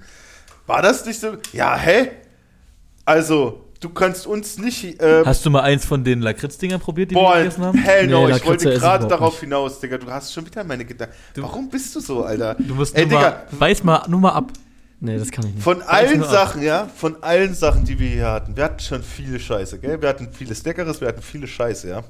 [0.67, 1.33] War das nicht so?
[1.53, 2.11] Ja, hä?
[3.05, 5.01] Also, du kannst uns nicht.
[5.03, 7.79] Äh, Hast du mal eins von den Lakritz-Dingern probiert, die Boah, wir gegessen haben?
[7.79, 9.41] hell no, Nee, ich wollte ich gerade darauf nicht.
[9.41, 9.99] hinaus, Digga.
[9.99, 11.15] Du hast schon wieder meine Gedanken.
[11.37, 12.55] Warum bist du so, Alter?
[12.59, 14.53] Du musst Ey, nur mal, Digga, weiß mal, nur mal ab.
[15.05, 15.63] Nee, das kann ich nicht.
[15.63, 16.31] Von allen ab.
[16.31, 18.57] Sachen, ja, von allen Sachen, die wir hier hatten.
[18.57, 20.01] Wir hatten schon viele Scheiße, gell?
[20.01, 22.05] Wir hatten vieles Leckeres, wir hatten viele Scheiße, ja.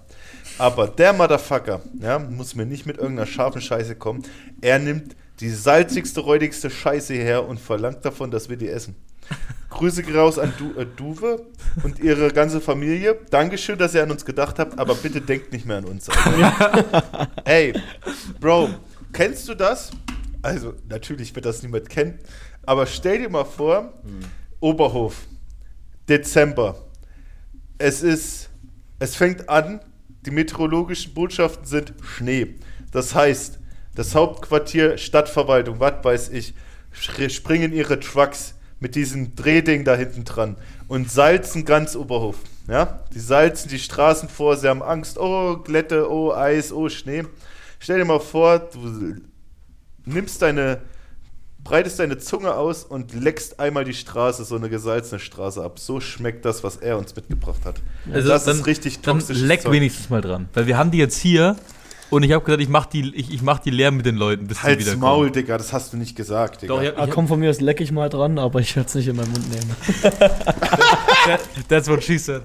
[0.58, 4.22] Aber der Motherfucker, ja, muss mir nicht mit irgendeiner scharfen Scheiße kommen.
[4.60, 8.94] Er nimmt die salzigste, räudigste Scheiße her und verlangt davon, dass wir die essen.
[9.70, 11.46] Grüße raus an du, äh, Duwe
[11.82, 13.18] und ihre ganze Familie.
[13.30, 16.08] Dankeschön, dass ihr an uns gedacht habt, aber bitte denkt nicht mehr an uns.
[16.08, 17.28] Alter.
[17.44, 17.74] Ey,
[18.38, 18.68] Bro,
[19.12, 19.90] kennst du das?
[20.42, 22.18] Also, natürlich wird das niemand kennen,
[22.66, 23.92] aber stell dir mal vor,
[24.60, 25.26] Oberhof,
[26.08, 26.76] Dezember.
[27.78, 28.50] Es ist,
[28.98, 29.80] es fängt an,
[30.26, 32.54] die meteorologischen Botschaften sind Schnee.
[32.92, 33.58] Das heißt,
[33.94, 36.54] das Hauptquartier, Stadtverwaltung, was weiß ich,
[36.92, 40.56] springen ihre Trucks mit diesem Drehding da hinten dran
[40.88, 42.36] und salzen ganz Oberhof.
[42.68, 47.24] Ja, die salzen die Straßen vor, sie haben Angst, oh Glätte, oh Eis, oh Schnee.
[47.78, 49.16] Stell dir mal vor, du
[50.06, 50.80] nimmst deine,
[51.64, 55.78] breitest deine Zunge aus und leckst einmal die Straße, so eine gesalzene Straße ab.
[55.78, 57.76] So schmeckt das, was er uns mitgebracht hat.
[58.12, 59.40] Also das dann- ist richtig Dann toxisch.
[59.40, 60.48] leck wenigstens mal dran.
[60.52, 61.56] Weil wir haben die jetzt hier
[62.10, 64.46] und ich habe gesagt, ich mach die, ich, ich mach die leer mit den Leuten,
[64.46, 66.74] bis sie Halt's wieder Maul, Digga, das hast du nicht gesagt, Digga.
[66.74, 68.76] Doch, ich hab, Ah, ich komm von mir aus leck ich mal dran, aber ich
[68.76, 69.74] werde es nicht in meinen Mund nehmen.
[71.68, 72.42] that's what she said.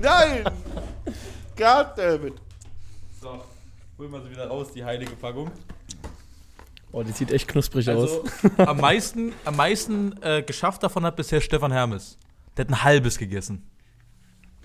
[0.00, 0.44] Nein!
[1.56, 2.34] Goddammit.
[3.20, 3.42] So,
[4.00, 5.50] holen wir sie wieder raus, die heilige Packung.
[6.90, 8.10] Oh, die sieht echt knusprig aus.
[8.10, 8.24] Also,
[8.56, 12.16] am meisten, am meisten äh, geschafft davon hat bisher Stefan Hermes.
[12.56, 13.62] Der hat ein halbes gegessen.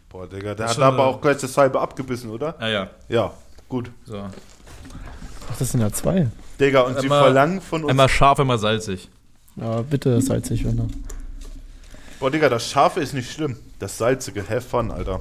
[0.08, 2.56] Boah, Digga, der Das hat aber auch gleich das halbe abgebissen, oder?
[2.62, 2.90] Ja, ja.
[3.10, 3.34] Ja,
[3.68, 3.92] gut.
[4.06, 4.20] So.
[4.20, 6.28] Ach, das sind ja zwei.
[6.58, 7.90] Digga, und sie Einmal- verlangen von uns.
[7.90, 9.10] Einmal scharf, einmal salzig.
[9.58, 10.88] Ja, bitte salzig, wenn er.
[12.22, 13.58] Boah, Digga, das Scharfe ist nicht schlimm.
[13.80, 15.20] Das Salzige, have fun, Alter.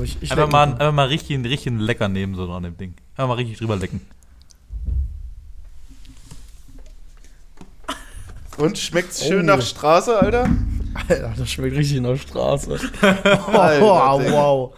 [0.00, 2.94] Aber ich, ich Einfach mal, einfach mal richtig, richtig lecker nehmen, so an dem Ding.
[3.16, 4.00] Einfach mal richtig drüber lecken.
[8.56, 9.56] Und schmeckt's schön Oh.
[9.56, 10.48] nach Straße, Alter?
[11.06, 12.80] Alter, das schmeckt richtig nach Straße.
[13.02, 14.32] Alter, oh, Digga.
[14.32, 14.74] wow.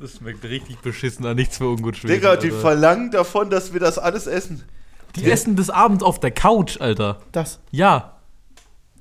[0.00, 2.14] Das schmeckt richtig beschissen an nichts für ungut schweden.
[2.14, 2.60] Digga, die Alter.
[2.60, 4.62] verlangen davon, dass wir das alles essen.
[5.16, 7.18] die essen bis abends auf der Couch, Alter.
[7.32, 7.58] Das.
[7.70, 8.14] Ja.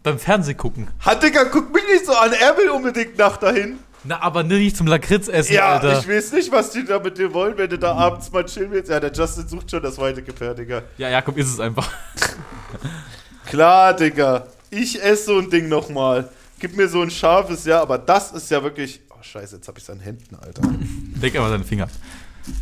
[0.03, 0.89] Beim Fernseh gucken.
[1.05, 2.33] Ha, Digga, guck mich nicht so an.
[2.33, 3.79] Er will unbedingt nach dahin.
[4.08, 5.99] Na, aber nicht zum Lakritz essen, Ja, Alter.
[5.99, 8.72] ich weiß nicht, was die da mit dir wollen, wenn du da abends mal chillen
[8.72, 8.89] willst.
[8.89, 10.84] Ja, der Justin sucht schon das weite Gefährt, Digga.
[10.97, 11.91] Ja, Jakob ist es einfach.
[13.47, 14.47] Klar, Digga.
[14.70, 16.30] Ich esse so ein Ding nochmal.
[16.60, 19.01] Gib mir so ein scharfes, ja, aber das ist ja wirklich.
[19.10, 20.62] Oh, Scheiße, jetzt hab ich's an Händen, Alter.
[21.22, 21.88] Leg einfach deinen Finger.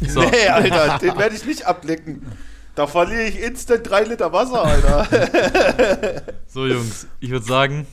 [0.08, 0.22] So.
[0.22, 2.26] Nee, Alter, den werde ich nicht ablecken.
[2.74, 6.24] Da verliere ich instant drei Liter Wasser, Alter.
[6.48, 7.86] so, Jungs, ich würde sagen,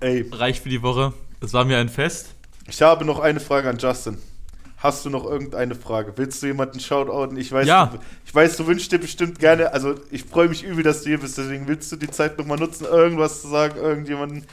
[0.00, 1.14] Ey, reicht für die Woche.
[1.40, 2.35] Es war mir ein Fest.
[2.68, 4.18] Ich habe noch eine Frage an Justin.
[4.78, 6.12] Hast du noch irgendeine Frage?
[6.16, 7.38] Willst du jemanden shoutouten?
[7.38, 7.86] Ich weiß, Ja.
[7.86, 11.08] du, ich weiß, du wünschst dir bestimmt gerne, also ich freue mich übel, dass du
[11.08, 14.44] hier bist, deswegen willst du die Zeit nochmal nutzen, irgendwas zu sagen, irgendjemanden.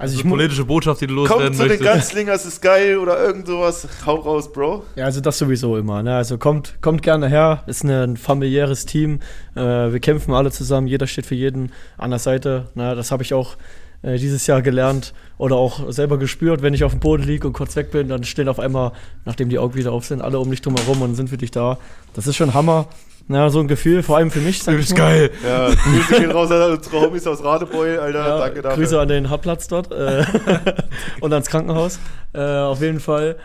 [0.00, 1.90] Also Die ich politische Botschaft, die du Kommt loswerden zu den möchtest.
[1.92, 3.86] Ganzlingers, ist geil oder irgend sowas.
[4.06, 4.84] Hau raus, Bro.
[4.94, 6.04] Ja, also das sowieso immer.
[6.04, 6.14] Ne?
[6.16, 7.64] Also kommt, kommt gerne her.
[7.66, 9.18] Ist ein familiäres Team.
[9.56, 9.60] Äh,
[9.92, 10.86] wir kämpfen alle zusammen.
[10.86, 12.68] Jeder steht für jeden an der Seite.
[12.76, 12.94] Ne?
[12.94, 13.56] Das habe ich auch
[14.02, 16.62] äh, dieses Jahr gelernt oder auch selber gespürt.
[16.62, 18.92] Wenn ich auf dem Boden liege und kurz weg bin, dann stehen auf einmal,
[19.24, 21.78] nachdem die Augen wieder auf sind, alle um dich drumherum und sind für dich da.
[22.14, 22.86] Das ist schon Hammer.
[23.30, 24.62] Na, so ein Gefühl, vor allem für mich.
[24.62, 24.98] sag bist mal.
[24.98, 25.30] geil.
[25.46, 28.26] Ja, Grüße gehen raus an unsere Homies aus Radebeul, Alter.
[28.26, 28.78] Ja, Danke dafür.
[28.78, 30.24] Grüße an den Hartplatz dort äh,
[31.20, 31.98] und ans Krankenhaus.
[32.32, 33.36] Äh, auf jeden Fall.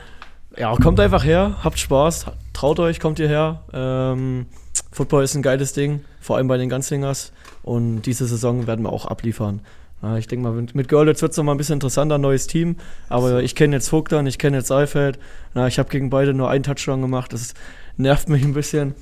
[0.58, 3.64] Ja, kommt einfach her, habt Spaß, traut euch, kommt hierher.
[3.74, 4.46] Ähm,
[4.92, 7.34] Football ist ein geiles Ding, vor allem bei den Ganzlingers.
[7.64, 9.62] Und diese Saison werden wir auch abliefern.
[10.04, 12.76] Ja, ich denke mal, mit, Görlitz wird es noch mal ein bisschen interessanter, neues Team.
[13.08, 15.18] Aber ich kenne jetzt Vogtland, ich kenne jetzt Seifeld.
[15.54, 17.32] Na, ich habe gegen beide nur einen Touchdown gemacht.
[17.32, 17.54] Das
[17.96, 18.96] nervt mich ein bisschen.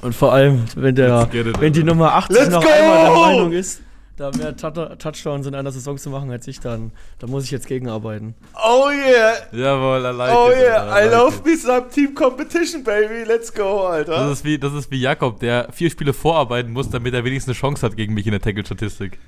[0.00, 1.84] Und vor allem, wenn, der, it, wenn die.
[1.84, 2.70] Nummer 80 Let's noch go!
[2.70, 3.82] einmal der Meinung ist,
[4.16, 7.50] da mehr Tou- Touchdowns in einer Saison zu machen als ich, dann da muss ich
[7.50, 8.34] jetzt gegenarbeiten.
[8.54, 9.34] Oh yeah.
[9.52, 10.86] Jawohl, I like Oh it, yeah.
[10.86, 11.44] I like love it.
[11.44, 13.24] me some team competition, baby.
[13.26, 14.12] Let's go, Alter.
[14.12, 17.50] Das ist, wie, das ist wie Jakob, der vier Spiele vorarbeiten muss, damit er wenigstens
[17.50, 19.18] eine Chance hat gegen mich in der Tackle-Statistik.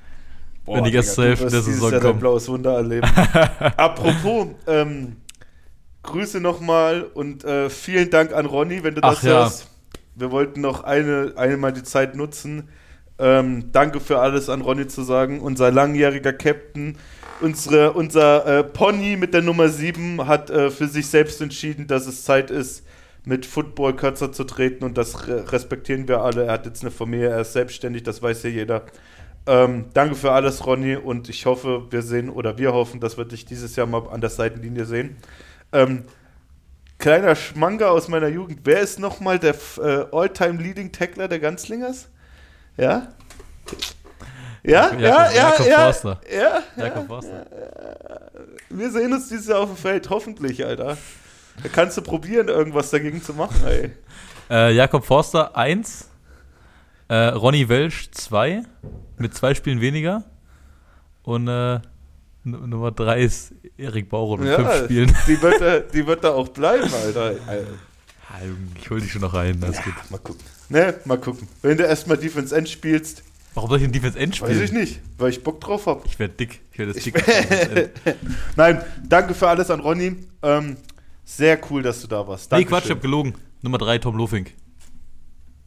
[0.65, 2.19] Boah, wenn die Digga, erst zur Hälfte der Saison Jahr kommen.
[2.19, 3.07] blaues Wunder erleben.
[3.77, 5.17] Apropos, ähm,
[6.03, 9.31] Grüße nochmal und äh, vielen Dank an Ronny, wenn du das Ach ja.
[9.31, 9.69] hörst.
[10.15, 12.69] Wir wollten noch eine, einmal die Zeit nutzen.
[13.17, 15.39] Ähm, danke für alles an Ronny zu sagen.
[15.39, 16.97] Unser langjähriger Captain,
[17.41, 22.05] unsere, unser äh, Pony mit der Nummer 7 hat äh, für sich selbst entschieden, dass
[22.05, 22.85] es Zeit ist,
[23.25, 26.45] mit Football kürzer zu treten und das re respektieren wir alle.
[26.45, 28.83] Er hat jetzt eine Familie, er ist selbstständig, das weiß ja jeder.
[29.45, 33.25] Ähm, danke für alles, Ronny, und ich hoffe, wir sehen oder wir hoffen, dass wir
[33.25, 35.17] dich dieses Jahr mal an der Seitenlinie sehen.
[35.73, 36.05] Ähm,
[36.97, 38.61] kleiner Schmanker aus meiner Jugend.
[38.63, 42.07] Wer ist nochmal der äh, All-Time Leading Tackler der Ganzlingers?
[42.77, 43.09] Ja?
[44.63, 46.21] Ja, ja, ja, Jakob ja, Forster.
[46.33, 46.63] ja.
[46.77, 47.45] Jakob Forster.
[48.69, 50.97] Wir sehen uns dieses Jahr auf dem Feld, hoffentlich, Alter.
[51.61, 53.91] Da kannst du probieren, irgendwas dagegen zu machen, ey.
[54.49, 56.09] Äh, Jakob Forster 1,
[57.09, 58.63] äh, Ronny Welsch 2,
[59.23, 60.23] mit zwei Spielen weniger.
[61.23, 61.79] Und äh,
[62.43, 65.15] Nummer 3 ist Erik Bauer mit Ja, fünf Spielen.
[65.27, 67.31] Die wird, da, die wird da auch bleiben, Alter.
[67.31, 69.93] Junge, Ich hol dich schon noch rein, alles gut.
[70.09, 70.41] Mal gucken.
[70.69, 71.47] Ne, mal gucken.
[71.61, 74.81] Wenn du erstmal Defense End spielst, Warum soll ich in Defense End weiß ich spielen?
[74.81, 76.05] nicht, weil ich Bock drauf hab.
[76.05, 76.61] Ich werde dick.
[76.71, 77.13] Ich werde dick.
[78.55, 80.15] Nein, danke für alles an Ronny.
[80.41, 80.75] Ähm,
[81.23, 82.51] sehr cool, dass du da warst.
[82.51, 82.69] nee, Dankeschön.
[82.69, 83.35] Quatsch, ich hab gelogen.
[83.61, 84.53] Nummer 3, Tom Lofink.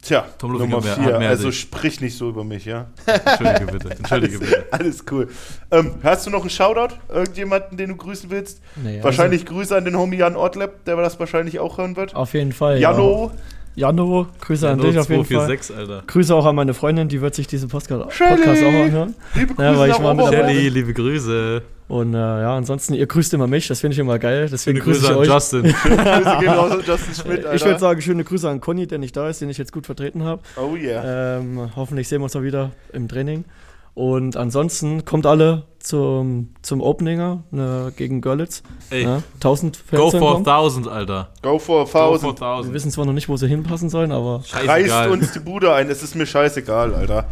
[0.07, 1.59] Tja, Tom Nummer hat mehr- hat mehr als also ich.
[1.59, 2.85] sprich nicht so über mich, ja?
[3.05, 3.89] Entschuldige bitte.
[3.97, 4.65] Entschuldige alles, bitte.
[4.71, 5.27] alles cool.
[5.71, 6.95] Ähm, hast du noch einen Shoutout?
[7.13, 8.61] Irgendjemanden, den du grüßen willst?
[8.75, 12.11] Nee, wahrscheinlich Grüße an den Homie Jan Ortleb, der das wahrscheinlich auch hören wird.
[12.11, 12.79] Also, auf jeden Fall.
[12.79, 13.31] Jano,
[13.75, 13.89] Ja.
[13.89, 15.45] Jano, Grüße an dich auf jeden Fall.
[15.45, 16.03] 246, Alter.
[16.07, 18.01] Grüße auch an meine Freundin, die wird sich diesen Podcast!
[18.17, 19.13] Podcast auch anhören.
[19.35, 21.61] liebe Grüße Ja, weil ich nach war mit Shelly, liebe Grüße.
[21.87, 24.49] Und äh, ja, ansonsten, ihr grüßt immer mich, das finde ich immer geil.
[24.51, 25.27] Deswegen Schöne grüße Grüße ich an euch.
[25.29, 25.63] Justin.
[25.83, 27.55] Grüße gehen raus an Justin Schmidt, Alter.
[27.55, 29.85] Ich würde sagen, schöne Grüße an Conny, der nicht da ist, den ich jetzt gut
[29.85, 30.41] vertreten habe.
[30.57, 31.37] Oh yeah.
[31.37, 33.45] Ähm, hoffentlich sehen wir uns mal wieder im Training.
[33.93, 38.61] Und ansonsten kommt alle zum, zum Openinger ne, gegen Görlitz.
[38.91, 40.45] Ey, Ja, 1000 Fans go for kommen.
[40.45, 41.29] 1000, Alter.
[41.41, 42.39] Go for Go for 1000.
[42.39, 42.73] Wir 1000.
[42.75, 45.09] wissen zwar noch nicht, wo sie hinpassen sollen, aber Reißt Scheißegal.
[45.09, 47.27] uns die Bude ein, es ist mir scheißegal, Alter.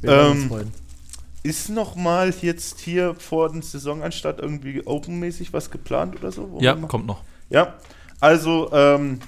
[0.00, 0.72] wir Ähm, freuen.
[1.48, 6.50] Ist noch mal jetzt hier vor den Saisonanstalt irgendwie openmäßig was geplant oder so?
[6.50, 7.22] Wo Ja, kommt noch.
[7.48, 7.72] Ja,
[8.20, 9.20] also ähm,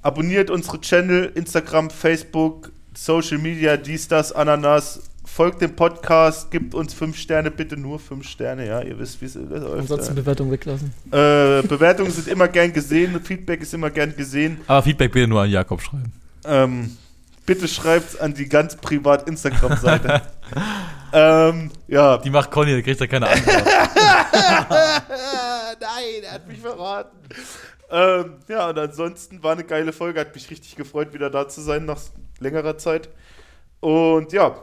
[0.00, 5.00] abonniert unsere Channel, Instagram, Facebook, Social Media, dies, das, Ananas.
[5.24, 9.24] Folgt dem Podcast, gibt uns fünf Sterne, bitte nur fünf Sterne, ja, ihr wisst, wie
[9.24, 9.80] es läuft.
[9.80, 10.92] Ansonsten Bewertung weglassen.
[11.10, 14.58] Äh, Bewertungen sind immer gern gesehen, Feedback ist immer gern gesehen.
[14.68, 16.12] Aber Feedback bitte nur an Jakob schreiben.
[16.44, 16.96] Ähm,
[17.46, 20.22] bitte schreibt's an die ganz privat Instagram-Seite.
[21.12, 22.18] ähm, ja.
[22.18, 23.64] Die macht Conny, da kriegt er keine Antwort.
[25.80, 27.16] Nein, er hat mich verraten.
[27.90, 30.20] Ähm, ja, und ansonsten war eine geile Folge.
[30.20, 32.00] Hat mich richtig gefreut, wieder da zu sein nach
[32.40, 33.08] längerer Zeit.
[33.80, 34.56] Und ja,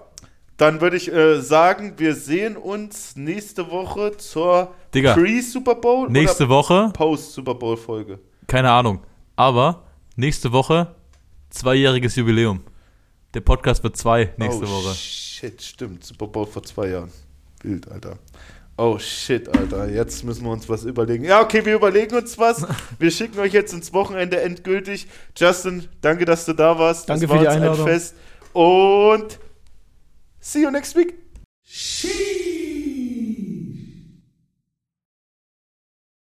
[0.58, 6.74] dann würde ich äh, sagen, wir sehen uns nächste Woche zur Pre-Super Bowl Nächste Woche,
[6.74, 8.20] oder Post-Super Bowl-Folge.
[8.48, 9.00] keine Ahnung.
[9.36, 9.84] Aber
[10.16, 10.96] nächste Woche,
[11.50, 12.62] zweijähriges Jubiläum.
[13.34, 14.94] Der Podcast wird zwei nächste oh, Woche.
[14.94, 16.04] Shit, stimmt.
[16.04, 17.12] Super Bowl vor zwei Jahren.
[17.62, 18.20] Bild, Alter.
[18.78, 19.90] Oh shit, Alter.
[19.90, 21.24] Jetzt müssen wir uns was überlegen.
[21.24, 22.66] Ja, okay, wir überlegen uns was.
[23.00, 25.08] Wir schicken euch jetzt ins Wochenende endgültig.
[25.36, 27.10] Justin, danke, dass du da warst.
[27.10, 27.86] Danke für war die uns Einladung.
[27.86, 28.16] Ein Fest.
[28.54, 29.40] Und
[30.40, 31.16] see you next week.
[31.64, 32.43] She